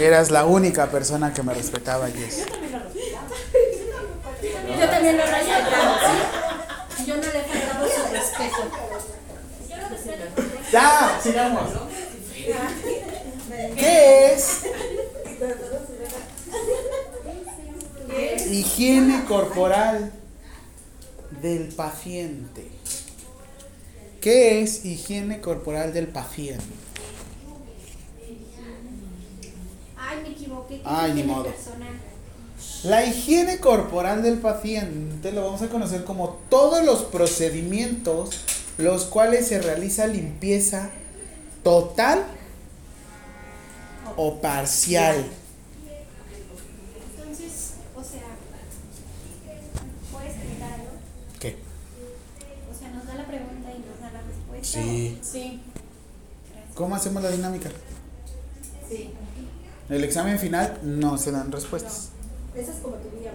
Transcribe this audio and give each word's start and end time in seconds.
Eras 0.00 0.30
la 0.30 0.44
única 0.44 0.90
persona 0.90 1.32
que 1.32 1.42
me 1.42 1.54
respetaba, 1.54 2.08
Jess. 2.08 2.44
Yo 4.78 4.88
también 4.88 5.16
lo 5.16 5.24
respetaba. 5.24 6.00
Yo 7.06 7.16
no 7.16 7.22
le 7.22 7.28
he 7.28 7.44
faltado 7.44 7.86
su 7.88 8.12
respeto. 8.12 8.56
Ya, 10.72 11.20
sigamos. 11.22 11.70
¿Qué 13.76 14.32
es? 14.32 14.62
Higiene 18.50 19.24
corporal 19.24 20.12
del 21.42 21.68
paciente. 21.74 22.70
¿Qué 24.20 24.62
es 24.62 24.84
higiene 24.84 25.40
corporal 25.40 25.92
del 25.92 26.08
paciente? 26.08 26.64
Ay, 30.06 30.20
me 30.22 30.28
equivoqué. 30.30 30.76
¿qué 30.76 30.82
Ay, 30.84 31.12
ni 31.14 31.22
modo. 31.22 31.44
personal? 31.44 31.88
La 32.84 33.04
higiene 33.04 33.58
corporal 33.58 34.22
del 34.22 34.38
paciente 34.38 35.32
lo 35.32 35.44
vamos 35.44 35.62
a 35.62 35.68
conocer 35.68 36.04
como 36.04 36.38
todos 36.48 36.84
los 36.84 37.02
procedimientos 37.02 38.30
los 38.78 39.04
cuales 39.04 39.48
se 39.48 39.60
realiza 39.60 40.06
limpieza 40.06 40.90
total 41.62 42.24
o 44.16 44.40
parcial. 44.40 45.24
Entonces, 47.18 47.72
o 47.94 48.02
sea, 48.02 48.22
¿puedes 50.12 50.34
explicar 50.36 50.72
algo? 50.74 50.90
¿Qué? 51.40 51.56
O 52.70 52.78
sea, 52.78 52.90
nos 52.90 53.06
da 53.06 53.14
la 53.14 53.26
pregunta 53.26 53.68
y 53.74 53.78
nos 53.80 54.00
da 54.00 54.12
la 54.12 54.22
respuesta. 54.22 54.82
Sí. 54.82 55.18
Sí. 55.22 55.60
¿Cómo 56.74 56.94
hacemos 56.94 57.22
la 57.22 57.30
dinámica? 57.30 57.70
Sí. 58.88 59.10
El 59.88 60.04
examen 60.04 60.38
final 60.38 60.78
no 60.82 61.16
se 61.16 61.30
dan 61.30 61.52
respuestas. 61.52 62.10
Esa 62.54 62.72
es 62.72 62.78
como 62.78 62.96
tu 62.96 63.08
vida. 63.10 63.30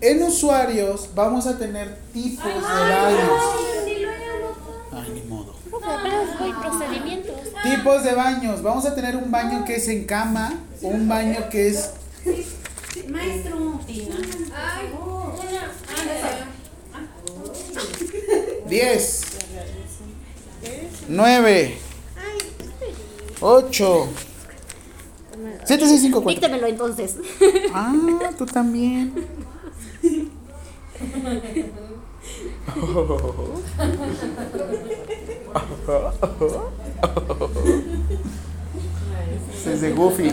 En 0.00 0.22
usuarios 0.22 1.10
vamos 1.14 1.46
a 1.46 1.58
tener 1.58 1.98
tipos 2.12 2.44
de 2.44 2.50
baños. 2.60 3.40
Ay, 4.92 5.12
ni 5.14 5.22
modo. 5.22 5.54
Procedimientos. 6.60 7.36
Tipos 7.62 8.04
de 8.04 8.14
baños. 8.14 8.62
Vamos 8.62 8.86
a 8.86 8.94
tener 8.94 9.16
un 9.16 9.30
baño 9.30 9.64
que 9.64 9.76
es 9.76 9.88
en 9.88 10.04
cama, 10.04 10.54
un 10.80 11.08
baño 11.08 11.48
que 11.50 11.68
es 11.68 11.90
Maestro. 13.08 13.80
Ay, 13.86 14.12
Ah, 14.54 14.80
10, 18.68 19.22
9, 21.08 21.78
8, 23.44 24.08
7, 25.64 25.86
6, 25.88 26.00
5, 26.00 26.22
4. 26.22 26.40
Díctemelo 26.40 26.66
entonces. 26.68 27.16
Ah, 27.74 27.92
tú 28.38 28.46
también. 28.46 29.12
Ese 39.54 39.74
es 39.74 39.80
de 39.80 39.92
Goofy. 39.92 40.32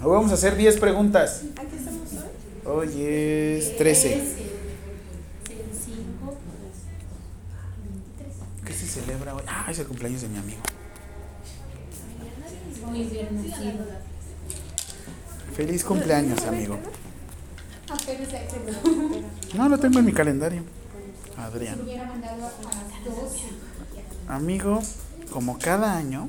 Hoy 0.00 0.12
vamos 0.12 0.30
a 0.30 0.34
hacer 0.34 0.56
10 0.56 0.78
preguntas. 0.78 1.42
Hoy 2.70 3.02
es 3.02 3.78
13. 3.78 4.22
¿Qué 8.62 8.72
se 8.74 8.86
celebra 8.86 9.34
hoy? 9.34 9.42
Ah, 9.46 9.66
es 9.70 9.78
el 9.78 9.86
cumpleaños 9.86 10.20
de 10.20 10.28
mi 10.28 10.36
amigo. 10.36 10.60
Muy 12.86 13.04
bien 13.04 13.48
nacido. 13.48 13.86
Feliz 15.56 15.82
cumpleaños, 15.82 16.44
amigo. 16.44 16.78
No, 19.54 19.68
lo 19.70 19.78
tengo 19.78 20.00
en 20.00 20.04
mi 20.04 20.12
calendario. 20.12 20.62
Adrián. 21.38 21.80
hubiera 21.80 22.04
mandado 22.04 22.34
a 22.34 22.50
las 22.50 23.04
12. 23.04 23.38
Amigo, 24.28 24.82
como 25.30 25.58
cada 25.58 25.96
año, 25.96 26.28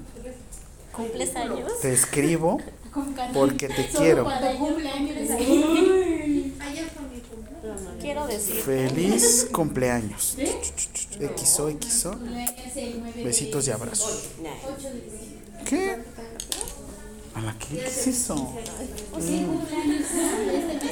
¿Cumples 0.94 1.36
años? 1.36 1.80
te 1.82 1.92
escribo 1.92 2.60
porque 3.34 3.68
te 3.68 3.88
quiero. 3.88 4.24
Cuando 4.24 4.58
cumpleaños 4.58 5.16
de 5.16 5.34
Ayer 5.34 6.86
fue 6.90 7.04
mi 7.08 7.20
cumpleaños. 7.22 7.49
Quiero 8.00 8.28
decir. 8.28 8.62
Feliz 8.62 9.50
cumpleaños. 9.52 10.38
XO, 11.38 11.70
XO. 11.72 12.16
Besitos 13.24 13.68
y 13.68 13.72
abrazos. 13.72 14.30
¿Qué? 15.66 15.98
¿A 17.36 17.42
la 17.42 17.56
qué? 17.60 17.78
¿Qué 17.78 17.86
es 17.86 18.08
eso? 18.08 18.36
Mm. 18.36 19.60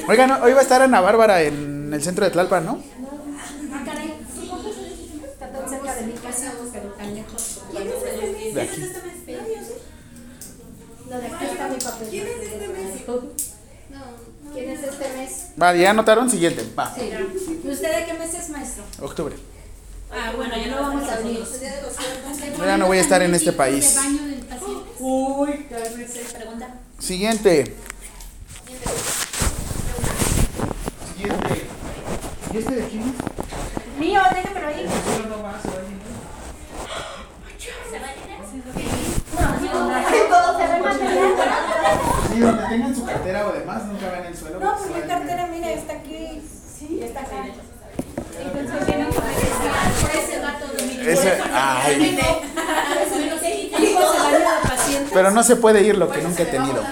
Oigan, 0.08 0.30
hoy 0.42 0.52
va 0.52 0.60
a 0.60 0.62
estar 0.62 0.80
Ana 0.82 1.00
Bárbara 1.00 1.42
en 1.42 1.92
el 1.92 2.02
centro 2.02 2.24
de 2.24 2.30
Tlalpan, 2.30 2.64
¿no? 2.64 2.80
Ah, 3.72 3.82
caray. 3.84 4.14
Está 5.24 5.50
tan 5.50 5.68
cerca 5.68 5.94
de 5.94 6.06
mi 6.06 6.12
casa, 6.12 6.52
pero 6.72 6.88
tan 6.90 7.14
lejos. 7.14 7.60
De 8.54 8.62
aquí. 8.62 8.82
¿Quién 12.10 12.26
es 12.26 12.52
este 12.52 12.68
mes? 12.68 13.02
¿Quién 14.52 14.70
es 14.70 14.82
este 14.82 15.08
mes? 15.16 15.48
Vale, 15.56 15.80
ya 15.80 15.90
anotaron. 15.90 16.30
Siguiente. 16.30 16.64
Va. 16.78 16.94
Sí. 16.94 17.10
¿Y 17.64 17.68
usted 17.68 17.96
de 17.96 18.04
qué 18.06 18.14
mes 18.14 18.34
es 18.34 18.50
maestro? 18.50 18.84
Octubre. 19.00 19.36
Ah, 20.10 20.32
bueno, 20.36 20.56
ya 20.56 20.66
no 20.68 20.82
vamos 20.82 21.08
a 21.08 21.14
abrir. 21.14 21.44
Ya 22.58 22.76
no 22.78 22.86
voy 22.86 22.98
a 22.98 23.00
estar 23.00 23.22
en 23.22 23.34
este 23.34 23.52
país. 23.52 23.98
Uy, 24.98 25.66
pregunta. 25.68 26.74
Siguiente. 26.98 27.76
Siguiente. 31.14 31.66
¿Y 32.52 32.58
este 32.58 32.74
de 32.74 32.88
quién 32.88 33.02
es? 33.02 33.98
Mío, 33.98 34.20
déjamelo 34.34 34.66
ahí. 34.68 34.86
Todo 40.38 40.58
se 40.58 40.66
ve 40.66 40.80
material. 40.80 41.34
Sí, 42.32 42.40
donde 42.40 42.64
tengan 42.68 42.94
su 42.94 43.04
cartera 43.04 43.46
o 43.48 43.52
demás, 43.52 43.84
nunca 43.86 44.10
vean 44.10 44.26
el 44.26 44.36
suelo. 44.36 44.60
No, 44.60 44.78
se 44.78 44.88
mi 44.90 45.00
cartera, 45.00 45.48
mira, 45.52 45.70
está 45.72 45.94
aquí. 45.94 46.42
Sí, 46.78 47.00
está 47.02 47.20
acá. 47.20 47.44
Ese 51.06 51.40
ay, 51.52 52.18
pero 55.12 55.30
no 55.30 55.42
se 55.42 55.56
puede 55.56 55.82
ir 55.82 55.96
lo 55.96 56.10
que 56.10 56.22
nunca 56.22 56.42
he 56.42 56.46
tenido. 56.46 56.84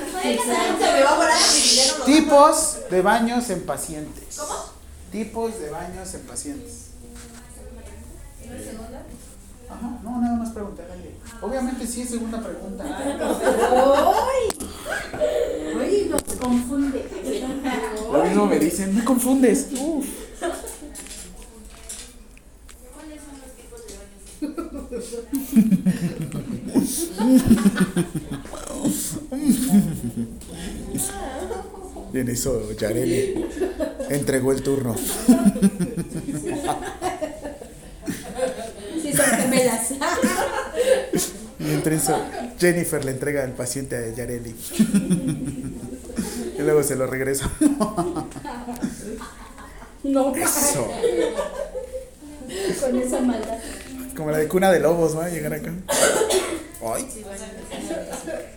Tipos 2.05 2.79
de 2.91 3.03
baños 3.03 3.51
en 3.51 3.65
pacientes. 3.65 4.41
Tipos 5.13 5.61
de 5.61 5.71
baños 5.71 6.15
en 6.15 6.21
pacientes. 6.23 6.87
Ajá, 9.69 9.99
no, 10.03 10.21
nada 10.21 10.37
más 10.37 10.51
preguntar. 10.51 10.87
Obviamente 11.41 11.87
sí 11.87 12.03
es 12.03 12.11
segunda 12.11 12.41
pregunta. 12.41 12.85
Uy, 15.77 16.09
nos 16.09 16.23
confunde. 16.39 17.05
Lo 18.13 18.25
mismo 18.25 18.47
me 18.47 18.59
dicen, 18.59 18.95
me 18.95 19.05
confundes. 19.05 19.69
Uf. 19.79 20.07
Y 32.13 32.19
en 32.19 32.29
eso 32.29 32.73
Yareli 32.73 33.45
entregó 34.09 34.53
el 34.53 34.63
turno. 34.63 34.95
Son 39.17 39.27
gemelas. 39.39 39.91
Eso 41.87 42.21
Jennifer 42.59 43.05
le 43.05 43.11
entrega 43.13 43.45
al 43.45 43.53
paciente 43.53 43.97
a 43.97 44.15
Yareli. 44.15 44.55
Y 46.59 46.63
luego 46.63 46.83
se 46.83 46.97
lo 46.97 47.07
regresa. 47.07 47.51
No, 50.03 50.35
Eso. 50.37 50.89
con 52.81 52.97
esa 52.97 53.21
maldad. 53.21 53.59
Como 54.17 54.31
la 54.31 54.39
de 54.39 54.49
cuna 54.49 54.71
de 54.71 54.81
lobos, 54.81 55.15
¿no? 55.15 55.29
Llegar 55.29 55.55
acá. 55.55 55.73
Ay. 56.95 57.09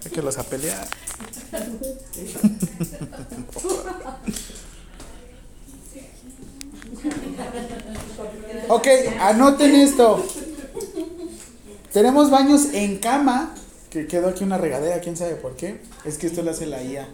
Hay 0.06 0.12
que 0.12 0.22
los 0.22 0.38
a 0.38 0.44
pelear. 0.44 0.88
Ok, 8.68 8.88
anoten 9.20 9.76
esto. 9.76 10.24
Tenemos 11.94 12.30
baños 12.30 12.74
en 12.74 12.98
cama. 13.00 13.54
Que 13.90 14.06
quedó 14.06 14.30
aquí 14.30 14.44
una 14.44 14.60
regadera, 14.60 15.02
quién 15.02 15.18
sabe 15.18 15.36
por 15.36 15.56
qué. 15.56 15.82
Es 16.06 16.20
que 16.20 16.28
esto 16.28 16.44
lo 16.44 16.52
hace 16.52 16.68
la 16.68 16.84
IA. 16.84 17.08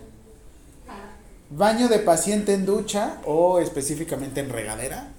Baño 1.50 1.88
de 1.88 2.00
paciente 2.00 2.54
en 2.54 2.66
ducha 2.66 3.22
o 3.26 3.60
específicamente 3.60 4.42
en 4.42 4.50
regadera. 4.50 5.12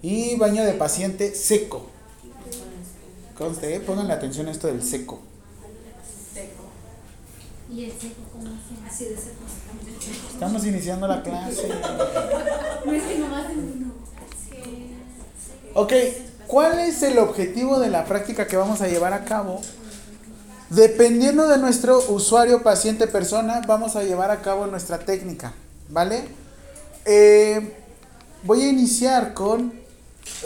Y 0.00 0.36
baño 0.36 0.64
de 0.64 0.72
paciente 0.72 1.34
seco. 1.34 1.90
Conste, 3.36 3.74
¿eh? 3.74 3.80
pongan 3.80 4.08
la 4.08 4.14
atención 4.14 4.48
a 4.48 4.50
esto 4.50 4.66
del 4.68 4.82
seco. 4.82 5.20
¿Y 7.70 7.84
el 7.84 7.92
seco 7.92 8.22
cómo 8.32 8.46
se 8.46 8.88
Así 8.88 9.04
de 9.04 9.16
seco. 9.16 9.44
Estamos 10.32 10.66
iniciando 10.66 11.06
la 11.06 11.22
clase. 11.22 11.68
No 12.86 12.92
es 12.92 13.02
que 13.02 13.18
nomás 13.18 13.46
uno. 13.54 13.92
Ok, 15.74 15.92
¿cuál 16.50 16.80
es 16.80 17.02
el 17.04 17.18
objetivo 17.18 17.78
de 17.78 17.88
la 17.88 18.04
práctica 18.04 18.46
que 18.48 18.56
vamos 18.56 18.80
a 18.80 18.88
llevar 18.88 19.12
a 19.12 19.24
cabo? 19.24 19.62
Dependiendo 20.68 21.48
de 21.48 21.58
nuestro 21.58 21.98
usuario, 22.10 22.62
paciente, 22.62 23.06
persona, 23.06 23.62
vamos 23.66 23.94
a 23.94 24.02
llevar 24.02 24.30
a 24.32 24.42
cabo 24.42 24.66
nuestra 24.66 24.98
técnica, 24.98 25.52
¿vale? 25.88 26.24
Eh, 27.04 27.76
voy 28.42 28.62
a 28.62 28.68
iniciar 28.68 29.32
con 29.32 29.72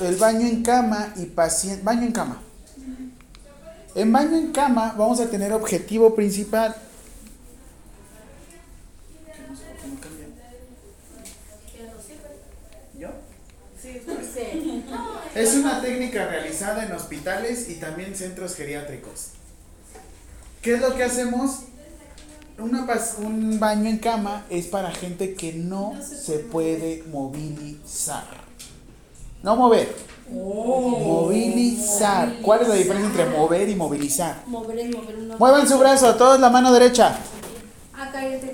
el 0.02 0.16
baño 0.16 0.46
en 0.46 0.62
cama 0.62 1.12
y 1.16 1.24
paciente, 1.24 1.82
baño 1.82 2.02
en 2.02 2.12
cama. 2.12 2.42
En 3.94 4.12
baño 4.12 4.36
en 4.36 4.52
cama 4.52 4.94
vamos 4.98 5.20
a 5.20 5.26
tener 5.30 5.52
objetivo 5.52 6.14
principal. 6.14 6.74
Es 15.34 15.54
una 15.54 15.81
técnica 15.81 16.26
realizada 16.26 16.84
en 16.84 16.92
hospitales 16.92 17.69
y 17.69 17.75
también 17.75 18.14
centros 18.14 18.54
geriátricos. 18.54 19.31
¿Qué 20.62 20.75
es 20.75 20.81
lo 20.81 20.94
que 20.94 21.04
hacemos? 21.04 21.60
Una 22.58 22.86
pas- 22.86 23.19
un 23.19 23.58
baño 23.58 23.90
en 23.90 23.98
cama 23.98 24.44
es 24.48 24.66
para 24.69 24.92
gente 24.92 25.34
que 25.34 25.52
no 25.54 25.94
se 26.02 26.38
puede 26.38 27.02
movilizar. 27.10 28.25
No 29.42 29.56
mover. 29.56 29.94
Movilizar. 30.31 32.32
¿Cuál 32.42 32.62
es 32.62 32.69
la 32.69 32.75
diferencia 32.76 33.08
entre 33.25 33.38
mover 33.38 33.69
y 33.69 33.75
movilizar? 33.75 34.42
Mover 34.46 34.78
es 34.78 34.94
mover 34.94 35.16
uno. 35.16 35.36
Muevan 35.38 35.69
su 35.69 35.78
brazo, 35.78 36.14
todos 36.14 36.38
la 36.40 36.48
mano 36.48 36.72
derecha. 36.72 37.19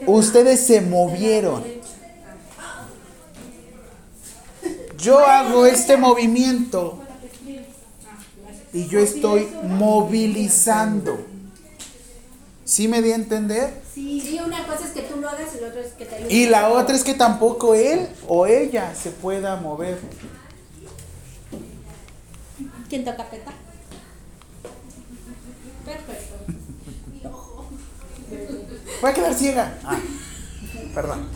Ustedes 0.06 0.60
se 0.60 0.80
movieron. 0.80 1.62
Yo 5.00 5.18
hago 5.18 5.66
este 5.66 5.96
movimiento 5.96 6.98
y 8.72 8.86
yo 8.86 9.00
estoy 9.00 9.48
movilizando. 9.62 11.18
¿Sí 12.64 12.86
me 12.86 13.02
di 13.02 13.12
a 13.12 13.14
entender? 13.16 13.80
Sí, 13.94 14.38
una 14.44 14.64
cosa 14.66 14.84
es 14.84 14.90
que 14.90 15.02
tú 15.02 15.16
lo 15.20 15.28
hagas 15.28 15.48
y 15.56 15.60
la 15.60 15.68
otra 15.68 15.80
es 15.80 15.92
que 15.94 16.04
te 16.04 16.14
ayude. 16.14 16.32
Y 16.32 16.46
la 16.46 16.68
otra 16.68 16.94
es 16.94 17.02
que 17.02 17.14
tampoco 17.14 17.74
él 17.74 18.08
o 18.28 18.46
ella 18.46 18.94
se 18.94 19.10
pueda 19.10 19.56
mover. 19.56 19.98
¿Quién 22.88 23.04
toca 23.04 23.24
peta? 23.28 23.52
Perfecto. 25.84 26.36
Voy 29.00 29.10
a 29.10 29.14
quedar 29.14 29.34
ciega. 29.34 29.78
Ah, 29.84 29.98
perdón. 30.94 31.28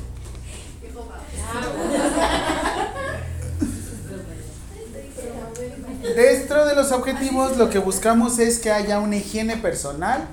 Dentro 6.13 6.67
de 6.67 6.75
los 6.75 6.93
objetivos 6.93 7.57
lo 7.57 7.71
que 7.71 7.79
buscamos 7.79 8.39
es 8.39 8.59
que 8.59 8.71
haya 8.71 8.99
una 8.99 9.17
higiene 9.17 9.57
personal, 9.57 10.29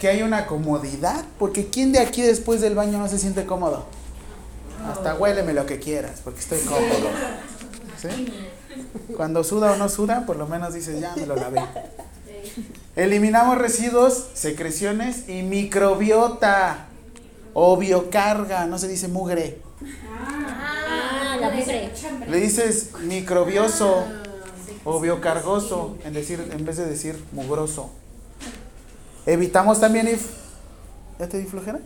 que 0.00 0.08
haya 0.08 0.24
una 0.24 0.46
comodidad, 0.46 1.24
porque 1.38 1.68
¿quién 1.68 1.92
de 1.92 2.00
aquí 2.00 2.22
después 2.22 2.60
del 2.60 2.74
baño 2.74 2.98
no 2.98 3.06
se 3.06 3.18
siente 3.18 3.46
cómodo? 3.46 3.86
Hasta 4.90 5.14
huéleme 5.14 5.52
lo 5.52 5.64
que 5.64 5.78
quieras, 5.78 6.20
porque 6.24 6.40
estoy 6.40 6.58
cómodo. 6.60 7.08
¿Sí? 8.00 8.32
Cuando 9.16 9.44
suda 9.44 9.72
o 9.72 9.76
no 9.76 9.88
suda, 9.88 10.26
por 10.26 10.36
lo 10.36 10.48
menos 10.48 10.74
dices, 10.74 11.00
ya 11.00 11.14
me 11.14 11.26
lo 11.26 11.36
lavé. 11.36 11.62
Eliminamos 12.96 13.58
residuos, 13.58 14.26
secreciones 14.34 15.28
y 15.28 15.42
microbiota 15.42 16.86
o 17.54 17.76
biocarga, 17.76 18.66
no 18.66 18.76
se 18.78 18.88
dice 18.88 19.06
mugre. 19.06 19.62
Ah, 19.80 21.36
la 21.40 21.50
mugre. 21.50 21.92
Le 22.28 22.36
dices 22.40 22.90
microbioso 23.02 24.04
o 24.84 25.00
biocargoso 25.00 25.96
en, 26.04 26.12
decir, 26.14 26.48
en 26.52 26.64
vez 26.64 26.76
de 26.76 26.86
decir 26.86 27.22
mugroso. 27.32 27.90
Evitamos 29.26 29.80
también 29.80 30.08
if... 30.08 30.26
¿Ya 31.18 31.28
te 31.28 31.38
di 31.38 31.44
flojera? 31.44 31.78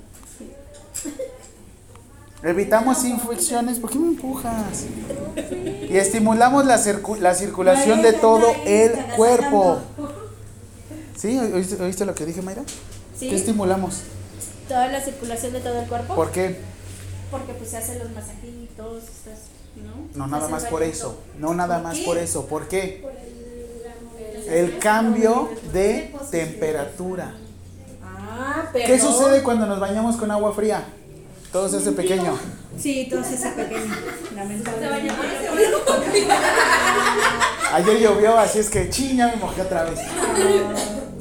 Evitamos 2.43 3.05
infecciones. 3.05 3.79
¿Por 3.79 3.91
qué 3.91 3.99
me 3.99 4.09
empujas? 4.09 4.85
Y 5.91 5.97
estimulamos 5.97 6.67
la, 6.67 6.79
circu- 6.79 7.19
la 7.19 7.35
circulación 7.35 8.03
de 8.03 8.13
todo 8.13 8.55
el 8.65 8.93
cuerpo. 9.17 9.79
¿Sí? 11.17 11.39
¿Oíste, 11.39 11.83
oíste 11.83 12.05
lo 12.05 12.15
que 12.15 12.27
dije, 12.27 12.43
Mayra? 12.43 12.63
Sí. 13.19 13.29
¿Qué 13.29 13.37
estimulamos? 13.37 14.03
Toda 14.69 14.89
la 14.89 15.01
circulación 15.01 15.53
de 15.53 15.61
todo 15.61 15.81
el 15.81 15.89
cuerpo. 15.89 16.15
¿Por 16.15 16.31
qué? 16.31 16.61
Porque 17.31 17.55
pues 17.55 17.71
se 17.71 17.79
hacen 17.79 17.99
los 17.99 18.11
masajitos, 18.13 19.03
estas, 19.05 19.39
¿no? 19.77 20.09
No, 20.15 20.27
nada 20.27 20.49
más 20.49 20.65
por 20.67 20.83
eso. 20.83 21.21
No, 21.39 21.55
nada 21.55 21.79
más 21.79 21.99
por 22.01 22.19
eso. 22.19 22.47
¿Por 22.47 22.69
qué? 22.69 23.05
El 24.49 24.79
cambio 24.79 25.51
de 25.73 26.15
temperatura. 26.31 27.35
Ah, 28.03 28.69
pero. 28.73 28.87
¿Qué 28.87 29.01
sucede 29.01 29.43
cuando 29.43 29.67
nos 29.67 29.81
bañamos 29.81 30.17
con 30.17 30.31
agua 30.31 30.53
fría? 30.53 30.85
Todo 31.53 31.69
se 31.69 31.77
hace 31.77 31.93
pequeño. 31.93 32.37
Sí, 32.79 33.07
todo 33.09 33.23
se 33.23 33.35
hace 33.35 33.51
pequeño, 33.51 33.95
lamentablemente. 34.35 35.15
Ayer 37.73 37.99
llovió, 38.01 38.37
así 38.37 38.59
es 38.59 38.69
que 38.69 38.91
chiña 38.91 39.29
me 39.29 39.37
mojé 39.37 39.63
otra 39.63 39.85
vez. 39.85 40.01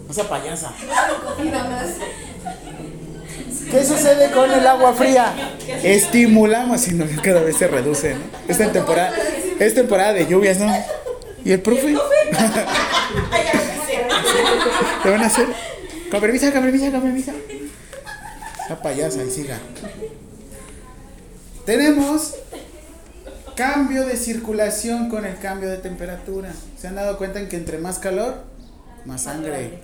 Esa 0.10 0.28
payasa. 0.28 0.74
¿Qué 3.74 3.84
sucede 3.84 4.30
con 4.30 4.52
el 4.52 4.68
agua 4.68 4.94
fría? 4.94 5.34
Estimulamos 5.82 6.88
y 6.88 6.94
no, 6.94 7.08
cada 7.24 7.42
vez 7.42 7.58
se 7.58 7.68
reduce, 7.68 8.14
¿no? 8.14 8.22
Esta 8.48 8.72
temporada, 8.72 9.12
es 9.60 9.74
temporada 9.74 10.14
de 10.14 10.28
lluvias, 10.28 10.60
¿no? 10.60 10.72
¿Y 11.44 11.54
el 11.54 11.60
profe? 11.60 11.88
¿Te 15.04 15.10
van 15.10 15.24
a 15.24 15.26
hacer? 15.26 15.48
Con 16.12 16.22
permiso, 16.22 16.52
con 16.52 16.62
permiso, 16.62 16.92
con 16.92 17.02
permiso. 17.02 17.32
Esa 18.64 18.80
payasa 18.80 19.24
y 19.24 19.32
siga. 19.32 19.58
Tenemos 21.66 22.36
cambio 23.56 24.06
de 24.06 24.18
circulación 24.18 25.10
con 25.10 25.26
el 25.26 25.40
cambio 25.40 25.72
de 25.72 25.78
temperatura. 25.78 26.54
¿Se 26.80 26.88
han 26.88 26.94
dado 26.94 27.18
cuenta 27.18 27.40
en 27.40 27.50
que 27.50 27.56
entre 27.56 27.80
más 27.80 27.98
calor, 27.98 28.44
más 29.06 29.24
sangre? 29.24 29.80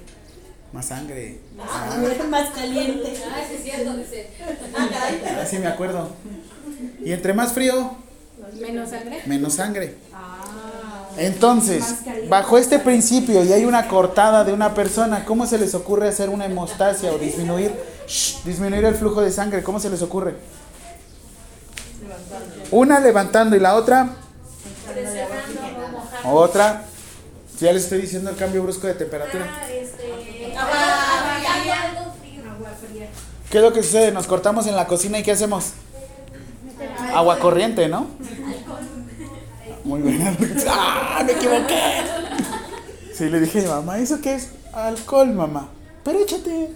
Más 0.72 0.86
sangre. 0.86 1.40
Ah, 1.60 1.98
Más 2.30 2.50
caliente. 2.52 3.14
Ah, 3.28 3.42
sí 3.48 3.56
es 3.56 3.64
cierto, 3.64 3.98
dice. 3.98 4.30
ahora 5.30 5.46
sí 5.46 5.58
me 5.58 5.68
acuerdo. 5.68 6.10
Y 7.04 7.12
entre 7.12 7.34
más 7.34 7.54
frío, 7.54 7.98
Menos 8.60 8.90
sangre. 8.90 9.22
menos 9.26 9.54
sangre. 9.54 9.96
Entonces, 11.18 11.84
bajo 12.30 12.58
este 12.58 12.80
principio 12.80 13.44
y 13.44 13.52
hay 13.52 13.66
una 13.66 13.88
cortada 13.88 14.44
de 14.44 14.54
una 14.54 14.74
persona, 14.76 15.26
¿cómo 15.26 15.46
se 15.48 15.58
les 15.58 15.74
ocurre 15.76 16.08
hacer 16.08 16.30
una 16.30 16.46
hemostasia 16.46 17.12
o 17.12 17.18
disminuir, 17.18 17.74
shh, 18.08 18.44
disminuir 18.46 18.86
el 18.86 18.96
flujo 18.96 19.22
de 19.22 19.32
sangre? 19.32 19.64
¿Cómo 19.64 19.80
se 19.80 19.90
les 19.90 20.02
ocurre? 20.02 20.36
Una 22.72 23.00
levantando 23.00 23.56
y 23.56 23.60
la 23.60 23.76
otra, 23.76 24.10
otra. 26.24 26.86
Ya 27.60 27.74
les 27.74 27.84
estoy 27.84 28.00
diciendo 28.02 28.30
el 28.30 28.38
cambio 28.38 28.64
brusco 28.64 28.88
de 28.88 28.94
temperatura. 28.94 29.46
¿Qué 33.50 33.58
es 33.58 33.64
lo 33.64 33.74
que 33.74 33.82
sucede? 33.82 34.12
Nos 34.12 34.28
cortamos 34.28 34.68
en 34.68 34.76
la 34.76 34.86
cocina 34.86 35.18
y 35.20 35.24
¿qué 35.24 35.32
hacemos? 35.32 35.72
Agua 37.14 37.40
corriente, 37.40 37.88
¿no? 37.88 38.08
Muy 39.84 40.02
buena. 40.02 40.38
¡Ah! 40.68 41.24
¡Me 41.26 41.32
equivoqué! 41.32 42.04
Sí, 43.14 43.28
le 43.28 43.40
dije 43.40 43.60
a 43.60 43.62
mi 43.64 43.68
mamá, 43.70 43.98
¿eso 43.98 44.22
qué 44.22 44.36
es? 44.36 44.50
Alcohol, 44.72 45.34
mamá. 45.34 45.70
Pero 46.04 46.20
échate. 46.20 46.70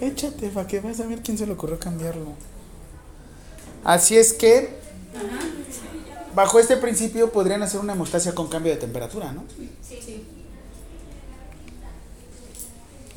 Échate, 0.00 0.48
para 0.50 0.66
que 0.66 0.80
vas 0.80 1.00
a 1.00 1.06
ver 1.06 1.22
quién 1.22 1.36
se 1.36 1.46
le 1.46 1.52
ocurrió 1.52 1.78
cambiarlo. 1.78 2.34
Así 3.82 4.16
es 4.16 4.32
que, 4.32 4.78
bajo 6.34 6.60
este 6.60 6.76
principio, 6.76 7.32
podrían 7.32 7.62
hacer 7.62 7.80
una 7.80 7.94
hemostasia 7.94 8.34
con 8.34 8.48
cambio 8.48 8.72
de 8.72 8.78
temperatura, 8.78 9.32
¿no? 9.32 9.44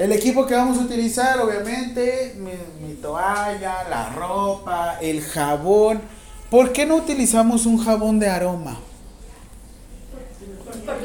El 0.04 0.12
equipo 0.12 0.46
que 0.46 0.54
vamos 0.54 0.80
a 0.80 0.82
utilizar, 0.82 1.40
obviamente, 1.40 2.36
mi, 2.38 2.52
mi 2.86 2.96
toalla, 2.96 3.88
la 3.90 4.10
ropa, 4.10 4.98
el 5.00 5.22
jabón. 5.22 6.02
¿Por 6.50 6.74
qué 6.74 6.86
no 6.86 6.98
utilizamos 6.98 7.66
un 7.66 7.78
jabón 7.78 8.20
de 8.20 8.28
aroma? 8.28 8.82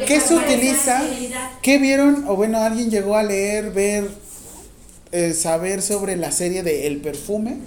¿Qué 0.04 0.20
se 0.20 0.34
utiliza? 0.34 1.00
¿Qué 1.62 1.78
vieron? 1.78 2.24
O 2.26 2.34
bueno, 2.34 2.58
alguien 2.58 2.90
llegó 2.90 3.14
a 3.14 3.22
leer, 3.22 3.70
ver, 3.70 4.10
eh, 5.12 5.32
saber 5.32 5.80
sobre 5.80 6.16
la 6.16 6.32
serie 6.32 6.64
de 6.64 6.88
El 6.88 6.96
Perfume. 7.00 7.58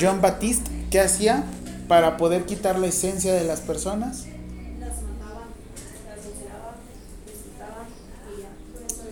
John 0.00 0.20
Baptiste, 0.20 0.70
¿qué 0.92 1.00
hacía 1.00 1.42
para 1.88 2.18
poder 2.18 2.44
quitar 2.44 2.78
la 2.78 2.86
esencia 2.86 3.34
de 3.34 3.42
las 3.42 3.60
personas? 3.60 4.26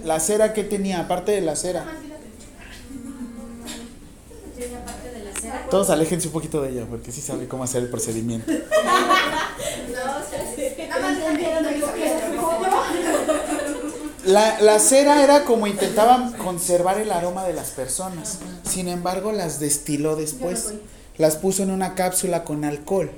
La 0.05 0.21
cera 0.21 0.53
que 0.53 0.65
tenía, 0.65 1.01
aparte 1.01 1.33
de 1.33 1.41
la 1.41 1.57
cera. 1.57 1.85
Todos 5.71 5.91
aléjense 5.91 6.27
un 6.29 6.33
poquito 6.33 6.61
de 6.63 6.71
ella, 6.71 6.87
porque 6.89 7.13
sí 7.13 7.21
sabe 7.21 7.47
cómo 7.49 7.65
hacer 7.65 7.83
el 7.83 7.89
procedimiento. 7.91 8.53
La, 14.25 14.61
la 14.61 14.79
cera 14.79 15.23
era 15.25 15.45
como 15.45 15.67
intentaban 15.67 16.33
conservar 16.35 16.99
el 16.99 17.11
aroma 17.11 17.45
de 17.45 17.55
las 17.55 17.71
personas. 17.71 18.39
Sin 18.69 18.89
embargo, 18.89 19.33
las 19.33 19.61
destiló 19.61 20.15
después. 20.17 20.75
Las 21.17 21.37
puso 21.37 21.63
en 21.63 21.71
una 21.71 21.95
cápsula 21.95 22.45
con 22.45 22.65
alcohol 22.65 23.11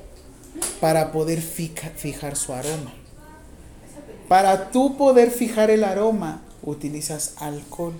para 0.80 1.12
poder 1.12 1.40
fica- 1.40 1.90
fijar 1.96 2.36
su 2.36 2.52
aroma. 2.52 2.92
Para 4.28 4.70
tú 4.70 4.96
poder 4.96 5.30
fijar 5.30 5.70
el 5.70 5.84
aroma, 5.84 6.42
utilizas 6.62 7.34
alcohol. 7.38 7.94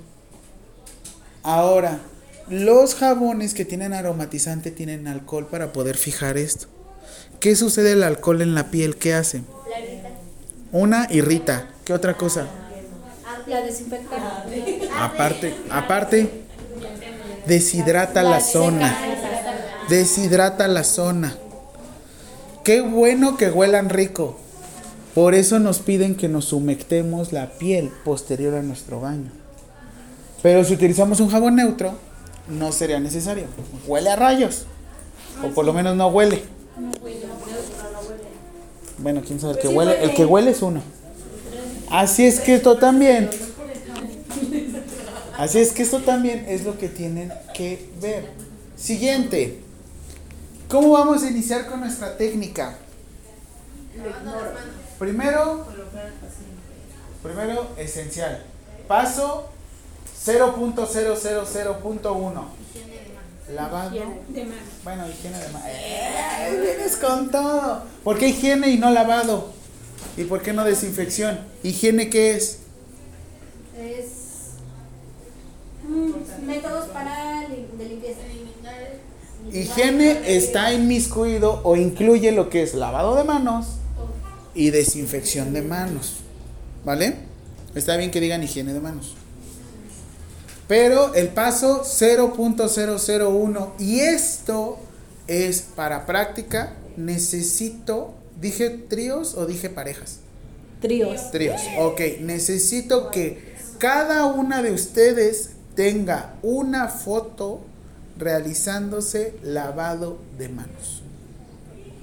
Ahora, 1.43 2.01
los 2.49 2.95
jabones 2.95 3.55
que 3.55 3.65
tienen 3.65 3.93
aromatizante 3.93 4.71
tienen 4.71 5.09
alcohol 5.09 5.47
para 5.47 5.73
poder 5.73 5.97
fijar 5.97 6.37
esto. 6.37 6.67
¿Qué 7.41 7.57
sucede 7.57 7.93
el 7.93 8.03
alcohol 8.03 8.43
en 8.43 8.55
la 8.55 8.71
piel? 8.71 8.97
¿Qué 8.97 9.15
hace? 9.15 9.43
Una 10.71 11.07
irrita. 11.11 11.69
¿Qué 11.85 11.93
otra 11.93 12.17
cosa? 12.17 12.47
La 13.47 13.61
desinfecta. 13.63 14.45
Aparte, 14.99 15.55
aparte, 15.69 16.31
deshidrata 17.47 18.23
la 18.23 18.41
zona. 18.41 18.97
Deshidrata 19.89 20.69
la 20.69 20.85
zona. 20.85 21.37
Qué 22.63 22.81
bueno 22.81 23.37
que 23.37 23.51
huelan 23.51 23.89
rico. 23.89 24.39
Por 25.15 25.35
eso 25.35 25.59
nos 25.59 25.79
piden 25.79 26.15
que 26.15 26.29
nos 26.29 26.53
humectemos 26.53 27.33
la 27.33 27.51
piel 27.51 27.91
posterior 28.05 28.55
a 28.55 28.63
nuestro 28.63 29.01
baño. 29.01 29.31
Pero 30.43 30.65
si 30.65 30.75
utilizamos 30.75 31.21
un 31.21 31.29
jabón 31.29 31.57
neutro, 31.57 31.95
no 32.49 32.73
sería 32.73 32.99
necesario. 32.99 33.45
Huele 33.87 34.11
a 34.11 34.17
rayos. 34.17 34.65
O 35.45 35.49
por 35.49 35.65
lo 35.65 35.73
menos 35.73 35.97
no 35.97 36.09
huele. 36.09 36.43
Bueno, 38.99 39.23
quién 39.27 39.39
sabe 39.39 39.55
el 39.55 39.59
que 39.59 39.69
huele. 39.69 40.03
El 40.03 40.15
que 40.15 40.25
huele 40.25 40.51
es 40.51 40.63
uno. 40.63 40.83
Así 41.91 42.25
es 42.25 42.41
que 42.41 42.55
esto 42.55 42.79
también. 42.79 43.29
Así 45.37 45.59
es 45.59 45.73
que 45.73 45.83
esto 45.83 46.01
también 46.01 46.47
es 46.49 46.65
lo 46.65 46.79
que 46.79 46.89
tienen 46.89 47.33
que 47.55 47.91
ver. 48.01 48.27
Siguiente. 48.77 49.61
¿Cómo 50.69 50.91
vamos 50.93 51.23
a 51.23 51.31
iniciar 51.31 51.67
con 51.67 51.81
nuestra 51.81 52.17
técnica? 52.17 52.79
Primero, 55.03 55.67
primero 57.25 57.67
esencial. 57.77 58.41
Paso 58.87 59.49
0.000.1. 60.25 62.45
Lavado. 63.53 63.91
Bueno, 64.85 65.09
higiene 65.09 65.39
de 65.41 65.49
manos. 65.49 65.69
¡Eh! 65.69 66.61
Vienes 66.63 66.97
con 66.99 67.33
todo. 67.33 67.83
¿Por 68.05 68.17
qué 68.17 68.29
higiene 68.29 68.69
y 68.69 68.79
no 68.79 68.93
lavado? 68.93 69.49
¿Y 70.17 70.23
por 70.23 70.41
qué 70.41 70.53
no 70.53 70.63
desinfección? 70.63 71.41
¿Higiene 71.65 72.09
qué 72.09 72.37
es? 72.37 72.59
Es 73.77 74.07
mm, 75.85 76.13
métodos 76.47 76.87
para 76.91 77.49
lim- 77.49 77.77
de 77.77 77.89
limpieza. 77.89 78.21
Higiene 79.53 80.37
está 80.37 80.73
inmiscuido 80.73 81.61
o 81.65 81.75
incluye 81.75 82.31
lo 82.31 82.49
que 82.51 82.63
es 82.63 82.75
lavado 82.75 83.17
de 83.17 83.25
manos 83.25 83.79
y 84.55 84.71
desinfección 84.71 85.53
de 85.53 85.63
manos. 85.63 86.17
¿Vale? 86.85 87.17
Está 87.75 87.97
bien 87.97 88.11
que 88.11 88.21
digan 88.21 88.43
higiene 88.43 88.73
de 88.73 88.81
manos. 88.81 89.15
Pero 90.69 91.15
el 91.15 91.29
paso 91.29 91.83
0.001 91.85 93.73
y 93.79 94.01
esto 94.01 94.79
es 95.27 95.63
para 95.63 96.07
práctica. 96.07 96.75
Necesito, 96.97 98.15
dije 98.41 98.71
tríos 98.71 99.35
o 99.35 99.47
dije 99.47 99.71
parejas. 99.71 100.19
Tríos. 100.81 101.31
Tríos. 101.31 101.61
Ok, 101.79 102.01
necesito 102.21 103.11
que 103.11 103.55
cada 103.79 104.27
una 104.27 104.63
de 104.63 104.73
ustedes 104.73 105.51
tenga 105.75 106.35
una 106.43 106.89
foto 106.89 107.61
realizándose 108.19 109.35
lavado 109.43 110.19
de 110.39 110.49
manos. 110.49 111.03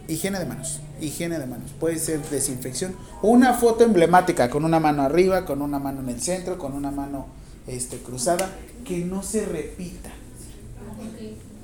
Higiene 0.07 0.39
de 0.39 0.45
manos. 0.45 0.79
Higiene 1.01 1.39
de 1.39 1.45
manos. 1.45 1.71
Puede 1.79 1.97
ser 1.99 2.21
desinfección. 2.29 2.95
Una 3.21 3.53
foto 3.53 3.83
emblemática 3.83 4.49
con 4.49 4.65
una 4.65 4.79
mano 4.79 5.03
arriba, 5.03 5.45
con 5.45 5.61
una 5.61 5.79
mano 5.79 6.01
en 6.01 6.09
el 6.09 6.21
centro, 6.21 6.57
con 6.57 6.73
una 6.73 6.91
mano 6.91 7.27
este, 7.67 7.97
cruzada. 7.97 8.49
Que 8.85 8.99
no 8.99 9.23
se 9.23 9.45
repita. 9.45 10.09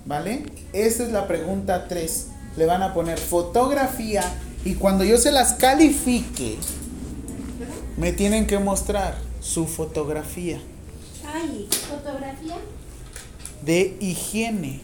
¿Vale? 0.05 0.43
Esta 0.73 1.03
es 1.03 1.11
la 1.11 1.27
pregunta 1.27 1.87
3. 1.87 2.27
Le 2.57 2.65
van 2.65 2.83
a 2.83 2.93
poner 2.93 3.17
fotografía 3.17 4.23
y 4.63 4.75
cuando 4.75 5.03
yo 5.03 5.17
se 5.17 5.31
las 5.31 5.53
califique, 5.53 6.57
me 7.97 8.11
tienen 8.11 8.45
que 8.47 8.59
mostrar 8.59 9.15
su 9.41 9.67
fotografía 9.67 10.59
Ay, 11.33 11.67
fotografía. 11.89 12.55
de 13.63 13.97
higiene 13.99 14.79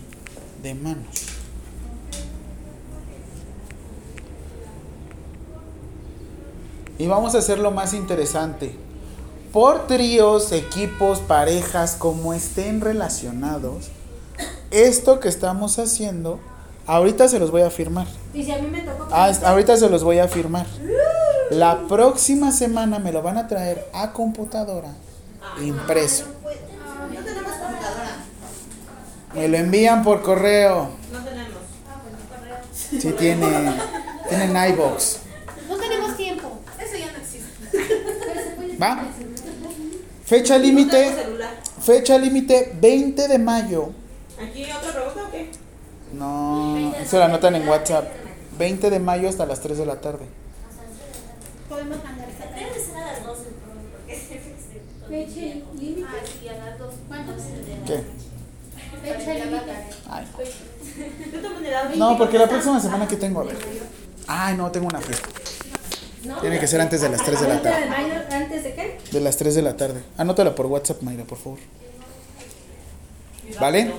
de 0.61 0.73
manos. 0.75 1.20
Y 7.01 7.07
vamos 7.07 7.33
a 7.33 7.39
hacerlo 7.39 7.71
más 7.71 7.95
interesante. 7.95 8.75
Por 9.51 9.87
tríos, 9.87 10.51
equipos, 10.51 11.17
parejas, 11.17 11.95
como 11.95 12.31
estén 12.31 12.79
relacionados, 12.79 13.89
esto 14.69 15.19
que 15.19 15.27
estamos 15.27 15.79
haciendo, 15.79 16.39
ahorita 16.85 17.27
se 17.27 17.39
los 17.39 17.49
voy 17.49 17.63
a 17.63 17.71
firmar. 17.71 18.05
Y 18.35 18.43
si 18.43 18.51
a 18.51 18.59
mí 18.59 18.67
me 18.67 18.83
tocó. 18.83 19.07
Ah, 19.09 19.31
ahorita 19.45 19.77
se 19.77 19.89
los 19.89 20.03
voy 20.03 20.19
a 20.19 20.27
firmar. 20.27 20.67
La 21.49 21.87
próxima 21.87 22.51
semana 22.51 22.99
me 22.99 23.11
lo 23.11 23.23
van 23.23 23.39
a 23.39 23.47
traer 23.47 23.83
a 23.93 24.13
computadora 24.13 24.93
impreso. 25.59 26.25
No 26.25 27.23
tenemos 27.23 27.51
computadora. 27.53 28.25
Me 29.33 29.47
lo 29.47 29.57
envían 29.57 30.03
por 30.03 30.21
correo. 30.21 30.89
No 31.11 31.23
tenemos. 31.23 31.57
Si 32.71 33.11
tienen, 33.13 33.73
tienen 34.29 34.55
iBox. 34.73 35.17
No 35.67 35.77
tenemos 35.77 36.15
tiempo. 36.15 36.61
Eso 36.81 36.97
ya 36.97 37.11
no 37.11 37.19
existe. 37.19 38.70
¿Va? 38.81 39.05
Fecha 40.25 40.57
límite, 40.57 41.13
fecha 41.81 42.17
límite 42.17 42.71
20 42.79 43.27
de 43.27 43.37
mayo. 43.37 43.89
¿Aquí 44.41 44.63
otra 44.63 44.91
pregunta 44.91 45.23
o 45.27 45.31
qué? 45.31 45.49
No, 46.13 46.93
eso 46.95 47.17
lo 47.17 47.25
anotan 47.25 47.55
en 47.55 47.67
WhatsApp. 47.67 48.05
20 48.57 48.89
de 48.89 48.99
mayo 48.99 49.29
hasta 49.29 49.45
las 49.45 49.59
3 49.61 49.77
de 49.77 49.85
la 49.85 50.01
tarde. 50.01 50.25
Podemos 51.69 52.03
mandar 52.03 52.29
esta 52.29 52.45
Debe 52.53 52.79
ser 52.79 52.97
a 52.97 53.11
las 53.13 53.25
12 53.25 53.43
porque 53.65 54.15
Fecha 55.09 55.41
límite. 55.79 56.07
Ah, 56.07 56.25
sí, 56.25 56.47
a 56.47 56.65
las 56.65 56.79
12. 56.79 56.97
¿Cuántos? 57.07 57.35
¿Qué? 57.85 58.03
Fecha 59.01 59.33
límite. 59.33 59.73
Ay. 60.09 60.27
No, 61.97 62.17
porque 62.17 62.37
la 62.37 62.47
próxima 62.47 62.79
semana 62.79 63.07
que 63.07 63.15
tengo, 63.17 63.41
a 63.41 63.43
ver. 63.43 63.57
Ay, 64.27 64.55
no, 64.55 64.71
tengo 64.71 64.87
una 64.87 65.01
fiesta. 65.01 65.29
Tiene 66.41 66.59
que 66.59 66.67
ser 66.67 66.81
antes 66.81 67.01
de 67.01 67.09
las 67.09 67.23
3 67.23 67.41
de 67.41 67.47
la 67.47 67.61
30 67.61 67.69
de 67.79 67.85
tarde. 67.87 67.89
mayo, 67.89 68.21
¿Antes 68.31 68.63
de 68.63 68.73
qué? 68.75 68.99
De 69.11 69.19
las 69.19 69.37
3 69.37 69.55
de 69.55 69.61
la 69.61 69.75
tarde. 69.75 70.03
Anótala 70.17 70.53
por 70.53 70.67
WhatsApp, 70.67 71.01
Mayra, 71.01 71.23
por 71.23 71.37
favor. 71.39 71.59
¿Vale? 73.59 73.91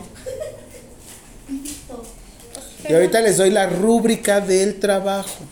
Y 2.88 2.92
ahorita 2.94 3.20
les 3.20 3.36
doy 3.36 3.50
la 3.50 3.66
rúbrica 3.66 4.40
del 4.40 4.78
trabajo. 4.80 5.44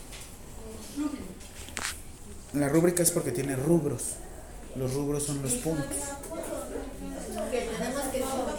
La 2.53 2.69
rúbrica 2.69 3.03
es 3.03 3.11
porque 3.11 3.31
tiene 3.31 3.57
rubros. 3.57 4.03
Los 4.77 4.95
rubros 4.95 5.25
son 5.25 5.43
los 5.43 5.53
puntos. 5.55 5.87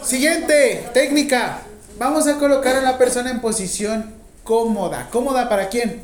Siguiente 0.02 0.88
técnica. 0.92 1.62
Vamos 1.98 2.26
a 2.26 2.38
colocar 2.38 2.76
a 2.76 2.80
la 2.82 2.98
persona 2.98 3.30
en 3.30 3.40
posición 3.40 4.14
cómoda. 4.44 5.08
¿Cómoda 5.10 5.48
para 5.48 5.68
quién? 5.68 6.02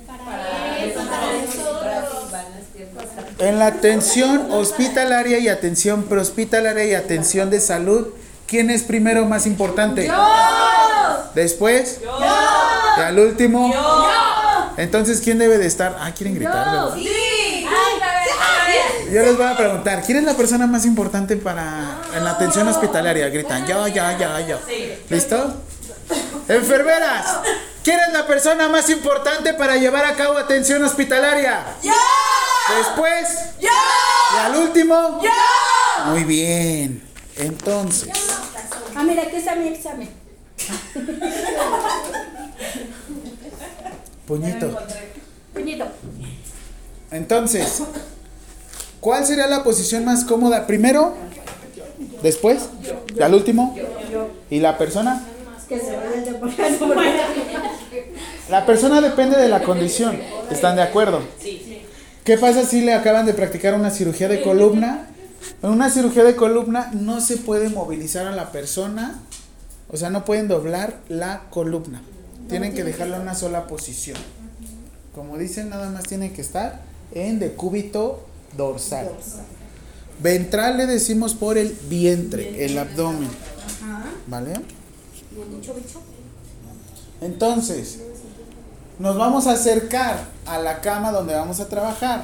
En 3.38 3.58
la 3.58 3.66
atención 3.68 4.50
hospitalaria 4.50 5.38
y 5.38 5.48
atención 5.48 6.04
prehospitalaria 6.04 6.84
y 6.86 6.94
atención 6.94 7.50
de 7.50 7.60
salud, 7.60 8.08
¿quién 8.46 8.68
es 8.70 8.82
primero 8.82 9.24
más 9.26 9.46
importante? 9.46 10.10
Después. 11.34 12.00
Y 12.98 13.00
al 13.00 13.18
último. 13.18 13.72
Entonces, 14.76 15.20
¿quién 15.20 15.38
debe 15.38 15.58
de 15.58 15.66
estar? 15.66 15.96
Ah, 16.00 16.12
quieren 16.16 16.34
gritar, 16.34 16.64
¿verdad? 16.66 16.96
Yo 19.12 19.22
les 19.22 19.36
voy 19.36 19.46
a 19.46 19.56
preguntar, 19.56 20.02
¿quién 20.04 20.18
es 20.18 20.24
la 20.24 20.34
persona 20.34 20.66
más 20.66 20.84
importante 20.84 21.36
para 21.36 21.98
en 22.14 22.24
la 22.24 22.32
atención 22.32 22.68
hospitalaria? 22.68 23.28
Gritan, 23.28 23.66
yo, 23.66 23.88
yo, 23.88 24.02
yo, 24.18 24.40
yo. 24.46 24.58
¿Listo? 25.08 25.54
Enfermeras, 26.48 27.38
¿quién 27.82 27.98
es 28.00 28.12
la 28.12 28.26
persona 28.26 28.68
más 28.68 28.90
importante 28.90 29.54
para 29.54 29.76
llevar 29.76 30.04
a 30.04 30.14
cabo 30.14 30.36
atención 30.36 30.82
hospitalaria? 30.84 31.64
¡Yo! 31.82 31.92
Después. 32.76 33.28
¡Yo! 33.60 33.68
Y 34.34 34.38
al 34.38 34.56
último. 34.56 35.20
¡Yo! 35.22 36.10
Muy 36.10 36.24
bien. 36.24 37.02
Entonces, 37.36 38.10
Ah, 38.94 39.02
mira, 39.04 39.22
aquí 39.22 39.36
está 39.36 39.54
mi 39.54 39.68
examen. 39.68 40.08
puñito. 44.26 44.76
Puñito. 45.54 45.86
Entonces, 47.10 47.82
¿cuál 49.00 49.24
sería 49.24 49.46
la 49.46 49.62
posición 49.62 50.04
más 50.04 50.24
cómoda? 50.24 50.66
Primero, 50.66 51.14
después, 52.22 52.68
y 53.16 53.22
al 53.22 53.34
último, 53.34 53.76
y 54.50 54.58
la 54.60 54.76
persona. 54.76 55.24
La 58.50 58.66
persona 58.66 59.00
depende 59.00 59.36
de 59.38 59.48
la 59.48 59.62
condición. 59.62 60.20
¿Están 60.50 60.76
de 60.76 60.82
acuerdo? 60.82 61.22
¿Qué 62.28 62.36
pasa 62.36 62.62
si 62.66 62.82
le 62.82 62.92
acaban 62.92 63.24
de 63.24 63.32
practicar 63.32 63.72
una 63.72 63.90
cirugía 63.90 64.28
de 64.28 64.42
columna? 64.42 65.08
En 65.62 65.70
una 65.70 65.88
cirugía 65.88 66.24
de 66.24 66.36
columna 66.36 66.90
no 66.92 67.22
se 67.22 67.38
puede 67.38 67.70
movilizar 67.70 68.26
a 68.26 68.32
la 68.32 68.52
persona, 68.52 69.18
o 69.90 69.96
sea, 69.96 70.10
no 70.10 70.26
pueden 70.26 70.46
doblar 70.46 71.00
la 71.08 71.44
columna. 71.48 72.02
Tienen 72.50 72.74
que 72.74 72.84
dejarla 72.84 73.16
en 73.16 73.22
una 73.22 73.34
sola 73.34 73.66
posición. 73.66 74.18
Como 75.14 75.38
dicen, 75.38 75.70
nada 75.70 75.88
más 75.88 76.04
tiene 76.04 76.34
que 76.34 76.42
estar 76.42 76.82
en 77.14 77.38
decúbito 77.38 78.26
dorsal. 78.58 79.08
Ventral 80.22 80.76
le 80.76 80.84
decimos 80.84 81.32
por 81.32 81.56
el 81.56 81.74
vientre, 81.88 82.62
el 82.66 82.76
abdomen. 82.76 83.30
¿Vale? 84.26 84.52
Entonces, 87.22 88.00
nos 88.98 89.16
vamos 89.16 89.46
a 89.46 89.52
acercar 89.52 90.18
a 90.46 90.58
la 90.58 90.80
cama 90.80 91.12
donde 91.12 91.34
vamos 91.34 91.60
a 91.60 91.68
trabajar. 91.68 92.22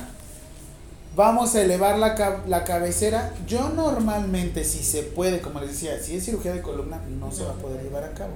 Vamos 1.17 1.55
a 1.55 1.63
elevar 1.63 1.97
la, 1.99 2.43
la 2.49 2.65
cabecera. 2.65 3.33
Yo 3.47 3.69
normalmente, 3.69 4.65
si 4.65 4.83
se 4.83 5.03
puede, 5.03 5.41
como 5.41 5.61
les 5.61 5.71
decía, 5.71 6.03
si 6.03 6.17
es 6.17 6.25
cirugía 6.25 6.53
de 6.53 6.61
columna, 6.61 7.01
no 7.21 7.31
se 7.31 7.45
va 7.45 7.53
a 7.53 7.55
poder 7.55 7.83
llevar 7.83 8.03
a 8.03 8.15
cabo. 8.15 8.33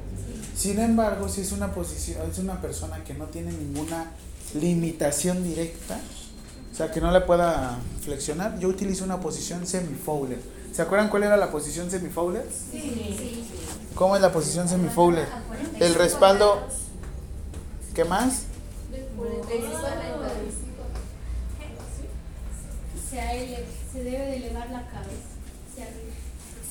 Sin 0.56 0.78
embargo, 0.78 1.28
si 1.28 1.40
es 1.40 1.50
una 1.50 1.72
posición, 1.72 2.30
es 2.30 2.38
una 2.38 2.60
persona 2.60 3.02
que 3.02 3.14
no 3.14 3.24
tiene 3.26 3.50
ninguna 3.50 4.12
limitación 4.54 5.42
directa, 5.42 5.98
o 6.72 6.76
sea, 6.76 6.92
que 6.92 7.00
no 7.00 7.10
le 7.10 7.20
pueda 7.22 7.78
flexionar, 8.02 8.58
yo 8.60 8.68
utilizo 8.68 9.04
una 9.04 9.18
posición 9.18 9.66
semi-fowler. 9.66 10.38
¿Se 10.72 10.82
acuerdan 10.82 11.08
cuál 11.08 11.24
era 11.24 11.36
la 11.36 11.50
posición 11.50 11.90
semi-fowler? 11.90 12.46
¿Cómo 13.96 14.14
es 14.14 14.22
la 14.22 14.32
posición 14.32 14.68
semi-fowler? 14.68 15.26
El 15.80 15.94
respaldo. 15.94 16.60
¿Qué 17.98 18.04
más? 18.04 18.42
Se, 23.10 24.04
debe 24.04 24.18
de 24.18 24.36
elevar 24.36 24.70
la 24.70 24.86
cabeza 24.86 25.34
hacia 25.68 25.82
arriba. 25.82 26.14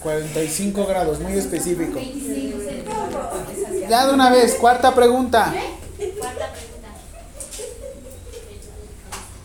45 0.02 0.86
grados, 0.86 1.20
muy 1.20 1.34
específico. 1.34 1.96
25 1.96 2.60
centímetros. 2.60 3.90
Ya 3.90 4.08
de 4.08 4.14
una 4.14 4.30
vez. 4.30 4.56
Cuarta 4.56 4.96
pregunta. 4.96 5.54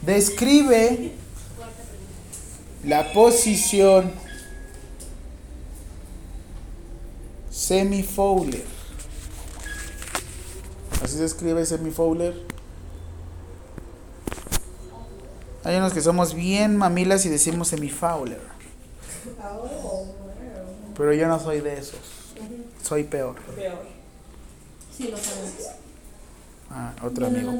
Describe 0.03 1.15
la 2.85 3.13
posición 3.13 4.13
semi-fowler. 7.51 8.82
Así 11.03 11.17
se 11.17 11.25
escribe 11.25 11.65
semi-fowler. 11.67 12.35
Hay 15.65 15.77
unos 15.77 15.93
que 15.93 16.01
somos 16.01 16.35
bien 16.35 16.77
mamilas 16.77 17.25
y 17.25 17.29
decimos 17.29 17.69
semi-fowler. 17.69 18.41
Pero 20.97 21.13
yo 21.13 21.27
no 21.29 21.39
soy 21.41 21.61
de 21.61 21.79
esos. 21.79 21.99
Soy 22.83 23.05
peor. 23.05 23.37
Sí, 24.97 25.09
lo 25.09 25.17
sabemos. 25.17 25.53
Ah, 26.71 26.93
otro 27.03 27.27
amigo. 27.27 27.53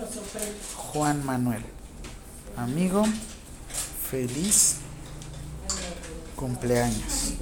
Juan 0.93 1.25
Manuel. 1.25 1.63
Amigo, 2.57 3.05
feliz 4.11 4.77
cumpleaños. 6.37 7.33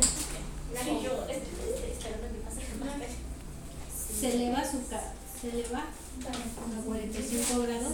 Se 4.20 4.34
eleva 4.34 4.62
su 4.70 4.86
ca- 4.88 5.12
se 5.40 5.48
eleva 5.48 5.79
a 5.79 6.83
45 6.85 7.62
grados. 7.62 7.92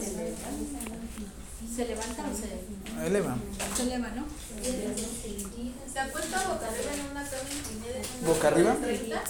¿Se 1.77 1.85
levanta 1.85 2.23
o 2.23 2.35
se, 2.37 3.07
Eleva. 3.07 3.37
se 3.77 3.83
eleva, 3.83 4.09
no? 4.11 4.25
¿Se 4.63 5.99
acuesta 6.01 6.49
boca 6.49 6.67
arriba 6.69 6.95
en 6.95 7.11
una 7.11 7.23
cama 7.25 7.51
inclinada 7.51 8.27
¿Boca 8.27 8.49
arriba? 8.49 8.77
30 8.83 9.17
a 9.17 9.23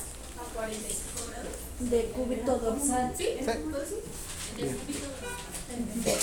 45 0.55 1.31
grados? 1.31 1.90
De 1.90 2.05
cúbito 2.11 2.57
dorsal. 2.59 3.14
¿Sí? 3.16 3.24
Sí. 3.38 4.64
Bien. 6.05 6.18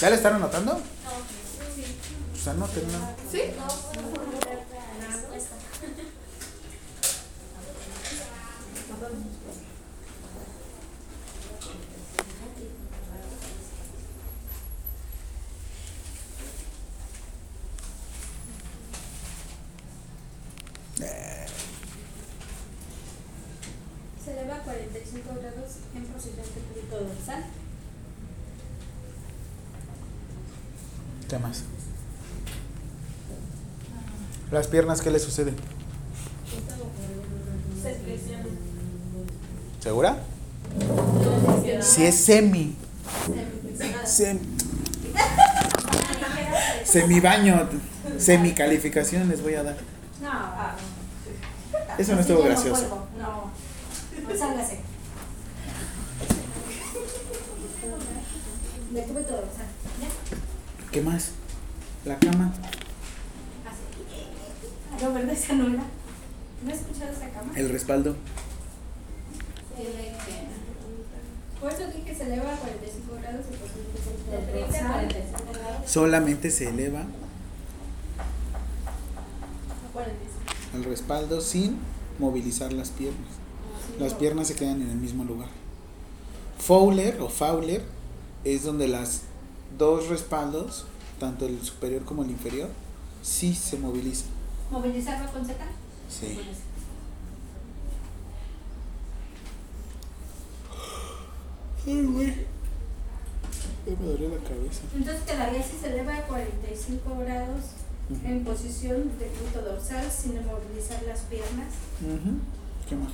¿Ya 0.00 0.10
le 0.10 0.16
están 0.16 0.34
anotando? 0.34 0.72
No, 0.74 0.80
sí. 1.74 1.84
Pues 2.32 2.48
anótenlo. 2.48 2.98
¿Sí? 3.30 3.42
No, 3.56 3.66
no, 3.66 4.08
no, 4.10 5.20
no, 5.22 5.28
cuesta. 5.28 5.56
Se 24.24 24.32
eleva 24.32 24.56
a 24.56 24.62
45 25.10 25.40
grados 25.40 25.70
en 25.94 26.04
posición 26.04 26.36
de 26.36 26.60
cúbito 26.80 27.04
dorsal. 27.04 27.44
¿Qué 31.28 31.38
más? 31.38 31.62
Las 34.50 34.66
piernas, 34.66 35.00
¿qué 35.02 35.10
le 35.10 35.18
sucede? 35.18 35.52
Se. 37.82 37.96
¿Segura? 39.80 40.18
Si 41.80 42.04
es 42.04 42.14
semi. 42.24 42.74
Sem- 44.04 44.38
Semi 46.84 47.20
baño. 47.20 47.68
Semi 48.18 48.52
calificación 48.52 49.28
les 49.28 49.42
voy 49.42 49.54
a 49.54 49.62
dar. 49.62 49.76
No. 50.22 50.30
Eso 51.98 52.14
no 52.14 52.20
estuvo 52.20 52.42
gracioso. 52.42 52.80
juego, 52.86 53.06
No. 53.18 53.50
Pues 54.26 54.38
sálgase. 54.38 54.80
De 58.90 59.02
cúbito 59.02 59.32
dorsal. 59.34 59.66
¿Ya? 60.00 60.90
¿Qué 60.90 61.00
más? 61.02 61.30
La 62.04 62.18
cama. 62.18 62.52
Ah, 63.66 64.96
No, 65.02 65.12
¿verdad? 65.12 65.32
Esa 65.32 65.52
no 65.54 65.68
era. 65.74 65.82
¿No 66.64 66.70
he 66.70 66.74
escuchado 66.74 67.12
esa 67.12 67.28
cama? 67.30 67.52
El 67.54 67.68
respaldo. 67.88 68.16
Por 71.60 71.72
eso 71.72 71.86
dije 71.86 72.14
se 72.14 72.24
eleva 72.24 72.52
a 72.54 72.56
45 72.56 73.14
grados 73.20 73.46
en 73.50 73.58
posición 73.58 73.84
de 73.94 74.00
cúbito 74.00 74.30
De 74.30 74.60
dorsal. 74.60 74.68
30 74.70 74.78
a 74.78 74.92
45 74.92 75.52
grados. 75.54 75.90
Solamente 75.90 76.50
se 76.50 76.68
eleva 76.68 77.00
A 77.00 77.04
45. 79.92 80.74
al 80.74 80.84
respaldo 80.84 81.40
sin 81.40 81.78
movilizar 82.18 82.72
las 82.74 82.90
piernas. 82.90 83.30
Las 83.98 84.12
piernas 84.14 84.48
se 84.48 84.54
quedan 84.54 84.82
en 84.82 84.90
el 84.90 84.98
mismo 84.98 85.24
lugar. 85.24 85.48
Fowler 86.58 87.20
o 87.22 87.28
Fowler 87.30 87.82
es 88.44 88.64
donde 88.64 88.86
las 88.86 89.22
dos 89.78 90.08
respaldos, 90.08 90.84
tanto 91.18 91.46
el 91.46 91.60
superior 91.62 92.04
como 92.04 92.22
el 92.22 92.30
inferior, 92.30 92.68
sí 93.22 93.54
se 93.54 93.78
movilizan. 93.78 94.28
¿Movilizarlo 94.70 95.32
con 95.32 95.44
Z? 95.46 95.56
Sí. 96.10 96.38
Ay, 101.88 102.04
güey. 102.04 102.34
Ya 103.86 103.96
me 103.98 104.06
dolió 104.06 104.28
la 104.28 104.36
cabeza. 104.36 104.82
Entonces 104.94 105.22
quedaría 105.24 105.62
si 105.62 105.78
se 105.78 105.86
eleva 105.88 106.16
a 106.16 106.22
45 106.22 107.18
grados 107.20 107.64
en 108.24 108.44
posición 108.44 109.10
de 109.18 109.26
cúbito 109.28 109.62
dorsal 109.62 110.04
sin 110.10 110.34
movilizar 110.34 111.02
las 111.06 111.20
piernas. 111.20 111.72
Ujú. 112.02 112.38
¿Qué 112.88 112.96
más? 112.96 113.12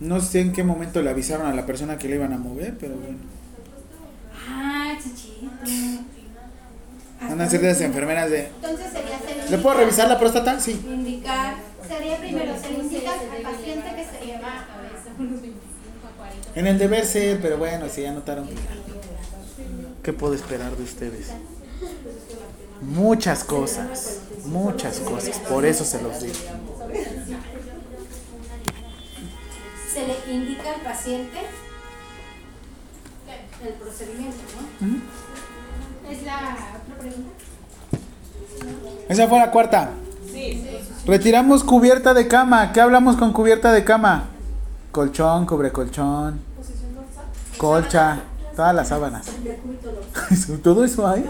No 0.00 0.20
sé 0.20 0.40
en 0.40 0.52
qué 0.52 0.62
momento 0.62 1.02
le 1.02 1.10
avisaron 1.10 1.46
a 1.46 1.54
la 1.54 1.66
persona 1.66 1.98
que 1.98 2.08
le 2.08 2.14
iban 2.14 2.32
a 2.32 2.38
mover, 2.38 2.78
pero 2.78 2.94
bueno. 2.94 3.18
Ah, 4.48 4.96
chichito. 5.02 5.50
Van 7.20 7.40
a 7.42 7.50
ser 7.50 7.60
de 7.60 7.68
las 7.68 7.80
enfermeras 7.82 8.30
de... 8.30 8.46
Entonces 8.46 8.86
sería 8.90 9.18
se 9.18 9.50
¿Le 9.50 9.58
puedo 9.58 9.76
revisar 9.76 10.08
la 10.08 10.18
próstata? 10.18 10.58
Sí. 10.58 10.80
indicar. 10.86 11.56
Sería 11.90 12.18
primero, 12.18 12.56
se 12.56 12.70
le 12.70 12.78
indica 12.78 13.10
al 13.14 13.42
paciente 13.42 13.96
que 13.96 14.04
se 14.04 14.24
lleva 14.24 14.64
En 16.54 16.68
el 16.68 16.78
deber 16.78 17.04
ser, 17.04 17.40
pero 17.40 17.58
bueno, 17.58 17.88
si 17.88 18.02
ya 18.02 18.12
notaron. 18.12 18.48
¿Qué 20.00 20.12
puedo 20.12 20.34
esperar 20.34 20.76
de 20.76 20.84
ustedes? 20.84 21.32
Muchas 22.80 23.42
cosas, 23.42 24.20
muchas 24.44 25.00
cosas, 25.00 25.40
por 25.40 25.66
eso 25.66 25.84
se 25.84 26.00
los 26.00 26.22
digo. 26.22 26.38
Se 29.92 30.06
le 30.06 30.32
indica 30.32 30.72
al 30.72 30.82
paciente 30.82 31.38
el 33.66 33.72
procedimiento, 33.72 34.38
¿no? 34.80 36.08
Es 36.08 36.22
la 36.22 36.56
otra 36.84 36.98
pregunta. 37.00 37.30
Esa 39.08 39.26
fue 39.26 39.38
la 39.40 39.50
cuarta. 39.50 39.90
Retiramos 41.06 41.64
cubierta 41.64 42.14
de 42.14 42.28
cama. 42.28 42.72
¿Qué 42.72 42.80
hablamos 42.80 43.16
con 43.16 43.32
cubierta 43.32 43.72
de 43.72 43.84
cama? 43.84 44.24
Colchón, 44.92 45.46
cubre 45.46 45.70
colchón, 45.70 46.40
colcha, 47.56 48.20
todas 48.56 48.74
las 48.74 48.88
sábanas. 48.88 49.26
¿Todo 50.62 50.84
eso 50.84 51.06
hay? 51.06 51.24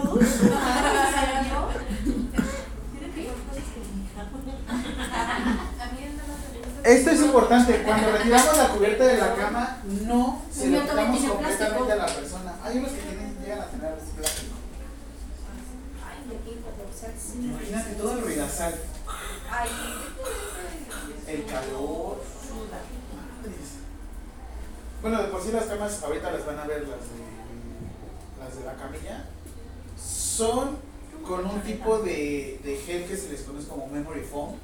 Esto 6.85 7.11
es 7.11 7.21
importante. 7.21 7.83
Cuando 7.85 8.11
retiramos 8.13 8.57
la 8.57 8.69
cubierta 8.69 9.05
de 9.05 9.19
la 9.19 9.35
cama, 9.35 9.79
no 10.07 10.43
se 10.51 10.71
lo 10.71 10.81
quitamos 10.83 11.21
completamente 11.23 11.93
a 11.93 11.97
la 11.97 12.07
persona. 12.07 12.55
Hay 12.65 12.79
unos 12.79 12.91
que 12.93 13.01
tienen, 13.03 13.37
llegan 13.43 13.61
a 13.61 13.67
tener 13.67 13.95
plástico. 13.95 14.55
Imagínate 17.41 17.95
todo 17.95 18.13
el 18.13 18.23
ruidazal. 18.23 18.75
El 21.27 21.45
calor. 21.47 22.23
Bueno, 25.03 25.23
de 25.23 25.29
por 25.29 25.43
sí 25.43 25.51
las 25.53 25.65
camas, 25.65 26.03
ahorita 26.03 26.31
las 26.31 26.47
van 26.47 26.59
a 26.59 26.67
ver 26.67 26.83
las 26.83 27.01
de, 27.01 28.45
las 28.45 28.57
de 28.57 28.65
la 28.65 28.75
camilla. 28.75 29.25
Son 29.99 30.79
con 31.27 31.47
un 31.47 31.61
tipo 31.63 31.99
de, 31.99 32.61
de 32.63 32.77
gel 32.77 33.07
que 33.07 33.17
se 33.17 33.31
les 33.31 33.43
conoce 33.43 33.69
como 33.69 33.87
memory 33.87 34.23
foam. 34.23 34.57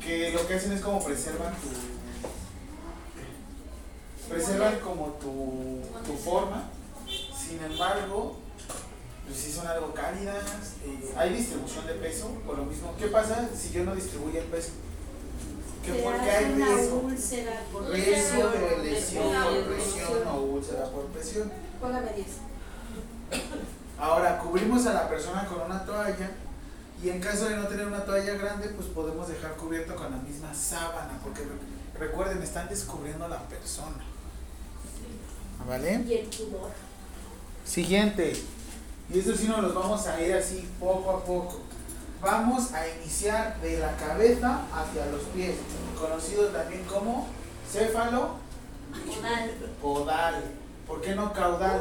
Que 0.00 0.32
lo 0.32 0.46
que 0.46 0.54
hacen 0.54 0.72
es 0.72 0.80
como 0.80 1.04
preservan 1.04 1.54
tu. 1.54 1.68
Preservan 4.28 4.80
como 4.80 5.06
tu, 5.20 5.80
tu 6.06 6.16
forma. 6.16 6.70
Sin 7.08 7.62
embargo, 7.62 8.36
pues 9.30 9.38
sí 9.44 9.52
son 9.52 9.66
algo 9.68 9.94
cálidas. 9.94 10.42
eh, 10.84 11.14
hay 11.16 11.32
distribución 11.34 11.86
de 11.86 11.94
peso, 11.94 12.28
por 12.44 12.58
lo 12.58 12.64
mismo. 12.64 12.94
¿Qué 12.98 13.06
pasa 13.06 13.48
si 13.56 13.70
yo 13.70 13.84
no 13.84 13.94
distribuyo 13.94 14.40
el 14.40 14.46
peso? 14.46 14.70
Que 15.84 15.92
porque 16.02 16.30
hay 16.30 16.54
riesgo. 16.54 16.96
úlcera 17.04 17.62
por 17.72 17.88
Riesgo 17.90 18.48
de 18.50 18.78
lesión 18.90 19.32
por 19.32 19.64
presión 19.66 20.28
o 20.28 20.40
úlcera 20.42 20.84
por 20.90 21.06
presión. 21.06 21.50
Póngame 21.80 22.12
10. 22.12 22.26
Ahora, 23.98 24.38
cubrimos 24.38 24.86
a 24.86 24.94
la 24.94 25.08
persona 25.08 25.46
con 25.46 25.60
una 25.62 25.84
toalla 25.84 26.30
y 27.02 27.08
en 27.08 27.20
caso 27.20 27.48
de 27.48 27.56
no 27.56 27.66
tener 27.68 27.86
una 27.86 28.04
toalla 28.04 28.34
grande, 28.34 28.68
pues 28.70 28.88
podemos 28.88 29.28
dejar 29.28 29.52
cubierto 29.56 29.94
con 29.94 30.10
la 30.10 30.18
misma 30.18 30.52
sábana, 30.54 31.18
porque 31.22 31.42
re- 31.42 31.98
recuerden, 32.06 32.42
están 32.42 32.68
descubriendo 32.68 33.24
a 33.24 33.28
la 33.28 33.40
persona. 33.48 34.04
¿Vale? 35.66 36.02
Y 36.06 36.14
el 36.14 36.26
pudor. 36.26 36.70
Siguiente. 37.64 38.32
Y 39.12 39.18
esto 39.18 39.34
sí 39.36 39.48
nos 39.48 39.62
los 39.62 39.74
vamos 39.74 40.06
a 40.06 40.20
ir 40.20 40.34
así 40.34 40.68
poco 40.78 41.10
a 41.10 41.24
poco. 41.24 41.60
Vamos 42.22 42.72
a 42.72 42.86
iniciar 42.88 43.60
de 43.60 43.78
la 43.78 43.96
cabeza 43.96 44.60
hacia 44.72 45.06
los 45.06 45.22
pies, 45.34 45.56
conocido 45.98 46.48
también 46.48 46.84
como 46.84 47.26
céfalo 47.68 48.36
podal. 49.82 50.44
¿Por 50.86 51.00
qué 51.00 51.14
no 51.14 51.32
caudal? 51.32 51.80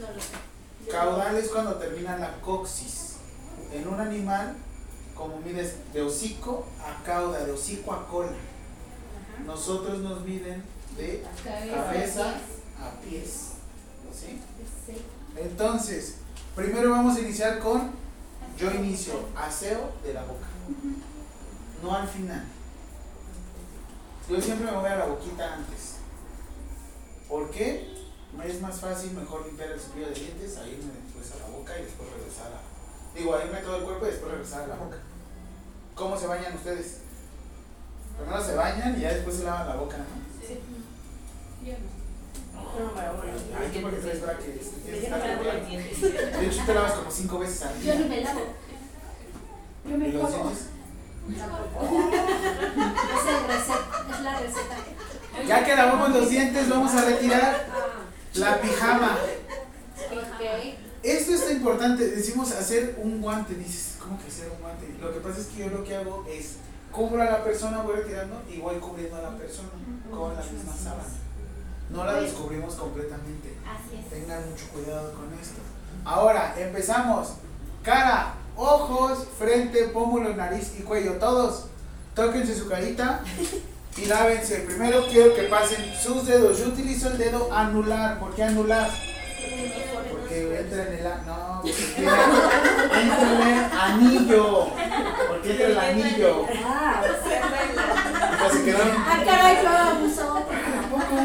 No 0.00 0.06
sé. 0.20 0.90
Caudal 0.90 1.36
es 1.36 1.48
cuando 1.48 1.74
termina 1.74 2.16
la 2.16 2.40
coxis. 2.40 3.16
En 3.72 3.88
un 3.88 4.00
animal, 4.00 4.54
como 5.14 5.38
mides 5.40 5.92
de 5.92 6.02
hocico 6.02 6.66
a 6.80 7.02
cauda, 7.04 7.44
de 7.44 7.52
hocico 7.52 7.92
a 7.92 8.06
cola. 8.06 8.32
Nosotros 9.44 9.98
nos 9.98 10.24
miden 10.24 10.62
de 10.96 11.24
cabeza 11.44 12.34
a 12.80 13.00
pies. 13.00 13.55
¿Sí? 14.18 14.40
Entonces, 15.36 16.16
primero 16.54 16.90
vamos 16.90 17.16
a 17.16 17.20
iniciar 17.20 17.58
con, 17.58 17.90
yo 18.58 18.70
inicio 18.72 19.28
aseo 19.36 19.92
de 20.02 20.14
la 20.14 20.22
boca, 20.22 20.46
no 21.82 21.94
al 21.94 22.08
final. 22.08 22.44
Yo 24.28 24.40
siempre 24.40 24.70
me 24.70 24.76
voy 24.76 24.88
a 24.88 24.96
la 24.96 25.06
boquita 25.06 25.54
antes. 25.54 25.96
¿Por 27.28 27.50
qué? 27.50 27.94
Me 28.36 28.46
es 28.46 28.60
más 28.60 28.80
fácil, 28.80 29.12
mejor 29.12 29.46
limpiar 29.46 29.70
el 29.70 29.80
cepillo 29.80 30.08
de 30.08 30.14
dientes, 30.14 30.56
a 30.56 30.66
irme 30.66 30.92
después 31.04 31.32
a 31.32 31.46
la 31.46 31.56
boca 31.56 31.78
y 31.78 31.82
después 31.84 32.10
regresar 32.10 32.52
a... 32.52 33.16
Digo, 33.16 33.34
a 33.34 33.44
irme 33.44 33.58
todo 33.60 33.76
el 33.76 33.84
cuerpo 33.84 34.06
y 34.06 34.10
después 34.10 34.32
regresar 34.32 34.62
a 34.62 34.66
la 34.68 34.76
boca. 34.76 34.96
¿Cómo 35.94 36.18
se 36.18 36.26
bañan 36.26 36.54
ustedes? 36.54 36.98
Primero 38.18 38.44
se 38.44 38.54
bañan 38.54 38.98
y 38.98 39.02
ya 39.02 39.12
después 39.12 39.36
se 39.36 39.44
lavan 39.44 39.68
la 39.68 39.76
boca, 39.76 39.98
¿no? 39.98 40.04
Ay, 43.58 43.70
¿tú 43.72 43.80
por 43.82 43.90
qué 43.90 43.96
traes 43.98 44.20
brackets? 44.22 44.84
De 44.84 46.46
hecho, 46.46 46.62
te 46.66 46.74
lavas 46.74 46.92
como 46.92 47.10
cinco 47.10 47.38
veces 47.38 47.62
al 47.62 47.80
Yo 47.82 47.94
ni 47.94 47.98
día. 48.04 48.08
me 48.08 48.20
lavo. 48.22 48.40
Yo 49.84 49.94
¿Y 49.94 49.98
me 49.98 50.08
los 50.08 50.30
pongo. 50.30 50.44
dientes? 50.44 50.66
Es, 51.28 51.38
el 53.28 53.46
receta, 53.48 54.06
es 54.14 54.20
la 54.20 54.38
receta. 54.38 54.76
Ya 55.46 55.64
que 55.64 55.74
lavamos 55.76 56.10
los 56.10 56.30
dientes, 56.30 56.68
vamos 56.68 56.94
a 56.94 57.04
retirar 57.04 57.66
la 58.34 58.60
pijama. 58.60 59.16
Ok. 60.12 60.74
Esto 61.02 61.34
está 61.34 61.52
importante. 61.52 62.08
Decimos 62.10 62.52
hacer 62.52 62.96
un 63.02 63.20
guante. 63.22 63.54
Dices, 63.54 63.96
¿cómo 64.00 64.18
que 64.18 64.28
hacer 64.28 64.50
un 64.54 64.60
guante? 64.60 64.86
Lo 65.00 65.12
que 65.12 65.20
pasa 65.20 65.40
es 65.40 65.46
que 65.46 65.58
yo 65.64 65.68
lo 65.70 65.84
que 65.84 65.96
hago 65.96 66.26
es 66.30 66.56
cubro 66.92 67.20
a 67.22 67.26
la 67.26 67.44
persona, 67.44 67.82
voy 67.82 67.96
retirando 67.96 68.42
y 68.48 68.58
voy 68.58 68.76
cubriendo 68.76 69.16
a 69.16 69.22
la 69.22 69.36
persona 69.36 69.68
con 70.10 70.34
la 70.34 70.42
misma 70.42 70.74
sábana. 70.76 71.04
No 71.90 72.04
la 72.04 72.14
descubrimos 72.14 72.74
completamente. 72.74 73.56
Así 73.64 73.96
es. 73.98 74.10
Tengan 74.10 74.50
mucho 74.50 74.66
cuidado 74.72 75.12
con 75.14 75.32
esto. 75.40 75.60
Ahora, 76.04 76.54
empezamos. 76.58 77.34
Cara, 77.82 78.34
ojos, 78.56 79.26
frente, 79.38 79.84
pómulo, 79.88 80.34
nariz 80.34 80.72
y 80.78 80.82
cuello. 80.82 81.14
Todos, 81.14 81.66
tóquense 82.14 82.54
su 82.54 82.68
carita 82.68 83.20
y 83.96 84.06
lávense. 84.06 84.60
Primero 84.60 85.06
quiero 85.08 85.34
que 85.34 85.44
pasen 85.44 85.94
sus 85.94 86.26
dedos. 86.26 86.58
Yo 86.58 86.66
utilizo 86.66 87.08
el 87.08 87.18
dedo 87.18 87.52
anular. 87.52 88.18
¿Por 88.18 88.34
qué 88.34 88.44
anular? 88.44 88.90
Porque 90.10 90.60
entra 90.60 90.86
en 90.86 90.92
el... 90.92 91.04
No, 91.26 91.62
entra 91.64 92.02
en 93.00 93.48
el 93.48 93.64
anillo. 93.80 94.66
Porque 95.28 95.50
entra 95.50 95.66
el 95.66 95.78
anillo. 95.78 96.46
Ah, 96.64 97.02
se 98.52 98.64
quedaron... 98.64 98.96
ah 98.98 99.22
caray, 99.24 99.56
yo 99.62 99.70
abuso. 99.70 100.44
Tampoco. 100.74 101.16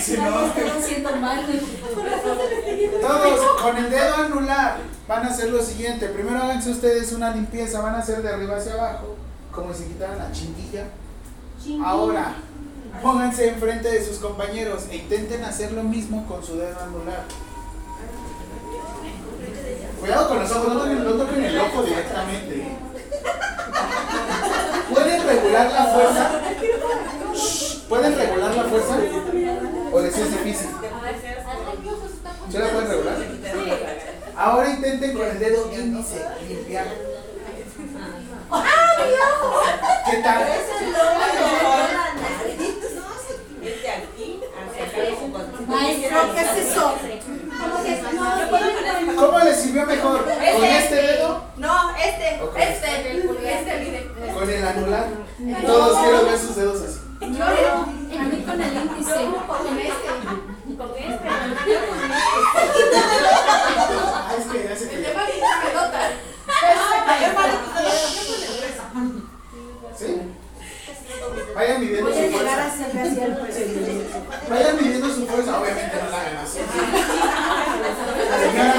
Si 0.00 0.16
no, 0.16 1.20
mal. 1.20 1.46
Todos 3.00 3.62
con 3.62 3.76
el 3.76 3.90
dedo 3.90 4.14
anular 4.14 4.78
van 5.06 5.26
a 5.26 5.28
hacer 5.28 5.50
lo 5.50 5.62
siguiente. 5.62 6.08
Primero 6.08 6.42
háganse 6.42 6.70
ustedes 6.70 7.12
una 7.12 7.30
limpieza, 7.30 7.80
van 7.80 7.94
a 7.94 7.98
hacer 7.98 8.22
de 8.22 8.32
arriba 8.32 8.56
hacia 8.56 8.74
abajo, 8.74 9.16
como 9.52 9.72
si 9.72 9.84
quitaran 9.84 10.18
la 10.18 10.32
chinguilla. 10.32 10.86
Ahora, 11.84 12.34
pónganse 13.02 13.48
enfrente 13.48 13.90
de 13.90 14.04
sus 14.04 14.18
compañeros 14.18 14.84
e 14.90 14.96
intenten 14.96 15.44
hacer 15.44 15.72
lo 15.72 15.82
mismo 15.82 16.26
con 16.26 16.44
su 16.44 16.56
dedo 16.56 16.78
anular. 16.80 17.24
Cuidado 20.00 20.28
con 20.28 20.38
los 20.38 20.50
ojos, 20.50 20.74
no 20.74 20.80
toquen, 20.80 21.04
no 21.04 21.12
toquen 21.12 21.44
el 21.44 21.58
ojo 21.58 21.82
directamente. 21.82 22.78
¿Pueden 24.90 25.26
regular 25.26 25.72
la 25.72 25.84
fuerza? 25.86 26.30
Shh, 27.34 27.67
¿Pueden 27.88 28.16
regular 28.16 28.54
la 28.54 28.64
fuerza? 28.64 28.98
¿O 29.92 30.00
les 30.00 30.18
es 30.18 30.30
difícil? 30.30 30.68
¿Se 32.50 32.58
la 32.58 32.68
pueden 32.68 32.88
regular? 32.88 33.16
Ahora 34.36 34.70
intenten 34.70 35.16
con 35.16 35.26
el 35.26 35.38
dedo 35.38 35.72
índice 35.72 36.22
limpiar. 36.46 36.86
¿Qué 40.10 40.16
tal? 40.18 40.44
Maestro, 45.66 46.34
¿qué 46.34 46.40
es 46.40 46.68
eso? 46.70 46.94
¿Cómo 47.60 47.84
que 47.84 48.02
no? 49.06 49.16
¿Cómo 49.16 49.38
les 49.40 49.56
sirvió 49.60 49.86
mejor? 49.86 50.24
¿Con 50.24 50.64
este 50.64 50.94
dedo? 50.94 51.44
No, 51.56 51.96
este, 51.96 52.40
este, 52.56 53.18
este, 53.50 53.78
mire. 53.80 54.32
¿Con 54.34 54.50
el 54.50 54.66
anular? 54.66 55.06
Todos 55.66 55.98
quiero 55.98 56.24
ver 56.26 56.38
sus 56.38 56.56
dedos 56.56 56.82
así. 56.82 57.07
Yo, 57.20 57.44
a 57.44 57.86
mí 57.86 58.42
con 58.44 58.60
el 58.60 58.74
índice. 58.74 59.14
Con 59.48 59.78
este. 59.78 60.08
Con 60.76 60.90
este. 60.96 61.28
Ah, 64.14 64.34
es 64.38 64.44
que 64.46 64.58
ya 64.62 64.76
se 64.76 64.84
nota. 65.74 66.00
¿Sí? 69.98 70.10
Vayan 71.56 71.80
midiendo 71.80 72.10
Voy 72.10 72.18
a 72.18 72.22
su 72.22 72.28
llegar 72.30 72.60
a 72.60 72.70
fuerza. 72.70 72.86
Vayan 74.48 74.76
midiendo 74.76 75.08
su 75.08 75.26
fuerza. 75.26 75.60
Obviamente 75.60 75.96
no 76.00 76.10
la 76.10 76.20
hagan 76.20 76.36
así. 76.36 76.58
La 78.30 78.38
señora. 78.38 78.74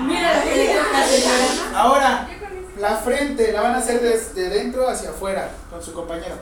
Mira 0.00 0.34
lo 0.34 0.42
que 0.44 0.56
le 0.56 0.66
toca, 0.74 1.06
señora. 1.06 1.46
Ahora, 1.74 2.28
la 2.84 2.96
frente 2.96 3.50
la 3.50 3.62
van 3.62 3.74
a 3.74 3.78
hacer 3.78 3.98
desde 4.02 4.50
dentro 4.50 4.86
hacia 4.86 5.08
afuera 5.08 5.48
con 5.70 5.82
su 5.82 5.94
compañero. 5.94 6.34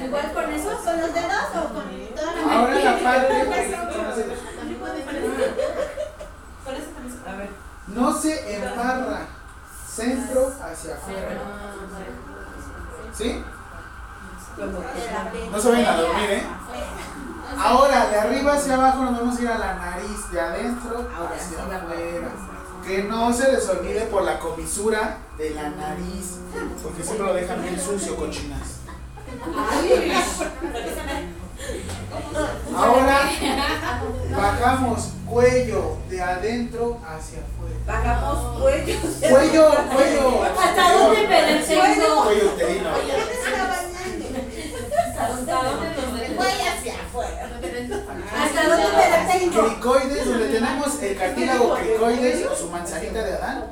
¿Igual 0.00 0.32
con 0.32 0.52
eso? 0.52 0.70
¿Con 0.84 1.00
los 1.00 1.12
dedos 1.12 1.48
o 1.56 1.74
con 1.74 1.84
toda 2.14 2.32
la 2.34 2.58
Ahora 2.58 2.74
la 2.74 2.98
parte. 3.00 3.34
A 7.26 7.36
ver. 7.36 7.50
No 7.88 8.16
se 8.16 8.56
embarra. 8.56 9.26
Centro 9.88 10.52
hacia 10.62 10.94
afuera. 10.94 11.40
¿Sí? 13.12 13.42
No 15.50 15.58
se 15.60 15.70
vayan 15.70 15.86
a 15.86 16.00
dormir, 16.00 16.30
¿eh? 16.30 16.42
Ahora, 17.58 18.06
de 18.06 18.18
arriba 18.18 18.52
hacia 18.52 18.74
abajo 18.74 19.04
nos 19.04 19.18
vamos 19.18 19.36
a 19.36 19.42
ir 19.42 19.48
a 19.48 19.58
la 19.58 19.74
nariz, 19.74 20.30
de 20.30 20.40
adentro 20.40 21.08
hacia 21.34 21.64
afuera. 21.64 22.28
Que 22.84 23.02
no 23.02 23.32
se 23.32 23.52
les 23.52 23.68
olvide 23.68 24.02
por 24.02 24.22
la 24.22 24.38
comisura 24.38 25.18
de 25.36 25.50
la 25.50 25.68
nariz, 25.70 26.38
porque 26.82 27.02
siempre 27.02 27.26
lo 27.26 27.34
dejan 27.34 27.62
bien 27.62 27.78
sucio, 27.78 28.16
cochinas. 28.16 28.78
Ahora, 32.74 33.30
bajamos 34.34 35.10
cuello 35.26 35.96
de 36.08 36.22
adentro 36.22 36.98
hacia 37.06 37.40
afuera. 37.40 37.76
Bajamos 37.86 38.60
cuello. 38.60 38.98
Cuello, 39.30 39.70
cuello. 39.94 40.44
¿Hasta 40.44 40.92
dónde? 40.92 41.26
Cuello 41.66 42.54
uterino. 42.54 42.90
¿Hasta 45.20 45.62
dónde 45.68 45.90
me 45.90 46.18
detengo? 46.18 46.44
Cricoides, 48.58 50.24
donde 50.26 50.46
tenemos 50.48 51.02
el 51.02 51.16
cartílago 51.16 51.74
cricoides 51.74 52.46
o 52.46 52.56
su 52.56 52.68
manzanita 52.70 53.22
de 53.24 53.32
Adán. 53.34 53.64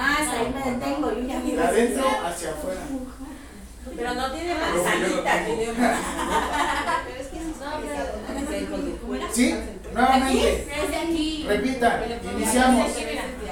Ah, 0.00 0.16
hasta 0.20 0.32
ahí 0.40 0.54
me 0.54 0.70
detengo. 0.70 1.10
Yo 1.12 1.20
ya 1.26 1.40
De 1.40 1.62
adentro 1.62 2.06
hacia 2.24 2.50
afuera. 2.50 2.80
Pero 3.96 4.14
no 4.14 4.30
tiene 4.32 4.54
manzanita, 4.54 5.44
tiene 5.44 5.72
¿Sí? 9.32 9.54
Nuevamente. 9.92 10.68
Desde 10.82 10.96
aquí. 10.96 11.44
Repitan, 11.48 12.02
iniciamos. 12.36 12.90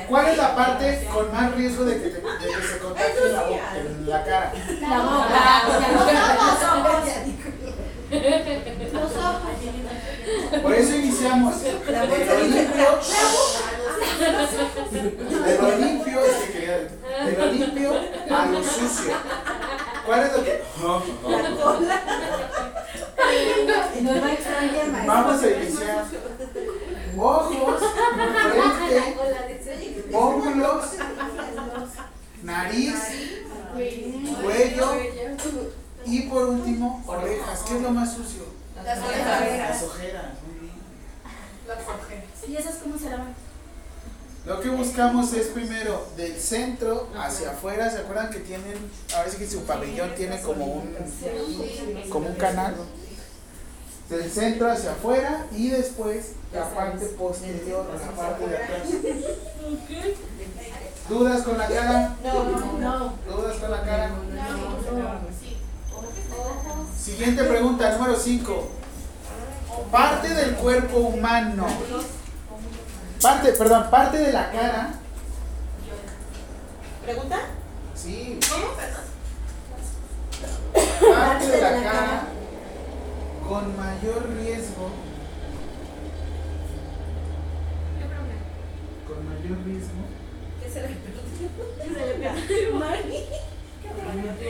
¿Cuál 0.09 0.29
es 0.29 0.37
la 0.37 0.55
parte 0.55 1.09
con 1.13 1.33
más 1.33 1.53
riesgo 1.55 1.85
de 1.85 1.95
que, 1.95 2.09
te- 2.11 2.21
de 2.21 2.21
que 2.21 2.63
se 2.69 2.79
contacte 2.79 3.19
en 3.27 3.33
la, 3.33 3.43
boca, 3.43 3.77
en 3.77 4.09
la 4.11 4.25
cara? 4.25 4.53
La 4.81 4.99
boca. 5.01 5.63
Los 8.93 9.13
ojos. 9.17 9.43
Por 10.63 10.73
eso 10.75 10.97
iniciamos. 10.97 11.63
De 11.63 11.71
lo 11.73 12.41
limpio. 12.47 12.99
De 15.45 15.59
lo 15.59 15.69
limpio, 15.79 16.21
es 16.25 16.35
que 16.37 16.53
quería- 16.53 16.79
de 17.27 17.33
lo 17.39 17.47
limpio 17.53 17.91
a 18.31 18.47
lo 18.47 18.63
sucio. 18.65 19.13
¿Cuál 20.05 20.21
es 20.25 20.33
lo 20.33 20.45
que.? 20.45 20.63
No 24.03 24.21
va 24.21 24.27
a 24.27 24.33
extrañar, 24.33 24.87
maestro. 24.89 25.07
Vamos 25.15 25.43
a 25.43 25.51
iniciar. 25.51 26.05
Ojos, 27.19 27.83
frente, 28.53 29.15
pómulos, 30.13 30.85
nariz, 32.43 32.95
cuello 34.43 34.89
y 36.05 36.23
por 36.23 36.45
último 36.51 37.03
orejas. 37.07 37.63
¿Qué 37.67 37.77
es 37.77 37.83
lo 37.83 37.91
más 37.91 38.13
sucio? 38.15 38.43
Las 38.85 38.99
orejas. 38.99 39.41
Las 39.71 39.83
ojeras. 39.83 40.27
Muy 40.47 40.61
bien. 40.61 40.75
Las 41.67 41.79
ojeras. 41.79 42.25
¿Y 42.49 42.57
esas 42.57 42.77
cómo 42.77 42.99
se 42.99 43.11
lavan? 43.11 43.35
Lo 44.47 44.61
que 44.61 44.69
buscamos 44.69 45.33
es 45.33 45.49
primero 45.49 46.07
del 46.17 46.39
centro 46.39 47.09
hacia 47.19 47.51
afuera. 47.51 47.91
¿Se 47.91 47.99
acuerdan 47.99 48.31
que 48.31 48.39
tienen, 48.39 48.77
ahora 49.17 49.29
sí 49.29 49.39
que 49.39 49.49
su 49.49 49.63
pabellón 49.65 50.15
tiene 50.15 50.41
como 50.41 50.67
un, 50.67 50.95
como 52.09 52.29
un 52.29 52.37
canal? 52.37 52.77
Del 54.09 54.31
centro 54.31 54.71
hacia 54.71 54.93
afuera 54.93 55.47
y 55.51 55.71
después 55.71 56.35
la 56.53 56.71
parte 56.71 57.07
posterior, 57.07 57.87
la 57.93 58.13
parte 58.13 58.47
de 58.47 58.57
atrás. 58.57 58.83
¿Dudas 61.09 61.43
con 61.43 61.59
la 61.59 61.67
cara? 61.67 62.17
No. 62.23 63.13
¿Dudas 63.29 63.57
con 63.57 63.71
la 63.73 63.83
cara? 63.83 64.11
Siguiente 66.97 67.43
pregunta, 67.43 67.97
número 67.97 68.17
5. 68.17 68.69
Parte 69.91 70.29
del 70.29 70.55
cuerpo 70.55 70.99
humano. 70.99 71.67
Parte, 73.23 73.53
perdón, 73.53 73.91
parte 73.91 74.19
de 74.19 74.33
la 74.33 74.51
cara. 74.51 74.95
¿Pregunta? 77.05 77.39
Sí. 77.95 78.39
¿Cómo? 78.51 78.67
Perdón. 78.77 79.05
Parte 81.15 81.47
de 81.47 81.61
la 81.63 81.83
cara 81.83 82.23
con 83.49 83.77
mayor 83.77 84.29
riesgo. 84.37 84.91
Con 89.07 89.29
mayor 89.29 89.59
riesgo. 89.65 90.03
¿Qué 90.63 90.71
se 90.71 90.81
le 90.83 90.89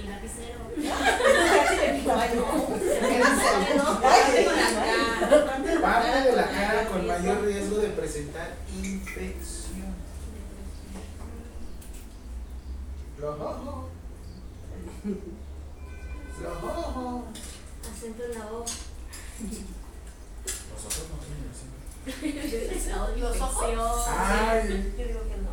Parte 5.82 6.22
de 6.22 6.36
la 6.36 6.50
cara 6.50 6.88
con 6.90 7.08
mayor 7.08 7.46
riesgo 7.46 7.78
de 7.78 7.90
presentar 7.90 8.56
infección. 8.84 9.96
Los 13.20 13.40
ojos. 13.40 13.86
Los 16.42 16.64
ojos. 16.64 17.24
Acento 17.90 18.24
en 18.26 18.40
la 18.40 18.46
O. 18.48 18.60
Los 18.60 18.74
ojos 20.86 21.06
no 21.10 21.16
tienen 21.24 21.50
acento. 21.52 21.78
Los 23.20 23.42
ojos. 23.42 24.08
Ay. 24.10 24.94
Yo 24.98 25.06
digo 25.08 25.22
que 25.22 25.38
no. 25.38 25.52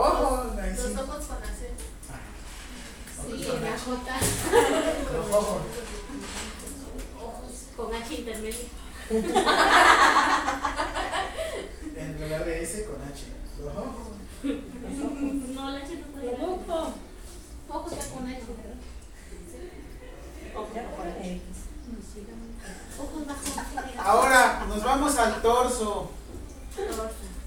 Ojos. 0.00 0.54
Los 0.54 0.96
ojos 0.96 1.24
con 1.26 1.42
acento. 1.42 1.95
Sí, 3.26 3.32
en 3.48 3.62
la 3.64 3.76
J. 3.78 3.96
Los 5.12 5.26
ojos. 5.32 5.62
Con 7.76 7.94
H 7.94 8.14
intermedio. 8.14 8.64
En 11.96 12.20
lugar 12.20 12.44
de 12.44 12.62
S 12.62 12.84
con 12.84 13.02
H. 13.02 13.24
Los 13.60 13.74
ojos. 13.76 14.06
No, 15.54 15.70
la 15.70 15.78
H 15.78 15.90
no 15.96 16.06
puede. 16.06 16.28
Ojos 17.68 17.92
ya 17.92 18.04
con 18.10 18.28
H. 18.28 18.42
Ojos. 20.54 20.70
Ahora 23.98 24.64
nos 24.68 24.82
vamos 24.84 25.16
al 25.16 25.42
torso. 25.42 26.10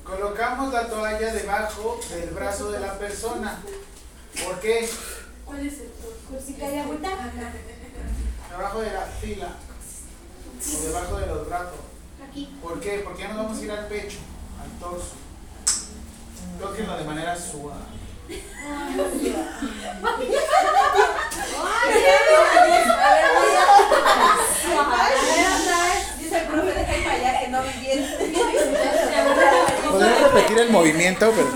Colocamos 0.03 0.73
la 0.73 0.87
toalla 0.87 1.33
debajo 1.33 1.99
del 2.09 2.29
brazo 2.31 2.71
de 2.71 2.79
la 2.79 2.97
persona. 2.99 3.59
¿Por 4.43 4.59
qué? 4.59 4.89
¿Cuál 5.49 5.65
es 5.65 5.73
el 5.79 5.87
Por 6.29 6.39
si 6.39 6.53
cae 6.53 6.79
agüita. 6.79 7.09
Debajo 8.51 8.81
de 8.81 8.93
la 8.93 9.01
fila. 9.19 9.47
O 10.61 10.83
debajo 10.85 11.17
de 11.17 11.25
los 11.25 11.47
brazos. 11.47 11.79
Aquí. 12.23 12.55
¿Por 12.61 12.79
qué? 12.79 13.01
Porque 13.03 13.23
ya 13.23 13.29
nos 13.29 13.37
vamos 13.37 13.57
a 13.57 13.61
ir 13.63 13.71
al 13.71 13.87
pecho, 13.87 14.19
al 14.61 14.69
torso. 14.79 15.15
Tóquenlo 16.61 16.97
de 16.97 17.03
manera 17.03 17.35
suave. 17.35 17.81
Dice 26.19 26.37
el 26.37 26.45
profe, 26.47 26.73
deja 26.73 26.95
ir 26.95 27.03
para 27.03 27.15
allá 27.15 27.39
que 27.39 27.47
no. 27.47 27.59
Podría 29.91 30.19
repetir 30.27 30.59
el 30.59 30.69
movimiento, 30.69 31.33
pero. 31.35 31.49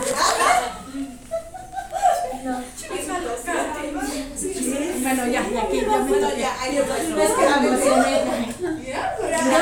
Bueno, 5.15 5.31
ya, 5.31 5.47
ya, 5.47 5.61
aquí, 5.61 5.79
ya 5.79 5.97
me 5.99 6.09
bueno, 6.09 6.35
ya, 6.35 6.59
ahí 6.59 6.75
Es 6.75 6.85
que 6.85 7.45
me 7.61 7.67
emocioné. 7.67 8.23
Yo 8.59 8.69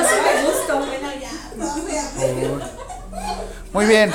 sí 0.08 0.16
me 0.24 0.32
gusto. 0.44 0.78
Bueno, 0.78 1.08
ya. 1.20 1.32
Muy 3.74 3.84
bien. 3.84 4.10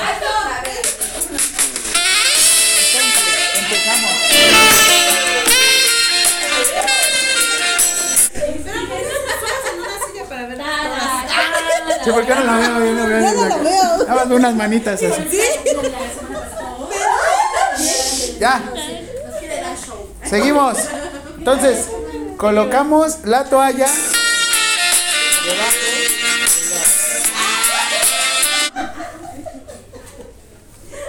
Sí, 12.03 12.11
porque 12.11 12.33
no 12.33 12.43
la 12.45 12.57
veo, 12.57 12.79
yo 12.79 12.93
no 12.93 13.07
veo. 13.07 13.21
Ya 13.21 13.33
no 13.33 13.45
la 13.45 13.57
veo. 13.57 13.97
Nada 14.07 14.15
más 14.15 14.25
unas 14.31 14.55
manitas 14.55 14.95
así. 14.95 15.07
Ya. 18.39 18.63
Seguimos. 20.23 20.77
Entonces, 21.49 21.87
colocamos 22.35 23.19
la 23.23 23.45
toalla 23.45 23.87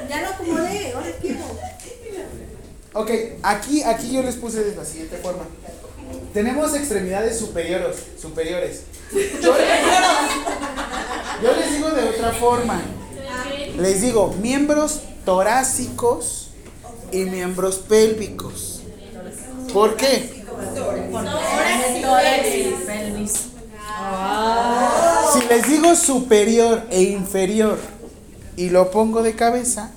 Ya 0.08 0.22
lo 0.22 0.28
acomodé, 0.28 0.92
ahora 0.92 1.08
quiero. 1.20 1.40
Ok, 2.92 3.10
aquí, 3.42 3.82
aquí 3.82 4.12
yo 4.12 4.22
les 4.22 4.36
puse 4.36 4.62
de 4.62 4.76
la 4.76 4.84
siguiente 4.84 5.16
forma. 5.16 5.42
Tenemos 6.32 6.72
extremidades 6.76 7.36
superiores, 7.36 7.96
superiores. 8.22 8.82
Yo, 9.42 9.56
yo 11.42 11.56
les 11.56 11.72
digo 11.72 11.90
de 11.90 12.10
otra 12.10 12.30
forma. 12.30 12.80
Les 13.76 14.02
digo 14.02 14.32
miembros 14.40 15.00
torácicos 15.24 16.50
y 17.10 17.24
miembros 17.24 17.78
pélvicos. 17.78 18.77
¿Por 19.72 19.96
qué? 19.96 20.44
Si 25.32 25.48
les 25.48 25.68
digo 25.68 25.94
superior 25.94 26.82
e 26.90 27.02
inferior 27.02 27.78
y 28.56 28.70
lo 28.70 28.90
pongo 28.90 29.22
de 29.22 29.34
cabeza, 29.34 29.90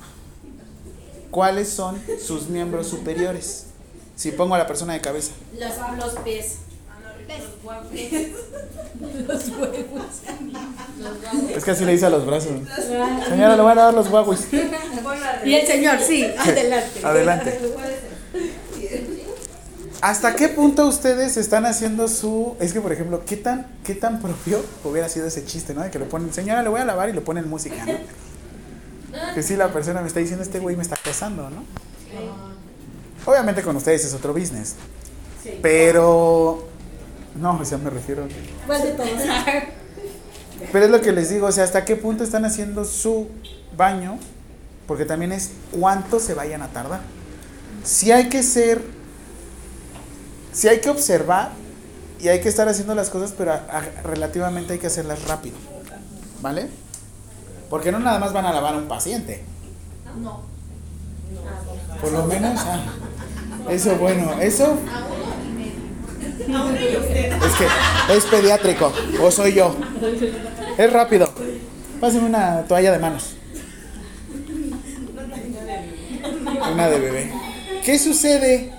¿cuáles 1.30 1.70
son 1.70 2.02
sus 2.24 2.48
miembros 2.48 2.88
superiores? 2.88 3.68
Si 4.16 4.32
pongo 4.32 4.56
a 4.56 4.58
la 4.58 4.68
persona 4.68 4.94
de 4.94 5.02
cabeza. 5.02 5.32
Los, 5.58 5.98
los 5.98 6.16
pies. 6.24 6.58
Es 11.56 11.64
que 11.64 11.72
así 11.72 11.86
le 11.86 11.94
dice 11.94 12.06
a 12.06 12.10
los 12.10 12.26
brazos. 12.26 12.52
Señora, 13.28 13.56
le 13.56 13.62
voy 13.62 13.72
a 13.72 13.76
dar 13.76 13.94
los 13.94 14.10
guaguis. 14.10 14.48
Y 15.46 15.54
el 15.54 15.68
señor, 15.68 16.00
sí, 16.00 16.26
adelante. 16.26 17.00
Adelante. 17.04 17.60
¿Hasta 20.02 20.36
qué 20.36 20.50
punto 20.50 20.88
ustedes 20.88 21.38
están 21.38 21.66
haciendo 21.66 22.08
su... 22.08 22.56
Es 22.60 22.74
que, 22.74 22.82
por 22.82 22.92
ejemplo, 22.92 23.24
¿qué 23.26 23.38
tan, 23.38 23.68
qué 23.84 23.94
tan 23.94 24.20
propio 24.20 24.64
hubiera 24.84 25.08
sido 25.08 25.28
ese 25.28 25.46
chiste, 25.46 25.76
¿no? 25.76 25.84
De 25.84 25.92
que 25.92 26.00
le 26.00 26.06
ponen, 26.06 26.34
señora, 26.34 26.64
le 26.64 26.70
voy 26.70 26.82
a 26.82 26.86
lavar 26.86 27.10
y 27.10 27.14
le 27.14 27.22
ponen 27.22 27.48
música, 27.48 27.86
¿no? 27.86 27.94
Que 29.36 29.44
sí, 29.44 29.56
la 29.56 29.72
persona 29.72 30.02
me 30.02 30.08
está 30.08 30.20
diciendo, 30.20 30.44
este 30.44 30.60
güey 30.60 30.76
me 30.76 30.82
está 30.82 30.96
acosando, 30.96 31.50
¿no? 31.50 31.64
Obviamente 33.26 33.62
con 33.62 33.76
ustedes 33.76 34.04
es 34.06 34.14
otro 34.14 34.34
business. 34.34 34.76
Pero... 35.62 36.68
No, 37.40 37.60
o 37.62 37.66
sea, 37.66 37.78
me 37.78 37.90
refiero... 37.90 38.28
¿Cuál 38.66 38.82
de 38.82 38.92
todos? 38.92 39.10
Pero 40.72 40.86
es 40.86 40.92
lo 40.92 41.02
que 41.02 41.12
les 41.12 41.30
digo, 41.30 41.48
o 41.48 41.52
sea, 41.52 41.64
hasta 41.64 41.86
qué 41.86 41.96
punto 41.96 42.24
están 42.24 42.46
haciendo 42.46 42.86
su 42.86 43.30
baño, 43.78 44.18
porque 44.88 45.06
también 45.06 45.32
es 45.32 45.52
cuánto 45.72 46.20
se 46.20 46.34
vayan 46.34 46.62
a 46.62 46.68
tardar. 46.70 47.02
Si 47.84 48.12
hay 48.12 48.30
que 48.30 48.44
ser, 48.44 48.82
si 50.54 50.68
hay 50.68 50.80
que 50.80 50.90
observar 50.90 51.50
y 52.20 52.28
hay 52.28 52.40
que 52.42 52.50
estar 52.50 52.68
haciendo 52.68 52.94
las 52.96 53.10
cosas, 53.10 53.34
pero 53.38 53.52
a- 53.54 53.56
a- 53.70 54.02
relativamente 54.04 54.74
hay 54.74 54.80
que 54.80 54.88
hacerlas 54.88 55.24
rápido, 55.26 55.56
¿vale? 56.42 56.68
Porque 57.70 57.92
no 57.92 58.00
nada 58.00 58.20
más 58.20 58.34
van 58.34 58.46
a 58.46 58.54
lavar 58.54 58.76
a 58.76 58.78
un 58.78 58.88
paciente. 58.88 59.44
No. 60.22 60.42
Por 62.02 62.12
lo 62.12 62.26
menos, 62.26 62.60
ah, 62.66 62.84
eso 63.70 63.96
bueno, 63.96 64.34
eso 64.42 64.78
es 66.48 67.54
que 68.08 68.16
es 68.18 68.26
pediátrico, 68.26 68.92
o 69.22 69.32
soy 69.32 69.54
yo. 69.54 69.76
Es 70.78 70.92
rápido. 70.94 71.30
Pásenme 72.00 72.28
una 72.28 72.64
toalla 72.64 72.92
de 72.92 73.00
manos. 73.00 73.36
Una 76.74 76.90
de 76.90 77.00
bebé. 77.00 77.32
¿Qué 77.86 77.98
sucede? 78.00 78.74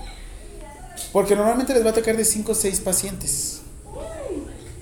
Porque 1.13 1.35
normalmente 1.35 1.75
les 1.75 1.85
va 1.85 1.91
a 1.91 1.93
tocar 1.93 2.17
de 2.17 2.25
5 2.25 2.51
o 2.51 2.55
6 2.55 2.81
pacientes. 2.81 3.61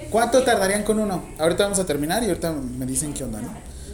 ¿Cuánto 0.09 0.43
tardarían 0.43 0.83
con 0.83 0.97
uno? 0.97 1.23
Ahorita 1.37 1.63
vamos 1.63 1.79
a 1.79 1.85
terminar 1.85 2.23
y 2.23 2.27
ahorita 2.27 2.53
me 2.53 2.85
dicen 2.85 3.13
qué 3.13 3.25
onda, 3.25 3.41
¿no? 3.41 3.53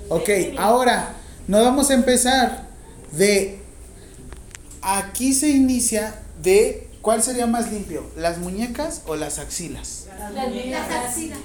Ok, 0.09 0.29
ahora 0.57 1.13
nos 1.47 1.63
vamos 1.63 1.89
a 1.89 1.95
empezar 1.95 2.67
de... 3.11 3.59
Aquí 4.81 5.33
se 5.33 5.49
inicia 5.49 6.21
de... 6.41 6.87
¿Cuál 7.01 7.23
sería 7.23 7.47
más 7.47 7.71
limpio? 7.71 8.03
¿Las 8.15 8.37
muñecas 8.37 9.01
o 9.07 9.15
las 9.15 9.39
axilas? 9.39 10.05
Las 10.19 10.91
axilas. 10.91 11.39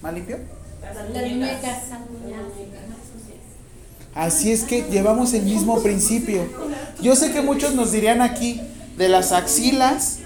¿Más 0.00 0.14
limpio? 0.14 0.38
Las 0.80 1.08
muñecas. 1.08 1.78
Así 4.14 4.52
es 4.52 4.62
que 4.62 4.82
llevamos 4.82 5.34
el 5.34 5.42
mismo 5.42 5.82
principio. 5.82 6.46
Yo 7.00 7.16
sé 7.16 7.32
que 7.32 7.42
muchos 7.42 7.74
nos 7.74 7.90
dirían 7.90 8.22
aquí 8.22 8.60
de 8.96 9.08
las 9.08 9.32
axilas 9.32 10.18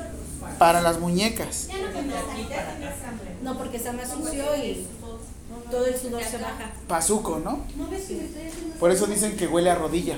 para 0.59 0.81
las 0.81 0.98
muñecas. 1.00 1.68
No, 3.42 3.57
porque 3.57 3.76
está 3.78 3.92
más 3.92 4.11
sucio 4.11 4.44
y 4.57 4.87
todo 5.70 5.87
el 5.87 5.96
sudor 5.98 6.22
se 6.24 6.38
baja. 6.38 6.72
Pazuco, 6.87 7.40
¿no? 7.44 7.64
Por 8.81 8.90
eso 8.90 9.07
dicen 9.07 9.37
que 9.37 9.46
huele 9.46 9.70
a 9.70 9.74
rodilla. 9.74 10.16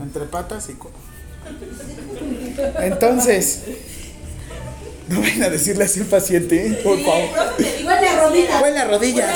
Entre 0.00 0.24
patas 0.24 0.68
y 0.70 0.74
co- 0.74 0.90
Entonces, 2.80 3.62
no 5.08 5.20
vayan 5.20 5.42
a 5.44 5.50
decirle 5.50 5.84
así 5.84 6.00
al 6.00 6.06
paciente, 6.06 6.66
¿eh? 6.68 6.72
por 6.82 6.98
favor. 7.00 7.28
Igual 7.80 8.02
la 8.02 8.22
rodilla. 8.22 8.60
Huele 8.62 8.78
a 8.78 8.84
rodillas. 8.86 9.30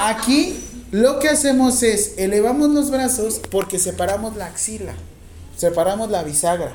Aquí 0.00 0.60
lo 0.96 1.18
que 1.18 1.28
hacemos 1.28 1.82
es 1.82 2.14
elevamos 2.16 2.70
los 2.70 2.90
brazos 2.90 3.42
porque 3.50 3.78
separamos 3.78 4.34
la 4.34 4.46
axila, 4.46 4.94
separamos 5.54 6.10
la 6.10 6.22
bisagra. 6.22 6.74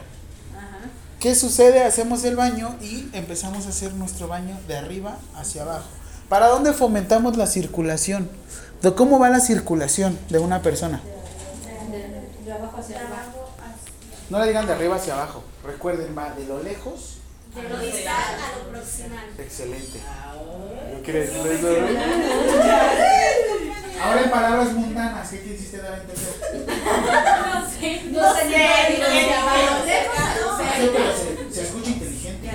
¿Qué 1.19 1.33
sucede? 1.33 1.83
Hacemos 1.83 2.23
el 2.23 2.35
baño 2.35 2.75
y 2.81 3.09
empezamos 3.13 3.65
a 3.65 3.69
hacer 3.69 3.95
nuestro 3.95 4.27
baño 4.27 4.59
de 4.67 4.77
arriba 4.77 5.17
hacia 5.35 5.63
abajo. 5.63 5.87
¿Para 6.29 6.49
dónde 6.49 6.71
fomentamos 6.71 7.35
la 7.35 7.47
circulación? 7.47 8.29
¿De 8.83 8.93
cómo 8.93 9.17
va 9.17 9.29
la 9.29 9.39
circulación 9.39 10.19
de 10.29 10.37
una 10.37 10.61
persona? 10.61 11.01
De 12.45 12.51
abajo 12.51 12.77
hacia 12.77 12.99
abajo. 12.99 13.49
No 14.29 14.39
le 14.39 14.47
digan 14.49 14.67
de 14.67 14.73
arriba 14.73 14.97
hacia 14.97 15.15
abajo. 15.15 15.43
Recuerden, 15.65 16.15
va 16.15 16.29
de 16.35 16.45
lo 16.45 16.61
lejos. 16.61 17.17
De 17.55 17.63
lo 17.67 17.79
distal 17.79 18.13
a 18.13 18.59
lo 18.59 18.69
proximal. 18.69 19.25
Excelente. 19.39 19.99
¿No 20.93 21.01
quieres 21.01 21.33
decir 21.33 21.51
eso? 21.53 21.69
Ahora 24.03 24.21
en 24.23 24.31
palabras 24.31 24.73
mundanas, 24.73 25.29
¿qué 25.29 25.41
quisiste 25.41 25.77
dar 25.77 25.93
a 25.93 25.97
entender? 26.01 26.33
No 27.41 27.69
sé, 27.69 28.01
Sí, 30.77 30.89
pero 30.93 31.15
se, 31.15 31.53
se 31.53 31.61
escucha 31.63 31.89
inteligente. 31.89 32.49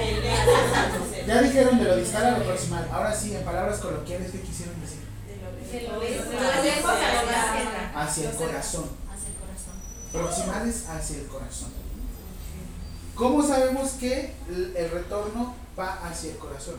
Ya 1.27 1.43
dijeron 1.43 1.79
de 1.79 1.85
lo 1.85 1.97
distal 1.97 2.25
a 2.27 2.39
lo 2.39 2.45
proximal. 2.45 2.89
Ahora 2.93 3.15
sí, 3.15 3.35
en 3.35 3.45
palabras 3.45 3.79
coloquiales, 3.79 4.31
¿qué 4.33 4.41
quisieron 4.41 4.81
decir? 4.81 5.01
Hacia 7.95 8.31
el 8.31 8.37
corazón. 8.37 8.85
Proximales 10.13 10.89
hacia 10.89 11.17
el 11.19 11.27
corazón. 11.27 11.71
¿Cómo 13.15 13.47
sabemos 13.47 13.93
que 13.93 14.35
el 14.49 14.77
el 14.77 14.91
retorno 14.91 15.55
va 15.79 16.01
hacia 16.07 16.33
el 16.33 16.39
corazón? 16.39 16.77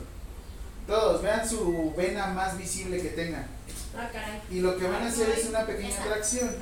Todos, 0.86 1.20
vean 1.22 1.46
su 1.48 1.92
vena 1.96 2.28
más 2.28 2.56
visible 2.56 3.02
que 3.02 3.08
tengan. 3.10 3.46
Ah, 3.96 4.10
caray. 4.12 4.42
Y 4.50 4.60
lo 4.60 4.76
que 4.76 4.86
van 4.86 5.02
a 5.02 5.06
hacer 5.06 5.28
es 5.30 5.46
una 5.46 5.66
pequeña 5.66 6.04
tracción. 6.04 6.56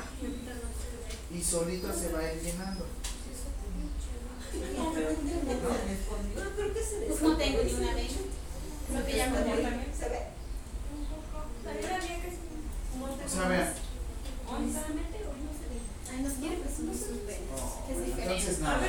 Y 1.34 1.42
solito 1.42 1.92
se 1.92 2.12
va 2.12 2.20
a 2.20 2.32
ir 2.32 2.40
llenando. 2.42 2.86
Pues 7.08 7.22
no 7.22 7.36
tengo 7.36 7.62
ni 7.62 7.74
una. 7.74 7.92
Lo 8.92 9.04
que 9.04 9.12
de 9.12 9.22
O 13.24 13.28
sea, 13.28 13.48
vean. 13.48 13.74
Ay, 16.08 16.22
no 16.22 16.30
quiere 16.30 16.56
presumir 16.56 16.96
su 16.96 17.18
pelo. 17.26 17.56
Oh, 17.56 17.84
entonces 17.90 18.60
nada. 18.60 18.80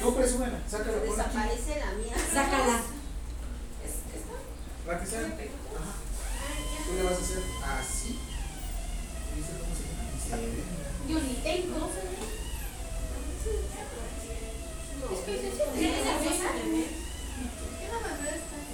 Tú 0.00 0.14
presúmela, 0.14 0.60
sácala 0.68 0.98
por 0.98 1.20
aquí. 1.20 1.36
la 1.36 1.92
mía. 1.92 2.16
Sácala. 2.32 2.80
La 4.86 5.00
que 5.00 5.06
sea. 5.06 5.20
Ajá. 5.20 5.30
Tú 6.86 6.94
le 6.94 7.02
vas 7.02 7.12
a 7.12 7.16
hacer 7.16 7.42
así. 7.62 8.18
¿Viste 9.36 9.52
cómo 9.60 9.74
se 9.74 9.82
llama? 9.86 10.02
Sí. 10.22 10.30
Yo 11.08 11.20
ni 11.20 11.34
tengo. 11.34 11.90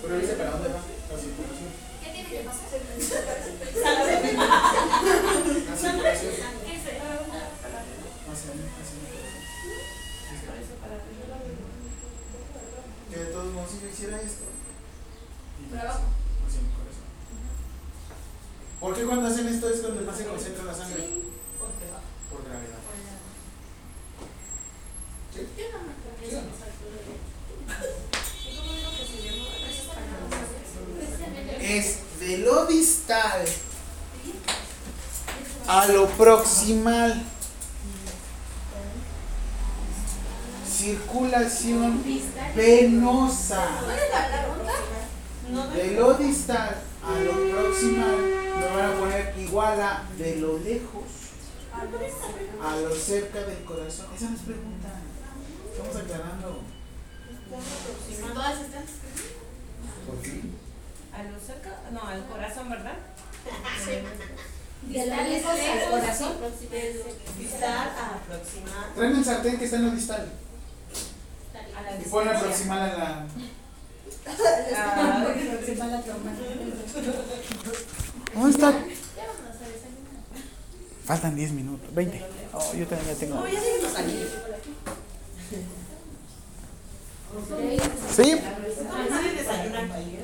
Pero 0.02 0.18
dice 0.18 0.32
para 0.34 0.50
dónde 0.50 0.68
va 0.68 0.74
la 0.74 1.18
circulación. 1.18 1.70
¿Qué 2.02 2.10
tiene 2.10 2.28
que 2.28 2.40
pasar? 2.40 2.62
La 2.62 2.78
circulación. 6.16 6.62
Hacia 8.32 8.54
mí, 8.54 8.62
hacia 8.80 8.96
mí. 8.96 9.06
Que 13.10 13.16
de 13.18 13.26
todos 13.26 13.52
modos 13.52 13.70
si 13.70 13.80
yo 13.82 13.88
hiciera 13.88 14.20
esto 14.22 14.44
Por 15.68 15.78
abajo. 15.78 16.04
Hacia 16.48 16.60
mi 16.62 16.68
corazón. 16.70 17.06
¿Por 18.80 18.94
qué 18.94 19.04
cuando 19.04 19.26
hacen 19.28 19.48
se 20.22 20.28
concentra 20.28 20.64
la 20.64 20.74
sangre? 20.74 21.08
Por 22.30 22.44
gravedad. 22.44 22.78
¿Sí? 25.34 25.40
Yo 25.58 25.64
no 25.72 25.78
me 25.84 25.92
acuerdo. 25.92 26.18
¿Sí 26.22 26.34
o 26.36 26.42
no? 26.42 26.52
Es 31.60 31.98
de 32.20 32.38
lo 32.38 32.66
distal 32.66 33.44
a 35.66 35.86
lo 35.86 36.06
proximal. 36.08 37.22
Circulación 40.68 42.04
venosa. 42.54 43.64
De 45.74 45.90
lo 45.92 46.14
distal 46.14 46.82
a 47.04 47.20
lo 47.20 47.32
proximal 47.32 48.41
van 48.83 48.97
a 48.97 48.99
poner 48.99 49.35
igual 49.39 49.80
a 49.80 50.03
de 50.18 50.37
lo 50.37 50.59
lejos 50.59 51.05
a 52.62 52.76
lo 52.76 52.95
cerca 52.95 53.41
del 53.45 53.64
corazón. 53.64 54.07
Esa 54.14 54.30
no 54.30 54.37
es 54.37 54.43
pregunta. 54.43 54.89
Estamos 55.70 55.97
aclarando. 55.97 56.61
Todas 58.35 58.61
están. 58.61 58.85
¿Por 60.07 60.22
qué? 60.22 60.43
A 61.12 61.22
lo 61.22 61.39
cerca, 61.39 61.80
no, 61.93 62.03
al 62.07 62.26
corazón, 62.26 62.70
¿verdad? 62.70 62.97
De 64.83 65.07
la 65.07 65.22
lejos 65.28 65.53
al 65.53 65.91
corazón. 65.91 66.33
Distal 67.39 67.89
a 67.89 68.16
aproximar. 68.16 68.95
Tráeme 68.95 69.18
el 69.18 69.24
sartén 69.24 69.59
que 69.59 69.64
está 69.64 69.76
en 69.76 69.87
lo 69.87 69.91
distal. 69.93 70.33
A 71.55 72.01
Y 72.01 72.05
pon 72.09 72.28
proximal 72.28 72.80
a 72.80 72.99
la. 72.99 73.26
Ah, 74.74 75.24
Aproximar 75.53 75.89
la 75.89 76.03
tormenta. 76.03 76.43
¿Dónde 78.35 78.51
está? 78.51 78.72
Faltan 81.05 81.35
10 81.35 81.53
minutos. 81.53 81.95
20. 81.95 82.24
Oh, 82.55 82.74
yo 82.74 82.87
también 82.87 83.14
ya 83.14 83.20
tengo. 83.20 83.45
¿Sí? 88.14 88.39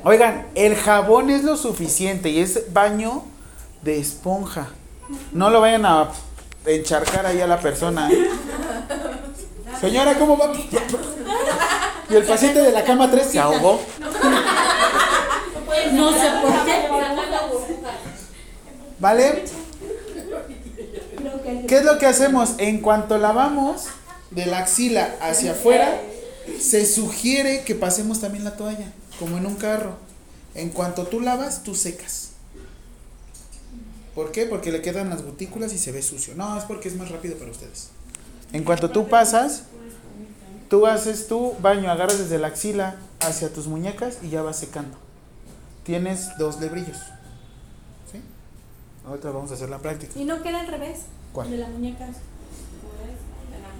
Oigan, 0.05 0.47
el 0.55 0.77
jabón 0.77 1.31
es 1.31 1.43
lo 1.43 1.57
suficiente 1.57 2.29
y 2.31 2.41
es 2.41 2.73
baño 2.73 3.25
de 3.83 3.99
esponja. 3.99 4.69
No 5.33 5.51
lo 5.51 5.61
vayan 5.61 5.87
a 5.87 6.11
encharcar 6.67 7.27
ahí 7.27 7.41
a 7.41 7.47
la 7.47 7.61
persona. 7.61 8.11
¿eh? 8.11 8.29
Señora, 9.81 10.19
¿cómo 10.19 10.37
va? 10.37 10.53
Y 12.11 12.15
el 12.15 12.25
paciente 12.25 12.61
de 12.61 12.73
la 12.73 12.85
cama 12.85 13.11
3 13.11 13.27
se 13.27 13.39
ahogó. 13.39 13.81
No 15.93 16.11
por 16.43 16.48
qué. 16.48 16.48
¿Vale? 19.01 19.45
¿Qué 21.67 21.77
es 21.77 21.85
lo 21.85 21.99
que 21.99 22.07
hacemos? 22.07 22.55
En 22.59 22.81
cuanto 22.81 23.19
lavamos 23.19 23.85
de 24.31 24.47
la 24.47 24.59
axila 24.59 25.15
hacia 25.21 25.53
afuera, 25.53 26.01
se 26.61 26.87
sugiere 26.87 27.63
que 27.63 27.75
pasemos 27.75 28.21
también 28.21 28.45
la 28.45 28.57
toalla, 28.57 28.93
como 29.19 29.39
en 29.39 29.47
un 29.47 29.55
carro. 29.55 29.97
En 30.55 30.71
cuanto 30.71 31.07
tú 31.07 31.21
lavas, 31.21 31.63
tú 31.63 31.75
secas. 31.75 32.31
¿Por 34.15 34.33
qué? 34.33 34.47
Porque 34.47 34.73
le 34.73 34.83
quedan 34.83 35.11
las 35.11 35.23
gotículas 35.23 35.73
y 35.73 35.79
se 35.79 35.93
ve 35.93 36.03
sucio. 36.03 36.35
No, 36.35 36.59
es 36.59 36.65
porque 36.65 36.89
es 36.89 36.97
más 36.97 37.11
rápido 37.11 37.37
para 37.37 37.51
ustedes. 37.51 37.91
En 38.53 38.65
cuanto 38.65 38.91
tú 38.91 39.09
pasas, 39.09 39.65
tú 40.69 40.87
haces 40.87 41.29
tu 41.29 41.55
baño, 41.61 41.91
agarras 41.91 42.19
desde 42.19 42.39
la 42.39 42.49
axila 42.49 42.97
hacia 43.21 43.53
tus 43.53 43.69
muñecas 43.69 44.19
y 44.23 44.31
ya 44.31 44.43
vas 44.43 44.59
secando. 44.59 44.99
Tienes 45.85 46.37
dos 46.39 46.61
lebrillos. 46.61 46.99
Ahorita 49.09 49.31
vamos 49.31 49.51
a 49.51 49.55
hacer 49.55 49.69
la 49.71 49.79
práctica. 49.79 50.13
¿Y 50.19 50.25
no 50.25 50.43
queda 50.43 50.61
al 50.61 50.67
revés? 50.69 51.01
¿Cuál? 51.33 51.51
De 51.51 51.57
la 51.59 51.69
muñeca 51.69 52.07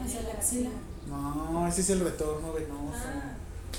hacia 0.05 0.23
la 0.23 0.33
axila. 0.35 0.71
No, 1.09 1.67
ese 1.69 1.81
es 1.83 1.91
el 1.91 2.01
retorno 2.01 2.53
venoso. 2.53 2.99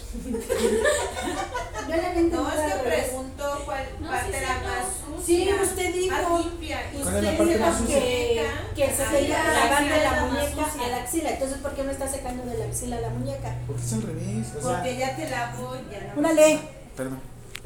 Yo 0.20 1.95
le 1.95 2.24
No, 2.30 2.50
es 2.50 2.74
que 2.74 2.80
preguntó 2.89 3.62
cuál 3.66 3.84
No, 4.02 4.10
parte 4.10 4.32
sí, 4.32 4.38
era 4.38 4.47
sí, 4.56 4.66
más 4.66 4.86
no. 5.10 5.22
Sí, 5.26 5.38
sucia. 5.39 5.64
usted 5.64 5.93
dijo. 5.93 6.16
Más 6.16 6.45
limpia. 6.45 6.78
¿Cuál 6.91 7.16
es 7.18 7.24
la 7.24 7.38
parte 7.38 7.43
Usted 7.43 7.58
dijo 7.60 7.78
sucia? 7.78 8.00
que, 8.00 8.47
que 8.76 8.86
se 8.95 9.04
Ah, 9.04 9.12
lavando 9.54 9.89
ya, 9.95 9.97
la 9.97 10.04
la 10.04 10.22
más 10.22 10.32
muñeca 10.32 10.66
sucia. 10.72 10.86
a 10.86 10.89
la 10.89 10.97
axila. 10.97 11.30
Entonces, 11.32 11.58
¿por 11.60 11.72
qué 11.74 11.84
no 11.84 11.91
está 11.91 12.08
secando 12.08 12.45
de 12.45 12.58
la 12.58 12.66
axila 12.66 12.97
a 12.97 13.02
la 13.02 13.10
muñeca? 13.10 13.56
Porque 13.68 13.82
es 13.84 13.93
al 13.93 14.02
revés. 14.04 14.47
O 14.58 14.62
sea, 14.62 14.76
Porque 14.78 14.97
ya 14.97 15.16
te 15.16 15.30
lavo, 15.30 15.76
ya 15.91 16.14
no. 16.14 16.20
Una 16.20 16.34
ley. 16.34 16.60
perdón. 16.95 17.20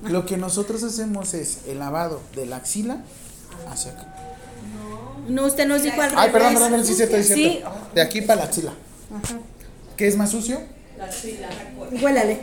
Lo 0.04 0.26
que 0.26 0.36
nosotros 0.38 0.84
hacemos 0.84 1.34
es 1.34 1.60
el 1.68 1.80
lavado 1.80 2.20
de 2.36 2.46
la 2.46 2.58
axila 2.58 3.04
hacia 3.70 3.92
acá. 3.92 4.06
No, 5.28 5.46
usted 5.46 5.68
nos 5.68 5.84
dijo 5.84 6.02
al 6.02 6.10
revés. 6.10 6.24
Ay, 6.26 6.32
perdón, 6.32 6.54
perdón, 6.54 6.70
perdón, 6.72 6.86
sí, 6.86 6.94
cierto, 6.96 7.18
sí, 7.18 7.24
cierto. 7.24 7.72
De 7.96 8.02
aquí 8.02 8.22
para 8.22 8.42
la 8.42 8.48
axila. 8.48 8.74
Ajá. 9.16 9.40
¿Qué 9.96 10.08
es 10.08 10.18
más 10.18 10.32
sucio? 10.32 10.62
La 10.98 11.06
axila. 11.06 11.48
Huélale. 12.02 12.42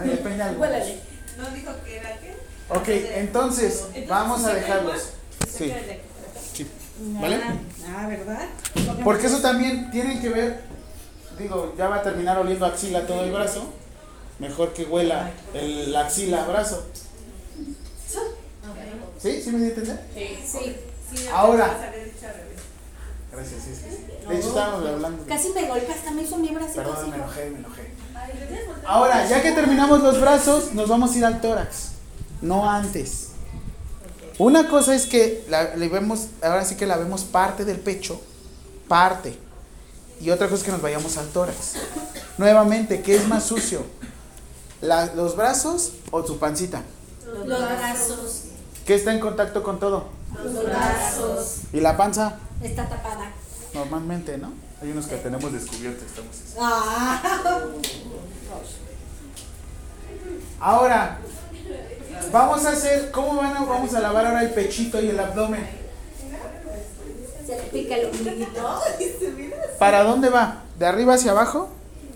Ay, 0.00 0.08
depende 0.08 0.42
algo. 0.42 0.60
Huélale. 0.62 0.98
¿No 1.36 1.50
dijo 1.50 1.70
que 1.84 1.96
era 1.96 2.18
qué? 2.18 2.34
Ok, 2.70 2.88
entonces, 3.16 3.84
vamos 4.08 4.44
a 4.44 4.54
dejarlos. 4.54 5.02
Sí, 5.48 5.72
sí. 6.54 6.66
¿Vale? 7.00 7.40
Ah, 7.88 8.06
¿verdad? 8.08 8.48
Porque 9.04 9.26
eso 9.26 9.40
también 9.40 9.90
tiene 9.90 10.20
que 10.20 10.28
ver, 10.30 10.62
digo, 11.38 11.74
ya 11.78 11.88
va 11.88 11.96
a 11.96 12.02
terminar 12.02 12.38
oliendo 12.38 12.66
axila 12.66 13.06
todo 13.06 13.24
el 13.24 13.32
brazo. 13.32 13.72
Mejor 14.38 14.72
que 14.72 14.84
huela 14.84 15.30
el, 15.54 15.92
la 15.92 16.06
axila 16.06 16.44
a 16.44 16.48
brazo. 16.48 16.86
¿Sí? 19.20 19.40
¿Sí 19.42 19.50
me 19.50 19.58
di 19.58 19.64
a 19.64 19.68
entender? 19.68 20.00
Sí. 20.46 20.76
Ahora. 21.32 21.66
Vamos 21.68 21.82
a 21.84 21.88
haber 21.88 22.04
dicho 22.04 22.26
al 22.26 22.34
revés. 22.34 22.58
Gracias, 23.32 23.62
sí, 23.64 23.70
sí. 23.74 23.96
sí. 23.96 24.26
De 24.28 24.36
hecho, 24.36 24.48
estábamos 24.48 24.86
hablando. 24.88 25.24
de- 25.24 25.28
Casi 25.28 25.48
me 25.50 25.66
golpea, 25.66 25.94
hasta 25.94 26.10
me 26.10 26.22
hizo 26.22 26.36
mi 26.38 26.48
brazo. 26.48 26.74
Perdón, 26.74 27.10
me 27.10 27.16
enojé, 27.16 27.50
me 27.50 27.58
enojé. 27.58 27.92
Ahora, 28.86 29.26
ya 29.28 29.42
que 29.42 29.52
terminamos 29.52 30.02
los 30.02 30.20
brazos, 30.20 30.72
nos 30.74 30.88
vamos 30.88 31.12
a 31.14 31.18
ir 31.18 31.24
al 31.24 31.40
tórax. 31.40 31.88
No 32.42 32.68
antes. 32.70 33.28
Una 34.38 34.68
cosa 34.68 34.94
es 34.94 35.06
que 35.06 35.44
la, 35.48 35.74
le 35.74 35.88
vemos, 35.88 36.28
ahora 36.42 36.64
sí 36.64 36.76
que 36.76 36.86
la 36.86 36.96
vemos 36.96 37.24
parte 37.24 37.64
del 37.64 37.78
pecho, 37.80 38.20
parte. 38.86 39.36
Y 40.20 40.30
otra 40.30 40.46
cosa 40.48 40.58
es 40.60 40.64
que 40.64 40.72
nos 40.72 40.82
vayamos 40.82 41.16
al 41.16 41.28
tórax. 41.28 41.74
Nuevamente, 42.38 43.02
¿qué 43.02 43.16
es 43.16 43.26
más 43.26 43.44
sucio? 43.44 43.84
La- 44.80 45.12
¿Los 45.14 45.34
brazos 45.36 45.92
o 46.12 46.24
su 46.26 46.38
pancita? 46.38 46.82
Los 47.26 47.46
brazos. 47.46 48.42
¿Qué 48.88 48.94
está 48.94 49.12
en 49.12 49.20
contacto 49.20 49.62
con 49.62 49.78
todo? 49.78 50.06
Los 50.42 50.64
brazos. 50.64 51.58
¿Y 51.74 51.80
la 51.80 51.94
panza? 51.94 52.38
Está 52.62 52.88
tapada. 52.88 53.32
Normalmente, 53.74 54.38
¿no? 54.38 54.54
Hay 54.80 54.92
unos 54.92 55.04
que 55.04 55.16
tenemos 55.16 55.52
descubiertos, 55.52 56.04
estamos. 56.06 56.34
Ah. 56.58 57.66
Ahora, 60.58 61.18
vamos 62.32 62.64
a 62.64 62.70
hacer, 62.70 63.10
¿cómo 63.10 63.36
van 63.36 63.58
a, 63.58 63.64
vamos 63.66 63.92
a 63.92 64.00
lavar 64.00 64.24
ahora 64.24 64.42
el 64.42 64.54
pechito 64.54 64.98
y 65.02 65.10
el 65.10 65.20
abdomen? 65.20 65.68
Se 67.46 67.56
le 67.56 67.62
pica 67.64 67.94
el 67.94 68.06
ombliguito. 68.06 68.80
¿Para 69.78 70.02
dónde 70.02 70.30
va? 70.30 70.62
¿De 70.78 70.86
arriba 70.86 71.12
hacia 71.12 71.32
abajo? 71.32 71.68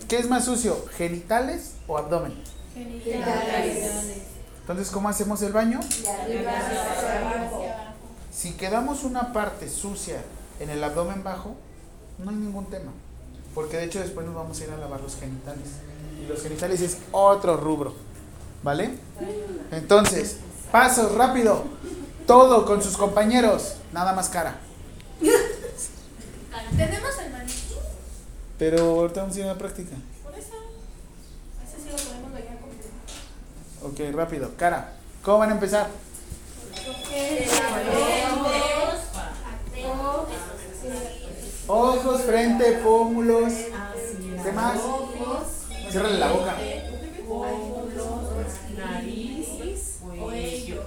¿Qué 0.08 0.16
es 0.16 0.26
más 0.26 0.46
sucio? 0.46 0.86
¿Genitales 0.96 1.72
o 1.86 1.98
abdomen? 1.98 2.32
Entonces, 4.72 4.94
¿cómo 4.94 5.10
hacemos 5.10 5.42
el 5.42 5.52
baño? 5.52 5.80
Si 8.32 8.52
quedamos 8.54 9.04
una 9.04 9.30
parte 9.34 9.68
sucia 9.68 10.22
en 10.60 10.70
el 10.70 10.82
abdomen 10.82 11.22
bajo, 11.22 11.56
no 12.18 12.30
hay 12.30 12.36
ningún 12.36 12.64
tema. 12.70 12.90
Porque 13.54 13.76
de 13.76 13.84
hecho 13.84 14.00
después 14.00 14.24
nos 14.24 14.34
vamos 14.34 14.58
a 14.58 14.64
ir 14.64 14.70
a 14.70 14.78
lavar 14.78 15.02
los 15.02 15.16
genitales. 15.16 15.68
Y 16.22 16.26
los 16.26 16.42
genitales 16.42 16.80
es 16.80 16.96
otro 17.10 17.58
rubro. 17.58 17.92
¿Vale? 18.62 18.96
Entonces, 19.72 20.38
pasos 20.70 21.14
rápido. 21.16 21.64
Todo 22.26 22.64
con 22.64 22.82
sus 22.82 22.96
compañeros. 22.96 23.74
Nada 23.92 24.14
más 24.14 24.30
cara. 24.30 24.56
¿Tenemos 25.20 27.18
el 27.22 27.30
maniquí? 27.30 27.74
Pero 28.58 29.00
ahorita 29.00 29.20
vamos 29.20 29.36
a 29.36 29.38
ir 29.38 29.44
a 29.44 29.48
la 29.48 29.58
práctica. 29.58 29.96
Por 30.22 30.34
eso. 30.34 30.54
Ese 31.62 31.76
sí 31.76 31.90
lo 31.90 31.96
podemos 31.96 32.32
ver 32.32 32.46
completo. 32.46 32.88
Ok, 33.84 33.98
rápido. 34.14 34.50
Cara. 34.56 34.92
¿Cómo 35.22 35.38
van 35.38 35.50
a 35.50 35.52
empezar? 35.54 35.88
Ojos, 41.66 42.22
frente, 42.22 42.72
pómulos. 42.84 43.52
¿Qué 44.44 44.52
más? 44.52 44.78
Ciérrale 45.90 46.18
la 46.18 46.32
boca. 46.32 46.56
Nariz, 48.76 49.48
cuello. 50.00 50.82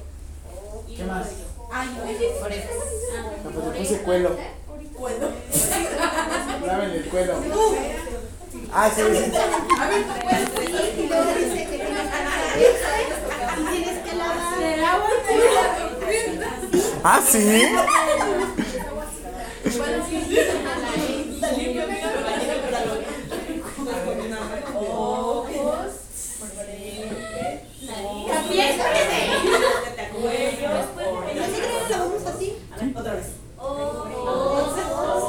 ¿Qué 0.88 1.04
más? 1.04 1.28
No, 3.43 3.50
pues 3.52 3.66
le 3.66 3.80
puse 3.80 3.98
cuelo. 4.04 4.38
Lávenle 6.66 6.98
el 6.98 7.06
cuelo. 7.10 7.34
Ah, 8.74 8.89
sí. 8.93 9.02
A 9.02 9.88
ver, 9.89 10.06
tu 10.06 10.56
cuello. 10.56 10.76
¿Ah, 17.04 17.22
sí? 17.26 17.68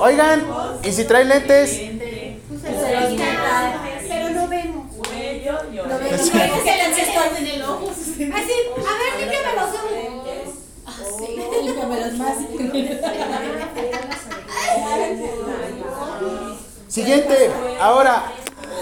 Oigan, 0.00 0.44
¿y 0.84 0.92
si 0.92 1.04
trae 1.04 1.24
lentes? 1.24 1.80
Pero 4.08 4.30
no 4.30 4.48
vemos. 4.48 4.86
No 4.96 5.98
veo 5.98 6.18
Sí. 6.18 6.30
que 6.30 6.38
le 6.38 6.44
estoy 7.02 7.38
en 7.38 7.46
el 7.46 7.62
ojo. 7.62 7.88
Así, 7.90 8.12
a 8.22 8.34
ver, 8.34 9.12
límpiame 9.20 9.52
los 9.56 9.70
ojos. 9.74 9.90
Límpiame 11.64 12.00
los 12.00 12.12
más. 12.14 12.36
Siguiente, 16.88 17.50
ahora, 17.80 18.32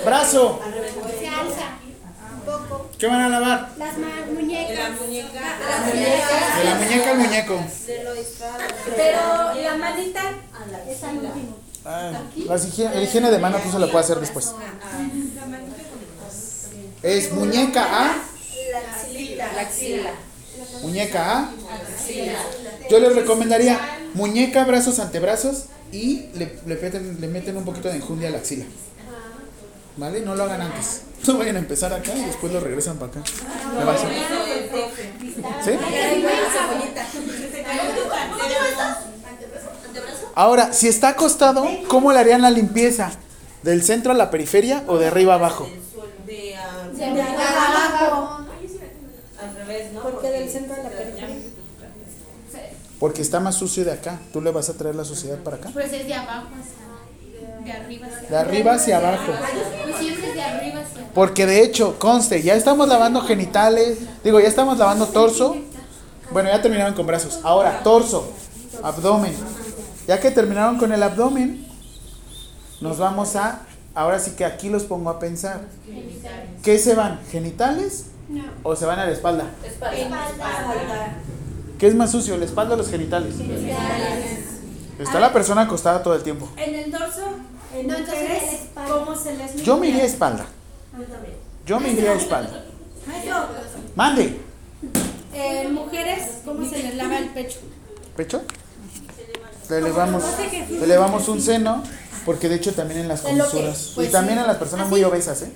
brazo. 0.04 0.60
Se 1.18 1.28
alza 1.28 1.78
un 2.34 2.40
poco. 2.40 2.90
¿Qué 2.98 3.06
van 3.06 3.20
a 3.22 3.28
lavar? 3.28 3.70
Las 3.78 3.96
muñecas. 3.96 4.68
De 4.68 6.64
la 6.64 6.74
muñeca 6.76 7.10
al 7.10 7.18
muñeco. 7.18 7.64
Pero 8.96 9.54
la 9.62 9.74
manita. 9.76 10.22
Es 10.88 11.04
al 11.04 11.16
último. 11.18 11.56
Ah, 11.86 12.12
el 12.94 13.02
higiene 13.02 13.30
de 13.30 13.38
mano 13.38 13.58
tú 13.58 13.70
se 13.70 13.78
lo 13.78 13.90
puedes 13.90 14.06
hacer 14.06 14.20
después. 14.20 14.54
Es 17.02 17.32
muñeca 17.32 17.82
A, 17.84 18.16
La 18.72 19.60
axila. 19.60 20.10
muñeca 20.82 21.38
A. 21.38 21.50
Yo 22.94 23.00
les 23.00 23.12
recomendaría 23.12 23.80
muñeca, 24.14 24.64
brazos, 24.64 25.00
antebrazos 25.00 25.64
y 25.90 26.26
le, 26.34 26.60
le, 26.64 26.76
meten, 26.76 27.20
le 27.20 27.26
meten 27.26 27.56
un 27.56 27.64
poquito 27.64 27.88
de 27.88 27.96
enjundia 27.96 28.28
a 28.28 28.30
la 28.30 28.38
axila. 28.38 28.66
¿Vale? 29.96 30.20
No 30.20 30.36
lo 30.36 30.44
hagan 30.44 30.60
antes. 30.60 31.00
No 31.26 31.38
vayan 31.38 31.56
a 31.56 31.58
empezar 31.58 31.92
acá 31.92 32.14
y 32.14 32.24
después 32.24 32.52
lo 32.52 32.60
regresan 32.60 32.96
para 32.98 33.10
acá. 33.10 33.22
Le 33.76 33.84
va 33.84 33.94
a 33.94 33.98
¿Sí? 35.64 35.72
Ahora, 40.36 40.72
si 40.72 40.86
está 40.86 41.08
acostado, 41.08 41.66
¿cómo 41.88 42.12
le 42.12 42.20
harían 42.20 42.42
la 42.42 42.52
limpieza? 42.52 43.10
¿Del 43.64 43.82
centro 43.82 44.12
a 44.12 44.14
la 44.14 44.30
periferia 44.30 44.84
o 44.86 44.98
de 44.98 45.08
arriba 45.08 45.34
abajo? 45.34 45.68
De, 46.26 46.54
ah, 46.54 46.88
De 46.94 47.04
abajo. 47.22 48.46
al 49.42 49.56
revés, 49.56 49.92
¿no? 49.92 50.00
Porque 50.00 50.30
del 50.30 50.48
centro 50.48 50.74
a 50.74 50.76
la 50.76 50.90
periferia. 50.90 50.93
Porque 53.04 53.20
está 53.20 53.38
más 53.38 53.56
sucio 53.56 53.84
de 53.84 53.92
acá. 53.92 54.18
¿Tú 54.32 54.40
le 54.40 54.50
vas 54.50 54.70
a 54.70 54.78
traer 54.78 54.94
la 54.94 55.04
suciedad 55.04 55.36
para 55.40 55.58
acá? 55.58 55.68
Pues 55.74 55.92
es 55.92 56.06
de 56.06 56.14
abajo 56.14 56.48
hacia. 56.58 57.62
De 57.62 57.70
arriba 57.70 58.06
hacia. 58.06 58.28
De 58.30 58.36
arriba 58.38 58.72
hacia 58.72 58.96
abajo. 58.96 59.32
Pues 59.82 59.96
siempre 59.98 60.28
es 60.30 60.34
de 60.34 60.42
arriba 60.42 60.80
hacia. 60.80 61.04
Porque 61.12 61.44
de 61.44 61.62
hecho, 61.62 61.98
conste, 61.98 62.40
ya 62.42 62.54
estamos 62.54 62.88
lavando 62.88 63.20
genitales, 63.20 63.98
digo, 64.24 64.40
ya 64.40 64.48
estamos 64.48 64.78
lavando 64.78 65.04
torso. 65.08 65.54
Bueno, 66.32 66.48
ya 66.48 66.62
terminaron 66.62 66.94
con 66.94 67.06
brazos. 67.06 67.40
Ahora, 67.42 67.82
torso, 67.82 68.26
abdomen. 68.82 69.34
Ya 70.08 70.18
que 70.18 70.30
terminaron 70.30 70.78
con 70.78 70.90
el 70.90 71.02
abdomen, 71.02 71.68
nos 72.80 72.96
vamos 72.96 73.36
a, 73.36 73.66
ahora 73.94 74.18
sí 74.18 74.30
que 74.30 74.46
aquí 74.46 74.70
los 74.70 74.84
pongo 74.84 75.10
a 75.10 75.18
pensar. 75.18 75.60
¿Qué 76.62 76.78
se 76.78 76.94
van? 76.94 77.20
¿Genitales 77.30 78.06
No. 78.30 78.44
o 78.62 78.74
se 78.74 78.86
van 78.86 78.98
a 78.98 79.04
la 79.04 79.12
espalda? 79.12 79.44
Espalda. 79.62 79.98
¿Qué 81.78 81.86
es 81.88 81.94
más 81.94 82.10
sucio, 82.12 82.36
la 82.36 82.44
espalda 82.44 82.74
o 82.74 82.76
los 82.76 82.88
genitales? 82.88 83.34
Está 84.98 85.20
la 85.20 85.32
persona 85.32 85.62
acostada 85.62 86.02
todo 86.02 86.14
el 86.14 86.22
tiempo. 86.22 86.48
En 86.56 86.74
el 86.74 86.90
dorso, 86.90 87.22
en 87.74 87.86
No, 87.88 87.98
mujeres. 87.98 88.60
¿cómo 88.88 89.16
se 89.16 89.34
les 89.36 89.62
Yo 89.62 89.76
me 89.78 89.88
iría 89.88 90.02
a 90.02 90.06
espalda. 90.06 90.46
Yo 91.66 91.80
me 91.80 91.90
iría 91.92 92.12
a 92.12 92.14
espalda. 92.14 92.64
Mande. 93.96 94.38
eh, 95.34 95.68
mujeres, 95.72 96.22
¿cómo 96.44 96.68
se 96.68 96.82
les 96.82 96.94
lava 96.94 97.18
el 97.18 97.28
pecho? 97.30 97.58
pecho. 98.16 98.42
Le 99.68 99.78
elevamos, 99.78 100.22
le 100.70 100.84
elevamos 100.84 101.26
un 101.28 101.40
seno, 101.40 101.82
porque 102.24 102.48
de 102.48 102.56
hecho 102.56 102.72
también 102.72 103.00
en 103.00 103.08
las 103.08 103.22
comisuras. 103.22 103.92
pues 103.94 104.08
y 104.08 104.12
también 104.12 104.38
sí. 104.38 104.42
en 104.42 104.46
las 104.46 104.56
personas 104.56 104.88
muy 104.88 105.02
obesas, 105.04 105.42
¿eh? 105.42 105.52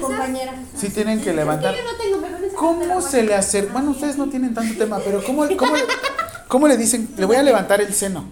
Compañera. 0.00 0.54
Sí 0.76 0.90
tienen 0.90 1.20
que 1.20 1.32
levantar. 1.32 1.74
Yo 1.74 1.82
no 1.82 1.96
tengo 1.96 2.18
mejores 2.18 2.52
¿Cómo 2.54 3.00
se 3.00 3.22
le 3.22 3.34
hace? 3.34 3.62
Bueno, 3.62 3.90
ustedes 3.90 4.16
no 4.16 4.28
tienen 4.28 4.54
tanto 4.54 4.78
tema, 4.78 5.00
pero 5.04 5.22
¿cómo, 5.24 5.46
cómo, 5.56 5.72
cómo 6.48 6.68
le 6.68 6.76
dicen? 6.76 7.08
Le 7.16 7.24
voy 7.24 7.36
a 7.36 7.42
levantar 7.42 7.80
el 7.80 7.92
seno. 7.94 8.24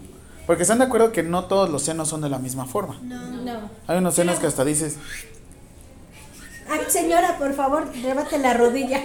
Porque 0.47 0.63
están 0.63 0.79
de 0.79 0.85
acuerdo 0.85 1.13
que 1.13 1.23
no 1.23 1.45
todos 1.45 1.69
los 1.69 1.83
senos 1.83 2.09
son 2.09 2.23
de 2.23 2.31
la 2.31 2.39
misma 2.39 2.67
forma. 2.67 2.99
No. 3.03 3.71
Hay 3.87 3.99
unos 3.99 4.15
senos 4.15 4.39
que 4.39 4.47
hasta 4.47 4.65
dices, 4.65 4.97
Ay, 6.71 6.81
señora, 6.89 7.39
por 7.39 7.55
favor, 7.55 7.89
rebate 8.03 8.39
la 8.39 8.55
rodilla. 8.55 9.01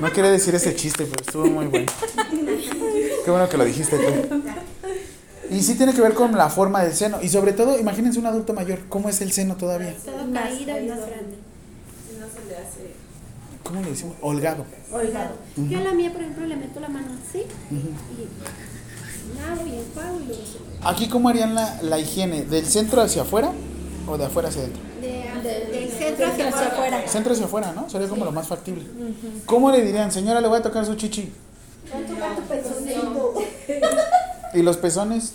no 0.00 0.10
quiere 0.10 0.30
decir 0.30 0.54
ese 0.54 0.74
chiste, 0.76 1.04
pero 1.04 1.22
estuvo 1.24 1.46
muy 1.46 1.66
bueno. 1.66 1.92
Qué 3.24 3.30
bueno 3.30 3.48
que 3.48 3.56
lo 3.56 3.64
dijiste 3.64 3.98
tú. 3.98 4.42
Y 5.50 5.62
sí 5.62 5.74
tiene 5.74 5.92
que 5.92 6.00
ver 6.00 6.14
con 6.14 6.36
la 6.36 6.48
forma 6.48 6.82
del 6.82 6.94
seno. 6.94 7.18
Y 7.22 7.28
sobre 7.28 7.52
todo, 7.52 7.78
imagínense 7.78 8.18
un 8.18 8.26
adulto 8.26 8.52
mayor, 8.52 8.80
¿cómo 8.88 9.08
es 9.08 9.20
el 9.20 9.32
seno 9.32 9.56
todavía? 9.56 9.94
Todo 10.04 10.32
caído 10.32 10.80
y 10.80 10.88
más 10.88 10.98
grande. 10.98 11.36
¿Cómo 13.62 13.82
le 13.82 13.90
decimos? 13.90 14.14
Holgado. 14.20 14.64
Holgado. 14.92 15.34
Yo 15.56 15.78
a 15.78 15.82
la 15.82 15.92
mía, 15.92 16.12
por 16.12 16.20
ejemplo, 16.20 16.46
le 16.46 16.56
meto 16.56 16.78
la 16.78 16.88
mano 16.88 17.08
así 17.28 17.42
y 17.70 19.36
nado 19.36 19.66
y 19.66 19.74
enjuago 19.74 20.20
y 20.20 20.26
luego 20.26 20.42
se 20.44 20.88
Aquí, 20.88 21.08
¿cómo 21.08 21.28
harían 21.28 21.54
la, 21.54 21.82
la 21.82 21.98
higiene? 21.98 22.42
¿Del 22.42 22.64
centro 22.64 23.02
hacia 23.02 23.22
afuera 23.22 23.50
o 24.06 24.16
de 24.16 24.24
afuera 24.24 24.50
hacia 24.50 24.62
adentro? 24.62 24.82
de, 25.42 25.66
del 25.66 25.90
centro 25.90 26.26
hacia 26.26 26.48
afuera. 26.48 27.08
Centro 27.08 27.32
hacia 27.32 27.46
afuera, 27.46 27.72
¿no? 27.72 27.90
Sería 27.90 28.08
como 28.08 28.24
lo 28.24 28.32
más 28.32 28.46
factible. 28.46 28.84
¿Cómo 29.46 29.70
le 29.70 29.82
dirían, 29.82 30.12
señora, 30.12 30.40
le 30.40 30.48
voy 30.48 30.58
a 30.58 30.62
tocar 30.62 30.86
su 30.86 30.94
chichi? 30.94 31.32
¿Y 34.54 34.62
los 34.62 34.76
pezones? 34.76 35.32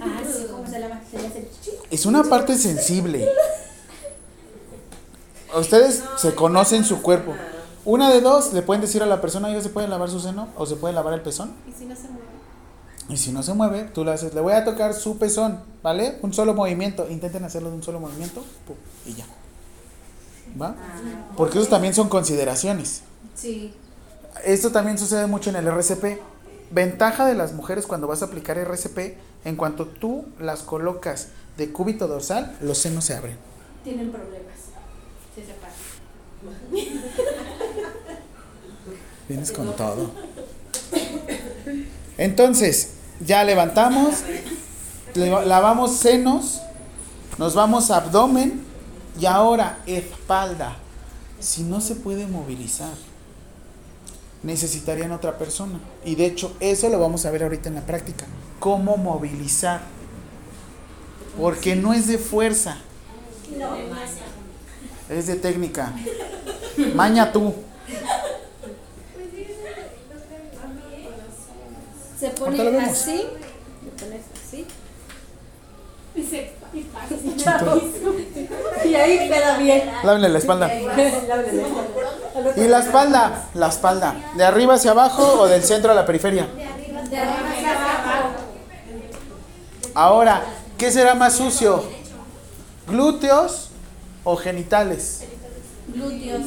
Ah, 0.00 0.20
sí, 0.26 0.46
¿cómo 0.50 0.66
se 0.66 0.78
lava? 0.78 1.00
Se 1.10 1.18
hace. 1.18 1.48
Es 1.90 2.06
una 2.06 2.24
parte 2.24 2.56
sensible. 2.56 3.28
Ustedes 5.58 6.02
se 6.16 6.34
conocen 6.34 6.84
su 6.84 7.02
cuerpo. 7.02 7.34
Una 7.84 8.10
de 8.10 8.20
dos, 8.20 8.52
le 8.52 8.62
pueden 8.62 8.80
decir 8.80 9.02
a 9.02 9.06
la 9.06 9.20
persona, 9.20 9.52
¿ya 9.52 9.60
se 9.60 9.68
puede 9.68 9.88
lavar 9.88 10.08
su 10.08 10.20
seno? 10.20 10.48
¿O 10.56 10.66
se 10.66 10.76
puede 10.76 10.94
lavar 10.94 11.14
el 11.14 11.20
pezón? 11.20 11.52
Y 11.68 11.72
si 11.72 11.84
no 11.84 11.96
se 11.96 12.08
mueve. 12.08 12.32
Y 13.08 13.16
si 13.16 13.32
no 13.32 13.42
se 13.42 13.52
mueve, 13.52 13.84
tú 13.92 14.04
le 14.04 14.12
haces, 14.12 14.34
le 14.34 14.40
voy 14.40 14.52
a 14.52 14.64
tocar 14.64 14.94
su 14.94 15.18
pezón, 15.18 15.60
¿vale? 15.82 16.18
Un 16.22 16.32
solo 16.32 16.54
movimiento. 16.54 17.08
Intenten 17.10 17.44
hacerlo 17.44 17.70
de 17.70 17.76
un 17.76 17.82
solo 17.82 17.98
movimiento. 17.98 18.42
pum, 18.66 18.76
y 19.04 19.14
ya. 19.14 19.26
¿Va? 20.60 20.76
Porque 21.36 21.58
esos 21.58 21.68
también 21.68 21.94
son 21.94 22.08
consideraciones. 22.08 23.02
Sí. 23.34 23.74
Esto 24.44 24.70
también 24.70 24.98
sucede 24.98 25.26
mucho 25.26 25.50
en 25.50 25.56
el 25.56 25.66
RCP. 25.66 26.20
Ventaja 26.72 27.26
de 27.26 27.34
las 27.34 27.52
mujeres 27.52 27.86
cuando 27.86 28.06
vas 28.06 28.22
a 28.22 28.26
aplicar 28.26 28.56
RCP, 28.58 29.16
en 29.44 29.56
cuanto 29.56 29.86
tú 29.86 30.24
las 30.40 30.62
colocas 30.62 31.28
de 31.58 31.70
cúbito 31.70 32.08
dorsal, 32.08 32.56
los 32.62 32.78
senos 32.78 33.04
se 33.04 33.14
abren. 33.14 33.36
Tienen 33.84 34.10
problemas. 34.10 34.54
Se 35.34 35.42
separan. 35.44 35.74
Vienes 39.28 39.52
con 39.52 39.76
todo. 39.76 40.10
Entonces, 42.18 42.94
ya 43.24 43.44
levantamos, 43.44 44.16
leva- 45.14 45.44
lavamos 45.44 45.96
senos, 45.96 46.60
nos 47.38 47.54
vamos 47.54 47.90
a 47.90 47.98
abdomen 47.98 48.64
y 49.20 49.26
ahora 49.26 49.78
espalda. 49.86 50.76
Si 51.40 51.62
no 51.64 51.80
se 51.80 51.96
puede 51.96 52.26
movilizar, 52.26 52.92
necesitarían 54.42 55.12
otra 55.12 55.38
persona. 55.38 55.80
Y 56.04 56.14
de 56.14 56.26
hecho, 56.26 56.56
eso 56.60 56.88
lo 56.88 56.98
vamos 56.98 57.24
a 57.26 57.30
ver 57.30 57.42
ahorita 57.42 57.68
en 57.68 57.76
la 57.76 57.86
práctica. 57.86 58.26
Cómo 58.58 58.96
movilizar. 58.96 59.82
Porque 61.38 61.76
no 61.76 61.94
es 61.94 62.06
de 62.06 62.18
fuerza. 62.18 62.78
Es 65.08 65.26
de 65.26 65.36
técnica. 65.36 65.92
Maña 66.94 67.32
tú. 67.32 67.54
Se 72.18 72.28
pone 72.30 72.78
así. 72.78 73.26
Pones 73.98 74.22
así. 74.34 74.66
Y 76.14 76.22
se 76.22 76.52
y 78.84 78.94
ahí 78.94 79.28
queda 79.28 79.58
bien. 79.58 79.90
Lávenle 80.04 80.28
la 80.28 80.38
espalda. 80.38 80.70
¿Y 82.56 82.68
la 82.68 82.78
espalda? 82.80 83.48
La 83.54 83.68
espalda. 83.68 84.14
¿De 84.36 84.44
arriba 84.44 84.74
hacia 84.74 84.92
abajo 84.92 85.40
o 85.40 85.46
del 85.46 85.62
centro 85.62 85.92
a 85.92 85.94
la 85.94 86.06
periferia? 86.06 86.46
De 86.46 86.64
arriba 86.64 87.00
hacia 87.02 87.22
abajo. 87.22 88.30
Ahora, 89.94 90.42
¿qué 90.78 90.90
será 90.90 91.14
más 91.14 91.34
sucio? 91.34 91.84
¿Glúteos 92.86 93.70
o 94.24 94.36
genitales? 94.36 95.24
Glúteos. 95.88 96.42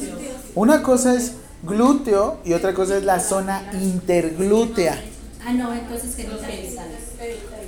Una 0.54 0.82
cosa 0.82 1.14
es 1.14 1.34
glúteo 1.62 2.38
y 2.44 2.52
otra 2.52 2.74
cosa 2.74 2.96
es 2.96 3.04
la 3.04 3.20
zona 3.20 3.70
interglútea. 3.74 5.00
Ah, 5.46 5.52
no, 5.52 5.72
entonces 5.72 6.16
genitales. 6.16 6.74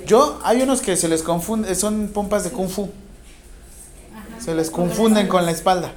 Yo, 0.09 0.39
hay 0.43 0.63
unos 0.63 0.81
que 0.81 0.97
se 0.97 1.07
les 1.07 1.21
confunde, 1.21 1.75
son 1.75 2.07
pompas 2.07 2.43
de 2.43 2.49
kung 2.49 2.67
fu. 2.67 2.89
Se 4.43 4.55
les 4.55 4.71
confunden 4.71 5.27
con 5.27 5.45
la 5.45 5.51
espalda. 5.51 5.93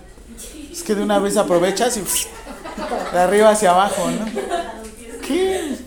Es 0.71 0.83
que 0.83 0.95
de 0.95 1.03
una 1.03 1.19
vez 1.19 1.39
aprovechas 1.39 1.97
y 1.97 2.03
de 2.03 3.19
arriba 3.19 3.49
hacia 3.49 3.71
abajo, 3.71 4.11
¿no? 4.11 4.27
¿Qué? 5.27 5.79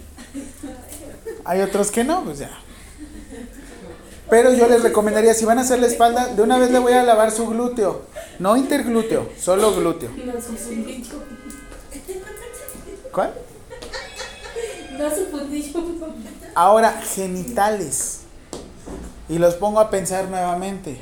Hay 1.44 1.62
otros 1.62 1.92
que 1.92 2.04
no, 2.04 2.24
pues 2.24 2.40
ya. 2.40 2.50
Pero 4.28 4.56
yo 4.56 4.68
les 4.70 4.82
recomendaría, 4.82 5.36
si 5.36 5.46
van 5.46 5.60
a 5.60 5.62
hacer 5.62 5.78
la 5.78 5.86
espalda, 5.86 6.26
de 6.30 6.42
una 6.42 6.58
vez 6.58 6.72
le 6.72 6.80
voy 6.80 6.94
a 6.94 7.04
lavar 7.04 7.30
su 7.30 7.46
glúteo. 7.46 8.08
No 8.40 8.58
interglúteo, 8.58 9.30
solo 9.40 9.76
glúteo. 9.76 10.10
¿Cuál? 13.12 13.34
No 14.98 15.10
su. 15.12 15.26
Ahora, 16.56 16.94
genitales. 16.94 18.22
Y 19.28 19.38
los 19.40 19.56
pongo 19.56 19.80
a 19.82 19.90
pensar 19.90 20.30
nuevamente. 20.30 20.98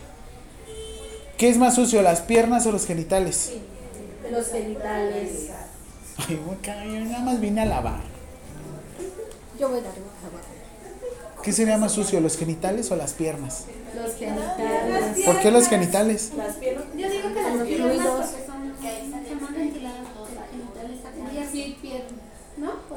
¿Qué 1.38 1.50
es 1.50 1.58
más 1.58 1.76
sucio, 1.76 2.02
las 2.02 2.22
piernas 2.22 2.66
o 2.66 2.72
los 2.72 2.86
genitales? 2.86 3.52
Los 4.32 4.48
genitales. 4.48 5.50
Ay, 6.18 6.40
yo 6.92 7.06
nada 7.06 7.20
más 7.20 7.40
vine 7.40 7.62
a 7.62 7.66
lavar. 7.66 8.02
Yo 9.60 9.70
voy 9.70 9.80
a 9.80 9.84
dar 9.84 9.94
¿Qué 11.44 11.52
sería 11.52 11.78
más 11.78 11.92
sucio, 11.92 12.22
los 12.22 12.38
genitales 12.38 12.90
o 12.92 12.96
las 12.96 13.14
piernas? 13.14 13.66
Los 13.94 14.16
genitales. 14.16 15.26
¿Por 15.26 15.40
qué 15.42 15.52
los 15.52 15.68
genitales? 15.68 16.32
Las 16.38 16.56
piernas. 16.56 16.86
Yo 16.96 17.10
digo 17.10 17.34
que 17.34 17.42
las 17.42 17.56
Los 17.56 17.68
piernas 17.68 17.96
fluidos. 17.98 18.26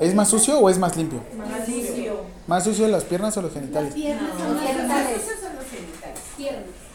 ¿Es 0.00 0.14
más 0.14 0.28
sucio 0.28 0.58
o 0.58 0.68
es 0.68 0.78
más 0.78 0.96
limpio? 0.96 1.20
Más 1.36 1.68
limpio. 1.68 2.20
¿Más 2.46 2.64
sucio 2.64 2.86
las 2.88 3.04
piernas 3.04 3.36
o 3.36 3.42
los 3.42 3.52
genitales? 3.52 3.94
Piernas 3.94 4.30
genitales. 4.36 5.22
Esos 5.22 5.40
son 5.40 5.56
los 5.56 5.64
genitales. 5.64 6.20
piernas. 6.36 6.86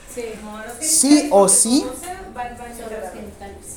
Sí. 0.82 1.30
O 1.32 1.48
sí. 1.48 1.86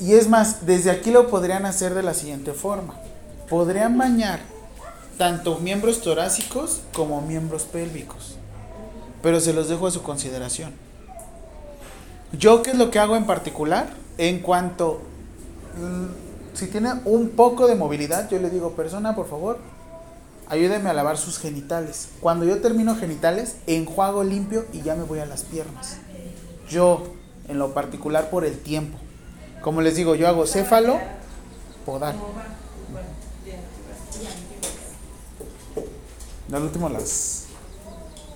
Y 0.01 0.13
es 0.13 0.27
más, 0.27 0.65
desde 0.65 0.91
aquí 0.91 1.11
lo 1.11 1.29
podrían 1.29 1.65
hacer 1.65 1.93
de 1.93 2.03
la 2.03 2.13
siguiente 2.13 2.53
forma. 2.53 2.95
Podrían 3.49 3.97
bañar 3.97 4.39
tanto 5.17 5.59
miembros 5.59 6.01
torácicos 6.01 6.81
como 6.93 7.21
miembros 7.21 7.63
pélvicos. 7.63 8.35
Pero 9.21 9.39
se 9.39 9.53
los 9.53 9.69
dejo 9.69 9.87
a 9.87 9.91
su 9.91 10.01
consideración. 10.03 10.73
Yo, 12.33 12.61
¿qué 12.61 12.71
es 12.71 12.77
lo 12.77 12.91
que 12.91 12.99
hago 12.99 13.15
en 13.15 13.25
particular? 13.25 13.87
En 14.17 14.39
cuanto, 14.39 15.01
mm, 15.77 16.24
si 16.55 16.67
tiene 16.67 16.93
un 17.05 17.29
poco 17.29 17.67
de 17.67 17.75
movilidad, 17.75 18.29
yo 18.29 18.39
le 18.39 18.49
digo, 18.49 18.71
persona, 18.71 19.13
por 19.15 19.27
favor, 19.27 19.59
ayúdeme 20.47 20.89
a 20.89 20.93
lavar 20.93 21.17
sus 21.17 21.37
genitales. 21.37 22.09
Cuando 22.21 22.45
yo 22.45 22.61
termino 22.61 22.95
genitales, 22.95 23.57
enjuago 23.67 24.23
limpio 24.23 24.65
y 24.71 24.81
ya 24.81 24.95
me 24.95 25.03
voy 25.03 25.19
a 25.19 25.25
las 25.25 25.43
piernas. 25.43 25.97
Yo, 26.69 27.03
en 27.47 27.59
lo 27.59 27.73
particular, 27.73 28.29
por 28.29 28.45
el 28.45 28.57
tiempo. 28.59 28.97
Como 29.61 29.81
les 29.81 29.95
digo, 29.95 30.15
yo 30.15 30.27
hago 30.27 30.47
céfalo, 30.47 30.97
podal. 31.85 32.15
Al 36.53 36.63
último 36.63 36.87
las, 36.87 37.47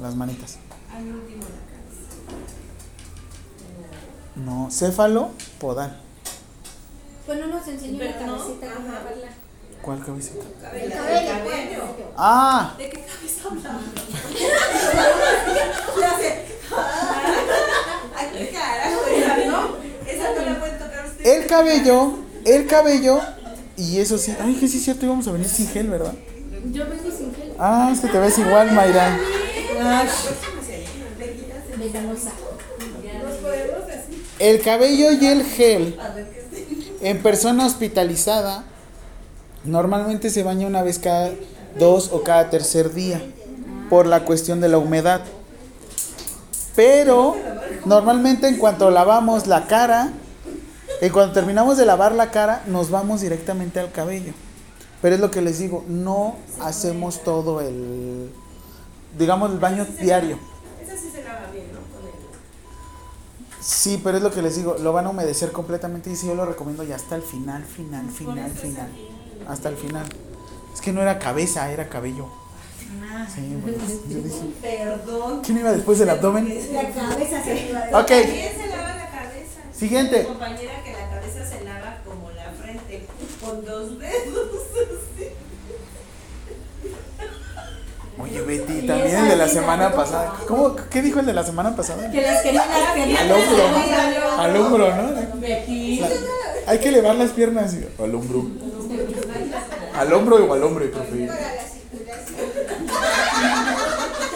las 0.02 0.16
manitas. 0.16 0.58
Al 0.94 1.08
último 1.08 1.44
la 4.36 4.44
No, 4.44 4.70
céfalo, 4.72 5.30
podal. 5.60 6.09
Bueno, 7.30 7.46
nos 7.46 7.68
enseñó 7.68 8.04
la 8.04 8.12
Pero 8.18 8.26
no, 8.26 8.38
cabecita 8.40 8.68
cómo 8.74 8.92
lavarla. 8.92 9.28
¿Cuál 9.84 10.04
cabecita? 10.04 10.44
El 10.74 10.82
El 10.82 10.92
cabello, 10.92 11.30
cabello. 11.30 11.96
pues. 11.96 12.08
Ah, 12.18 12.74
¿De 12.76 12.90
qué 12.90 13.02
cabeza 13.02 13.48
hablamos? 13.52 13.84
Ya 16.02 16.18
sé. 16.18 16.46
Ay, 18.16 18.28
qué 18.34 18.50
carajo, 18.50 19.02
esa 19.16 19.38
no. 19.46 19.76
Esa 20.08 20.34
no 20.34 20.42
la 20.52 20.60
pueden 20.60 20.80
tocar 20.80 21.06
ustedes. 21.06 21.38
el 21.38 21.48
cabello, 21.48 22.18
el 22.46 22.66
cabello. 22.66 23.22
Y 23.78 24.00
eso 24.00 24.18
sí, 24.18 24.36
ay, 24.42 24.56
que 24.56 24.68
sí 24.68 24.78
es 24.80 24.84
cierto, 24.86 25.06
íbamos 25.06 25.28
a 25.28 25.32
venir 25.32 25.48
sin 25.48 25.68
gel, 25.68 25.88
¿verdad? 25.88 26.14
Yo 26.72 26.90
vengo 26.90 27.12
sin 27.16 27.36
gel. 27.36 27.54
Ah, 27.60 27.92
es 27.94 28.00
que 28.00 28.08
te 28.08 28.18
ves 28.18 28.40
igual, 28.40 28.72
Mayra. 28.72 29.20
El 34.40 34.62
cabello 34.62 35.12
y 35.12 35.28
el 35.28 35.46
gel 35.46 35.96
en 37.02 37.22
persona 37.22 37.66
hospitalizada 37.66 38.64
normalmente 39.64 40.30
se 40.30 40.44
baña 40.44 40.68
una 40.68 40.84
vez 40.84 41.00
cada 41.00 41.32
dos 41.78 42.10
o 42.12 42.24
cada 42.24 42.50
tercer 42.50 42.94
día 42.94 43.22
por 43.90 44.06
la 44.06 44.26
cuestión 44.26 44.62
de 44.62 44.70
la 44.70 44.78
humedad. 44.78 45.22
Pero 46.76 47.36
normalmente 47.86 48.48
en 48.48 48.58
cuanto 48.58 48.90
lavamos 48.92 49.48
la 49.48 49.68
cara, 49.68 50.12
en 51.02 51.12
cuanto 51.12 51.34
terminamos 51.34 51.78
de 51.78 51.86
lavar 51.86 52.14
la 52.14 52.32
cara, 52.32 52.64
nos 52.68 52.90
vamos 52.90 53.22
directamente 53.22 53.80
al 53.80 53.92
cabello. 53.92 54.34
Pero 55.02 55.16
es 55.16 55.22
lo 55.22 55.32
que 55.32 55.42
les 55.42 55.60
digo, 55.60 55.84
no 55.88 56.36
hacemos 56.62 57.24
todo 57.24 57.62
el, 57.62 58.32
digamos, 59.18 59.52
el 59.52 59.60
baño 59.60 59.86
diario. 60.00 60.38
Sí, 63.62 64.00
pero 64.04 64.18
es 64.18 64.24
lo 64.24 64.32
que 64.32 64.42
les 64.42 64.56
digo, 64.56 64.78
lo 64.80 64.94
van 64.94 65.06
a 65.06 65.10
humedecer 65.10 65.52
completamente 65.52 66.10
y 66.10 66.16
sí, 66.16 66.28
yo 66.28 66.36
lo 66.36 66.46
recomiendo 66.46 66.84
ya 66.84 66.96
hasta 66.96 67.16
el 67.16 67.22
final, 67.22 67.64
final, 67.66 68.10
final, 68.10 68.52
final. 68.52 68.90
Hasta 69.48 69.70
el 69.70 69.76
final. 69.76 70.08
Es 70.74 70.82
que 70.82 70.94
no 70.94 71.02
era 71.02 71.20
cabeza, 71.20 71.70
era 71.72 71.90
cabello. 71.90 72.28
Sí, 73.34 73.58
bueno, 73.62 73.78
yo 74.08 74.22
dije, 74.22 74.46
Perdón. 74.62 75.42
¿quién 75.44 75.58
iba 75.60 75.72
después 75.72 76.00
del 76.00 76.10
abdomen? 76.10 76.48
La 76.74 76.90
cabeza 76.90 77.44
se 77.44 77.72
lava. 77.72 78.00
Ok. 78.02 78.08
También 78.08 78.54
se 78.58 78.68
lava 78.68 78.96
la 78.96 79.10
cabeza. 79.10 79.62
Siguiente. 79.74 80.20
Mi 80.20 80.26
compañera 80.26 80.84
que 80.84 80.94
la 80.94 81.10
cabeza 81.10 81.46
se 81.46 81.64
lava 81.64 81.98
como 82.06 82.32
la 82.32 82.52
frente, 82.52 83.06
con 83.44 83.66
dos 83.66 84.00
dedos. 84.00 84.50
Oye, 88.22 88.42
Betty, 88.42 88.86
también 88.86 89.16
el 89.16 89.30
de 89.30 89.36
la 89.38 89.48
semana 89.48 89.94
pasada. 89.94 90.34
¿Cómo? 90.46 90.76
¿Qué 90.76 91.02
dijo 91.02 91.22
el 91.22 91.26
de 91.26 91.34
la 91.34 91.44
semana 91.44 91.74
pasada? 91.74 92.12
Que 92.12 92.22
las 92.22 92.42
quería 92.42 92.66
las 92.66 92.94
piernas. 92.94 93.22
Al 93.22 93.32
hombro. 93.32 93.64
Al 94.38 94.58
hombro, 94.58 94.96
¿no? 94.96 95.40
Betty. 95.40 96.02
Hay 96.68 96.80
que 96.80 96.90
elevar 96.90 97.16
las 97.16 97.32
piernas 97.32 97.74
al 97.98 98.16
hombro. 98.16 98.46
Al 99.96 100.14
hombro 100.14 100.36
o 100.46 100.54
al 100.54 100.64
hombre, 100.64 100.88
profe. 100.88 101.30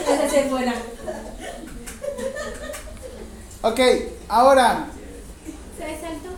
Esa 0.08 0.30
se 0.30 0.44
fuera. 0.50 0.74
Ok, 3.64 3.80
ahora. 4.30 4.88
¿Se 5.78 6.02
saltó? 6.02 6.30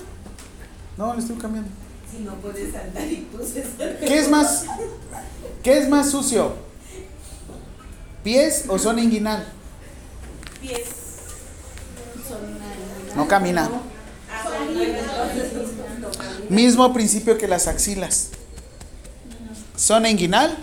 No, 0.97 1.13
le 1.13 1.19
estoy 1.19 1.35
cambiando. 1.37 1.69
Si 2.11 2.23
no 2.23 2.33
puedes 2.35 2.73
saltar 2.73 3.05
y 3.05 3.27
tú 3.31 3.43
se 3.43 3.63
¿Qué 3.99 4.17
es 4.17 4.29
más? 4.29 4.65
¿Qué 5.61 5.77
es 5.77 5.89
más 5.89 6.09
sucio? 6.09 6.64
¿Pies 8.25 8.65
o 8.67 8.79
zona 8.79 9.03
inguinal? 9.03 9.45
pies. 10.59 10.87
No 13.15 13.27
camina. 13.27 13.69
Ah. 14.31 14.43
Mismo 16.49 16.91
principio 16.91 17.37
que 17.37 17.47
las 17.47 17.67
axilas. 17.67 18.29
Zona 19.77 20.09
inguinal 20.09 20.57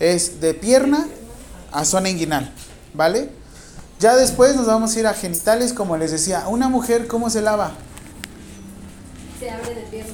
es 0.00 0.40
de 0.40 0.54
pierna 0.54 1.06
a 1.70 1.84
zona 1.84 2.08
inguinal, 2.08 2.50
¿vale? 2.94 3.28
Ya 4.00 4.16
después 4.16 4.56
nos 4.56 4.66
vamos 4.66 4.96
a 4.96 5.00
ir 5.00 5.06
a 5.06 5.12
genitales, 5.12 5.74
como 5.74 5.98
les 5.98 6.12
decía. 6.12 6.48
Una 6.48 6.70
mujer, 6.70 7.08
¿cómo 7.08 7.28
se 7.28 7.42
lava? 7.42 7.72
Se 9.38 9.50
abre 9.50 9.74
de 9.74 9.82
poquito. 9.82 10.06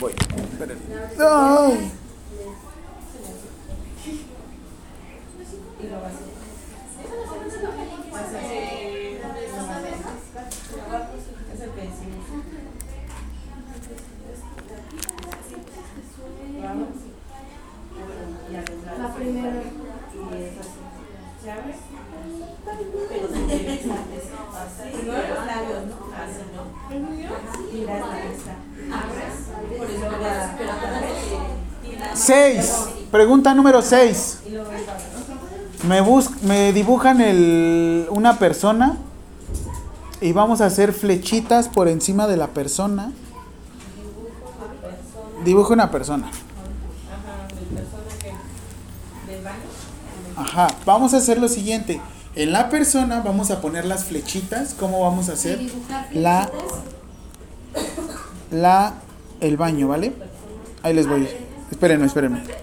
Voy, 0.00 0.14
¿no? 1.18 1.99
Seis. 32.14 32.88
Pregunta 33.10 33.52
número 33.54 33.82
seis. 33.82 34.40
Me, 35.88 36.00
bus 36.00 36.42
me 36.42 36.72
dibujan 36.72 37.20
el, 37.20 38.06
una 38.10 38.38
persona 38.38 38.96
y 40.20 40.32
vamos 40.32 40.60
a 40.60 40.66
hacer 40.66 40.92
flechitas 40.92 41.68
por 41.68 41.88
encima 41.88 42.26
de 42.26 42.36
la 42.36 42.48
persona 42.48 43.12
Dibuja 45.44 45.72
una 45.72 45.90
persona. 45.90 46.30
Ajá, 50.36 50.68
vamos 50.84 51.14
a 51.14 51.18
hacer 51.18 51.38
lo 51.38 51.48
siguiente. 51.48 52.00
En 52.34 52.52
la 52.52 52.68
persona 52.68 53.20
vamos 53.20 53.50
a 53.50 53.60
poner 53.60 53.84
las 53.84 54.04
flechitas. 54.04 54.74
¿Cómo 54.74 55.00
vamos 55.00 55.28
a 55.28 55.32
hacer? 55.32 55.60
La, 56.12 56.50
la, 58.50 58.94
el 59.40 59.56
baño, 59.56 59.88
¿vale? 59.88 60.12
Ahí 60.82 60.94
les 60.94 61.08
voy. 61.08 61.28
Espérenme, 61.70 62.06
espérenme. 62.06 62.40
De 62.40 62.46
baño. 62.46 62.60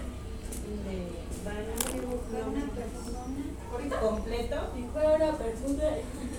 Completo. 4.00 4.56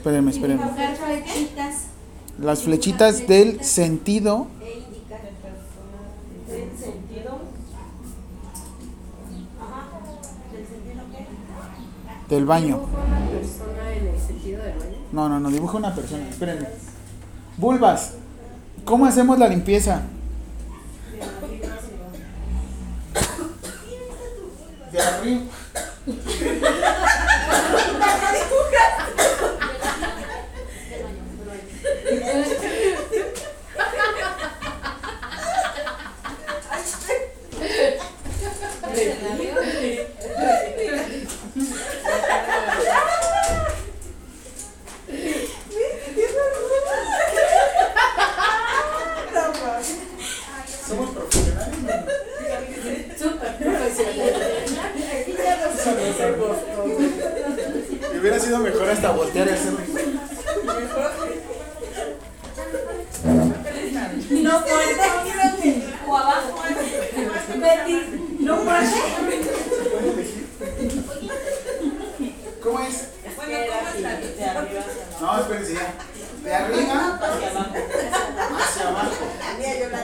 Espérenme, 0.09 0.31
espérenme. 0.31 0.63
Las 2.41 2.63
flechitas 2.63 3.27
del 3.27 3.63
sentido 3.63 4.47
De 4.59 4.65
persona. 4.65 5.99
Del 6.47 6.75
sentido. 6.75 7.39
Ajá. 9.61 9.85
¿Del 10.51 10.65
sentido 10.65 11.03
qué? 12.27 12.35
del 12.35 12.45
baño. 12.45 12.77
una 12.77 13.29
persona 13.29 13.93
en 13.93 14.07
el 14.07 14.19
sentido 14.19 14.63
del 14.63 14.79
baño. 14.79 14.97
No, 15.11 15.29
no, 15.29 15.39
no, 15.39 15.51
dibuja 15.51 15.77
una 15.77 15.93
persona. 15.93 16.27
Espérenme. 16.27 16.69
Bulbas. 17.57 18.13
¿Cómo 18.85 19.05
hacemos 19.05 19.37
la 19.37 19.47
limpieza? 19.47 20.01
De 24.91 24.99
arriba. 24.99 25.41
Somos 50.89 51.11
profesionales. 51.11 52.05
Súper 53.17 53.55
profesional. 53.57 54.33
Me 58.11 58.19
hubiera 58.19 58.39
sido 58.39 58.59
mejor 58.59 58.88
hasta 58.99 59.11
voltear 59.11 59.47
y 59.47 59.51
hacerlo. 59.51 59.79
No 64.29 64.59
muerde. 64.59 65.83
O 66.05 66.17
abajo. 66.17 66.61
Betty. 67.55 67.95
No 68.41 68.57
muerde. 68.57 68.89
¿Cómo 72.61 72.79
es? 72.81 73.07
Bueno, 73.37 73.57
¿cómo 73.69 73.89
está? 73.95 74.19
De 74.19 74.45
arriba 74.45 74.81
hacia 74.81 75.21
No, 75.21 75.39
espérense 75.39 75.73
ya. 75.75 75.93
De 76.43 76.53
arriba 76.53 76.93
abajo. 76.93 77.25
hacia 78.59 78.89
abajo. 78.89 79.15
Mira, 79.57 79.79
yo 79.79 79.89
la 79.89 80.01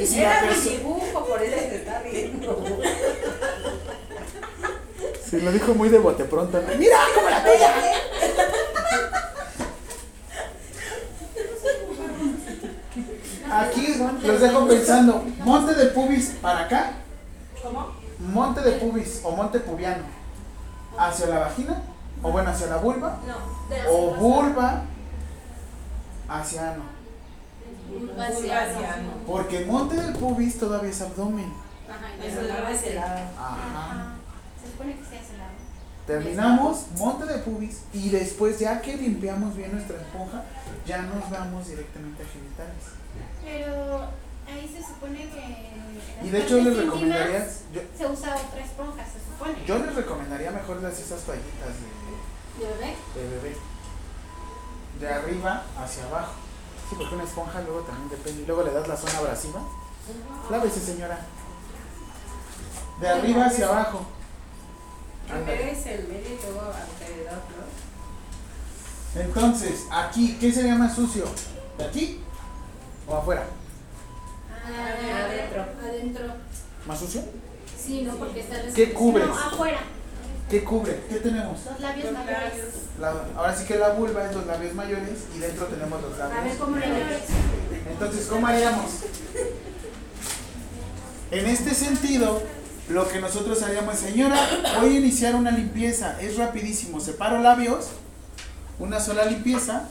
Y 0.00 0.06
si 0.06 0.20
la 0.20 0.40
perso- 0.42 0.70
dibujo, 0.70 1.26
por 1.26 1.42
eso 1.42 1.56
se 1.58 1.76
está 1.76 1.98
riendo. 2.00 2.64
Sí, 5.30 5.33
lo 5.44 5.52
dijo 5.52 5.74
muy 5.74 5.88
de 5.88 5.98
bote 5.98 6.24
pronto. 6.24 6.60
Mira, 6.78 6.98
como 7.14 7.30
la 7.30 7.42
tuya. 7.42 7.74
Aquí 13.50 13.94
los 14.22 14.40
dejo 14.40 14.66
pensando. 14.66 15.24
Monte 15.44 15.74
de 15.74 15.86
pubis 15.86 16.36
para 16.40 16.60
acá. 16.60 16.92
¿Cómo? 17.62 17.92
Monte 18.18 18.62
de 18.62 18.72
pubis 18.72 19.20
o 19.22 19.30
monte 19.32 19.60
pubiano. 19.60 20.04
Hacia 20.98 21.26
la 21.26 21.40
vagina. 21.40 21.82
O 22.22 22.32
bueno, 22.32 22.50
hacia 22.50 22.68
la 22.68 22.76
vulva. 22.78 23.18
No, 23.26 23.92
O 23.92 24.14
vulva 24.14 24.82
hacia 26.28 26.72
ano. 26.72 26.82
Hacia. 28.18 28.96
Porque 29.26 29.58
el 29.58 29.66
monte 29.66 29.96
del 29.96 30.14
pubis 30.14 30.58
todavía 30.58 30.90
es 30.90 31.00
abdomen. 31.02 31.52
Eso 32.24 32.40
es 32.40 32.48
la 32.48 32.60
base. 32.62 32.98
Ajá. 32.98 34.14
Se 34.62 34.70
supone 34.70 34.94
que 34.96 35.02
la. 35.02 35.13
Terminamos 36.06 36.84
monte 36.98 37.24
de 37.24 37.38
pubis 37.38 37.80
y 37.94 38.10
después 38.10 38.58
ya 38.58 38.80
que 38.82 38.96
limpiamos 38.96 39.56
bien 39.56 39.72
nuestra 39.72 39.96
esponja, 39.96 40.44
ya 40.86 41.02
nos 41.02 41.30
vamos 41.30 41.66
directamente 41.66 42.22
a 42.22 42.26
genitales. 42.26 42.84
Pero 43.42 44.00
ahí 44.46 44.68
se 44.70 44.86
supone 44.86 45.18
que. 45.30 46.26
Y 46.26 46.30
de 46.30 46.42
hecho 46.42 46.56
les 46.60 46.76
recomendaría, 46.76 47.46
yo, 47.72 47.80
Se 47.96 48.06
usa 48.06 48.36
otra 48.36 48.60
esponja, 48.64 49.02
se 49.06 49.18
supone. 49.18 49.64
yo 49.66 49.78
les 49.78 49.94
recomendaría 49.94 50.50
mejor 50.50 50.82
las 50.82 50.98
esas 51.00 51.22
toallitas 51.22 51.72
de, 51.80 52.64
¿De 52.64 52.70
bebé? 52.72 52.96
de 53.14 53.36
bebé. 53.36 53.56
De 55.00 55.08
arriba 55.08 55.62
hacia 55.78 56.04
abajo. 56.04 56.32
Sí, 56.90 56.96
porque 56.98 57.14
una 57.14 57.24
esponja 57.24 57.62
luego 57.62 57.80
también 57.80 58.10
depende. 58.10 58.42
Y 58.42 58.46
luego 58.46 58.62
le 58.62 58.72
das 58.72 58.86
la 58.86 58.96
zona 58.96 59.18
abrasiva. 59.18 59.60
Lávese 60.50 60.80
señora. 60.80 61.18
De 63.00 63.08
arriba 63.08 63.46
hacia 63.46 63.68
abajo. 63.68 64.06
Es 65.28 65.86
el 65.86 66.06
medio 66.08 66.38
alrededor, 66.50 67.42
¿no? 69.14 69.20
Entonces, 69.20 69.84
aquí, 69.90 70.36
¿qué 70.40 70.52
sería 70.52 70.74
más 70.74 70.94
sucio? 70.94 71.24
¿De 71.78 71.84
aquí 71.84 72.20
o 73.08 73.16
afuera? 73.16 73.44
Ah, 74.50 75.24
Adentro. 75.26 75.64
Adentro. 75.82 76.24
¿Más 76.86 76.98
sucio? 76.98 77.22
Sí, 77.78 78.02
no, 78.02 78.14
porque 78.16 78.40
está 78.40 78.62
la- 78.62 78.72
¿Qué 78.72 78.92
cubres? 78.92 79.26
No, 79.26 79.34
afuera. 79.38 79.78
¿Qué 80.50 80.62
cubre? 80.62 81.00
¿Qué 81.08 81.16
tenemos? 81.16 81.58
Los 81.64 81.80
labios 81.80 82.04
Los 82.04 82.12
mayores. 82.14 82.38
labios. 82.38 82.74
La- 83.34 83.38
ahora 83.40 83.56
sí 83.56 83.64
que 83.64 83.76
la 83.76 83.90
vulva 83.90 84.26
es 84.28 84.34
los 84.36 84.46
labios 84.46 84.74
mayores 84.74 85.18
y 85.34 85.38
dentro 85.38 85.66
tenemos 85.66 86.02
los 86.02 86.20
A 86.20 86.26
ver 86.28 86.36
labios 86.36 86.56
cómo 86.56 86.76
llamas. 86.76 87.22
Entonces, 87.90 88.26
¿cómo 88.26 88.46
haríamos? 88.46 88.90
En 91.30 91.46
este 91.46 91.74
sentido, 91.74 92.42
lo 92.88 93.08
que 93.08 93.20
nosotros 93.20 93.62
haríamos, 93.62 93.96
señora, 93.96 94.38
voy 94.80 94.96
a 94.96 94.98
iniciar 94.98 95.34
una 95.34 95.50
limpieza, 95.50 96.20
es 96.20 96.36
rapidísimo, 96.36 97.00
separo 97.00 97.38
labios, 97.38 97.88
una 98.78 99.00
sola 99.00 99.24
limpieza, 99.24 99.88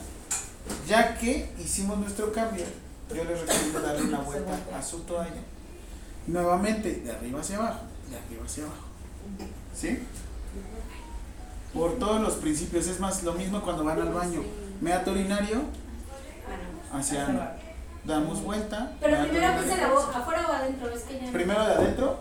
ya 0.88 1.18
que 1.18 1.50
hicimos 1.58 1.98
nuestro 1.98 2.32
cambio, 2.32 2.64
yo 3.14 3.24
les 3.24 3.40
recomiendo 3.40 3.80
darle 3.80 4.02
una 4.02 4.20
vuelta 4.20 4.58
a 4.76 4.82
su 4.82 5.00
toalla, 5.00 5.42
nuevamente, 6.26 7.02
de 7.04 7.10
arriba 7.10 7.40
hacia 7.40 7.56
abajo, 7.56 7.80
de 8.10 8.16
arriba 8.16 8.44
hacia 8.46 8.64
abajo, 8.64 8.84
¿sí? 9.74 9.98
Por 11.72 11.98
todos 11.98 12.20
los 12.20 12.34
principios, 12.34 12.86
es 12.86 13.00
más, 13.00 13.24
lo 13.24 13.32
mismo 13.32 13.60
cuando 13.62 13.82
van 13.82 14.00
al 14.00 14.12
baño, 14.12 14.42
meato 14.80 15.10
urinario, 15.10 15.62
hacia. 16.92 17.56
Damos 18.04 18.42
vuelta, 18.42 18.92
Pero 19.00 19.22
primero 19.22 19.62
dice 19.62 19.76
la 19.76 19.88
boca, 19.88 20.18
afuera 20.18 20.46
o 20.48 20.52
adentro, 20.52 20.90
es 20.90 21.02
que 21.02 21.20
ya. 21.20 21.32
Primero 21.32 21.64
de 21.64 21.72
adentro 21.72 22.18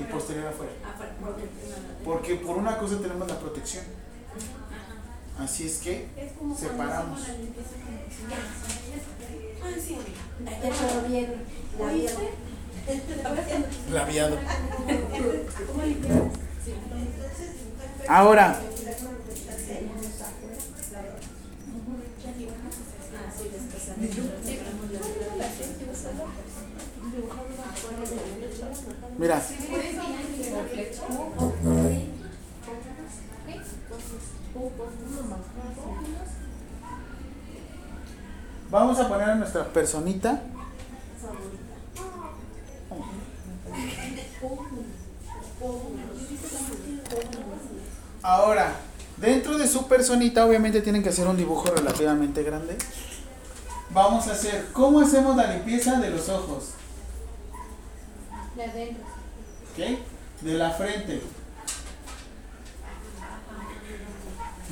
y 0.00 0.04
posterior 0.12 0.48
afuera. 0.48 0.72
afuera. 0.92 1.12
Porque 2.04 2.34
por 2.36 2.56
una 2.56 2.76
cosa 2.78 2.98
tenemos 2.98 3.28
la 3.28 3.38
protección. 3.38 3.84
Así 5.38 5.66
es 5.66 5.78
que 5.78 6.08
separamos. 6.58 7.20
Labiado. 13.92 14.36
¿Cómo 15.66 15.82
limpiamos? 15.84 16.32
Ahora, 18.08 18.60
mira, 29.18 29.42
vamos 38.70 38.98
a 38.98 39.08
poner 39.08 39.30
a 39.30 39.34
nuestra 39.34 39.64
personita. 39.64 40.42
Ahora, 48.22 48.74
dentro 49.20 49.58
de 49.58 49.68
su 49.68 49.86
personita 49.86 50.44
obviamente 50.44 50.80
tienen 50.80 51.02
que 51.02 51.10
hacer 51.10 51.26
un 51.26 51.36
dibujo 51.36 51.70
relativamente 51.70 52.42
grande. 52.42 52.76
Vamos 53.90 54.28
a 54.28 54.32
hacer, 54.32 54.68
¿cómo 54.72 55.00
hacemos 55.00 55.36
la 55.36 55.52
limpieza 55.52 56.00
de 56.00 56.10
los 56.10 56.28
ojos? 56.28 56.70
De 58.56 58.64
adentro. 58.64 59.04
¿Ok? 59.72 59.98
De 60.42 60.54
la 60.54 60.70
frente. 60.70 61.22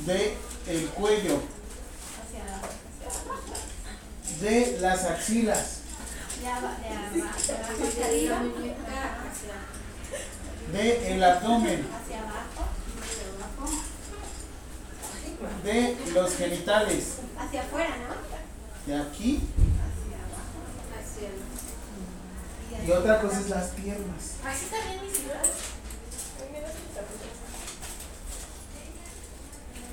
De 0.05 0.37
el 0.67 0.87
cuello. 0.89 1.41
Hacia 2.21 2.43
De 4.41 4.77
las 4.79 5.03
axilas. 5.05 5.79
De 6.41 6.47
abajo, 6.47 6.81
de 6.81 6.87
abajo 6.87 7.83
hacia 7.87 8.05
arriba. 8.05 8.41
De 10.71 11.13
el 11.13 11.23
abdomen. 11.23 11.87
Hacia 12.01 12.19
abajo. 12.19 12.58
De 15.63 15.97
los 16.13 16.35
genitales. 16.35 17.19
Hacia 17.37 17.61
afuera, 17.61 17.95
¿no? 17.97 18.91
De 18.91 19.01
aquí. 19.01 19.41
Hacia 20.91 21.29
Y 22.85 22.91
otra 22.91 23.21
cosa 23.21 23.39
es 23.39 23.49
las 23.49 23.69
piernas. 23.69 24.35
Así 24.45 24.65
también 24.65 24.99
mis. 25.01 25.19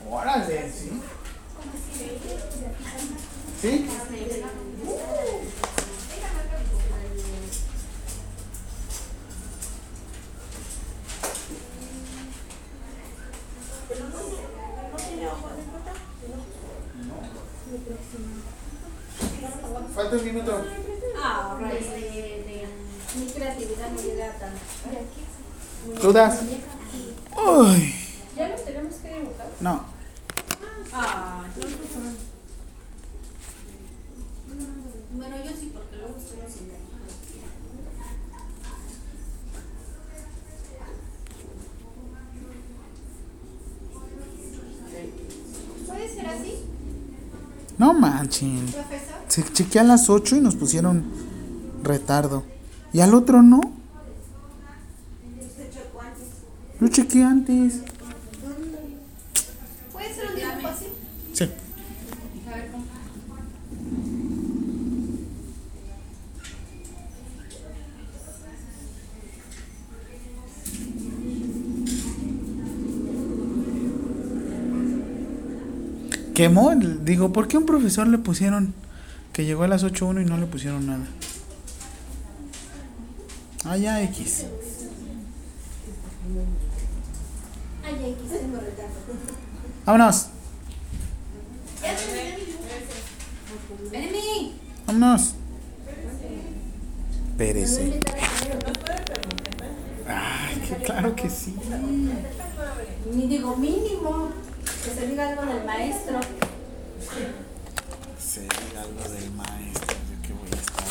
Órale, 0.09 0.73
sí. 0.73 1.03
¿Sí? 3.61 3.89
Falta 19.95 20.17
un 20.17 20.25
minuto. 20.25 20.65
Ah, 21.23 21.57
raíz 21.61 21.91
de, 21.91 22.01
de 22.01 22.69
mi 23.19 23.27
creatividad 23.33 23.91
no 23.91 24.01
llega 24.03 24.33
tanto. 24.39 26.01
¿Tú 26.01 26.13
das? 26.13 26.43
Uy. 26.43 27.95
¿Ya 28.37 28.49
nos 28.49 28.65
tenemos 28.65 28.95
que 28.97 29.09
dibujar? 29.09 29.47
No. 29.61 29.85
Ah, 30.93 31.45
Bueno, 35.13 35.37
yo 35.45 35.51
sí, 35.59 35.73
porque 35.75 35.97
luego 35.97 36.15
estoy 36.19 36.41
haciendo. 36.47 36.75
¿Puede 45.87 46.09
ser 46.09 46.27
así, 46.27 46.55
No 47.79 47.93
manchen. 47.93 48.67
Se 49.29 49.43
chequeé 49.45 49.81
a 49.81 49.85
las 49.85 50.09
8 50.09 50.37
y 50.37 50.41
nos 50.41 50.57
pusieron 50.57 51.05
retardo. 51.83 52.45
¿Y 52.93 53.01
al 53.01 53.15
otro 53.15 53.43
no? 53.43 53.61
Lo 56.81 56.89
chequeé 56.89 57.23
antes. 57.25 57.81
¿Puede 59.93 60.15
ser 60.15 60.27
un 60.29 60.35
dibujo 60.37 60.69
así? 60.69 60.87
Sí. 61.33 61.45
A 62.47 62.57
ver, 62.57 62.71
¿cómo? 62.71 62.85
Quemó. 76.37 76.71
el- 76.71 77.03
Digo, 77.05 77.33
¿por 77.33 77.49
qué 77.49 77.57
a 77.57 77.61
un 77.61 77.67
profesor 77.67 78.07
le 78.07 78.19
pusieron 78.19 78.75
que 79.33 79.47
llegó 79.47 79.63
a 79.65 79.69
las 79.69 79.83
8.1 79.83 80.21
y 80.21 80.27
no 80.27 80.37
le 80.37 80.47
pusieron 80.47 80.87
nada? 80.87 81.07
Ah, 83.65 83.77
ya, 83.79 84.03
X. 84.03 84.45
Retardo. 87.83 88.91
Vámonos. 89.87 90.27
¡Ven 93.91 94.09
Vámonos. 94.87 95.35
Pérese. 97.39 98.01
Ay, 100.09 100.61
que 100.69 100.75
claro 100.85 101.17
que 101.17 101.31
sí. 101.31 101.55
Ni 103.15 103.27
digo 103.27 103.57
mínimo. 103.57 104.31
Se 104.97 105.07
diga 105.07 105.29
algo 105.29 105.43
del 105.45 105.65
maestro. 105.65 106.21
Se 108.19 108.41
diga 108.41 108.81
algo 108.81 109.09
del 109.13 109.31
maestro. 109.33 109.97
Yo 110.11 110.23
que 110.27 110.33
voy 110.33 110.49
a 110.51 110.61
estar. 110.61 110.85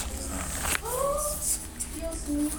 Dios 1.95 2.27
mío. 2.29 2.49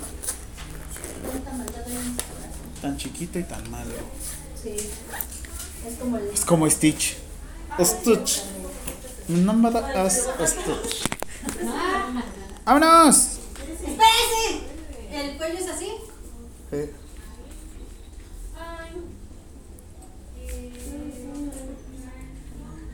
Tanta 1.33 1.53
maldad 1.53 1.83
hay 1.87 1.93
en 1.97 2.11
mi 2.11 2.17
corazón. 2.17 2.81
Tan 2.83 2.97
chiquito 2.97 3.39
y 3.39 3.45
tan 3.45 3.71
malo. 3.71 3.91
Sí. 4.61 4.71
Es 5.87 5.95
como 6.01 6.17
el. 6.17 6.27
Es 6.31 6.45
como 6.45 6.69
Stitch. 6.71 7.17
Stitch. 7.81 8.43
No 9.29 9.53
me 9.53 9.71
da 9.71 10.11
Stitch. 10.11 11.09
¡Vámonos! 12.65 13.17
¡Espérese! 13.71 14.63
¿El 15.13 15.37
cuello 15.37 15.59
es 15.59 15.69
así? 15.69 15.93
Eh, 16.73 16.93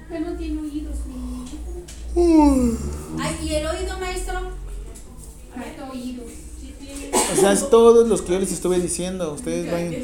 Que 0.08 0.20
no 0.20 0.32
tiene 0.36 0.60
oídos, 0.60 0.96
ni. 1.06 2.20
uh. 2.20 2.76
Ay, 3.18 3.38
¿y 3.42 3.54
el 3.54 3.66
oído, 3.66 3.98
maestro? 3.98 4.40
Falta 5.54 5.90
oídos. 5.90 6.30
Sí 6.60 6.74
tiene. 6.78 7.10
O 7.32 7.36
sea, 7.40 7.52
es 7.52 7.70
todos 7.70 8.01
los 8.12 8.22
que 8.22 8.32
yo 8.32 8.38
les 8.38 8.52
estuve 8.52 8.78
diciendo. 8.78 9.32
Ustedes 9.32 9.70
vayan. 9.70 9.94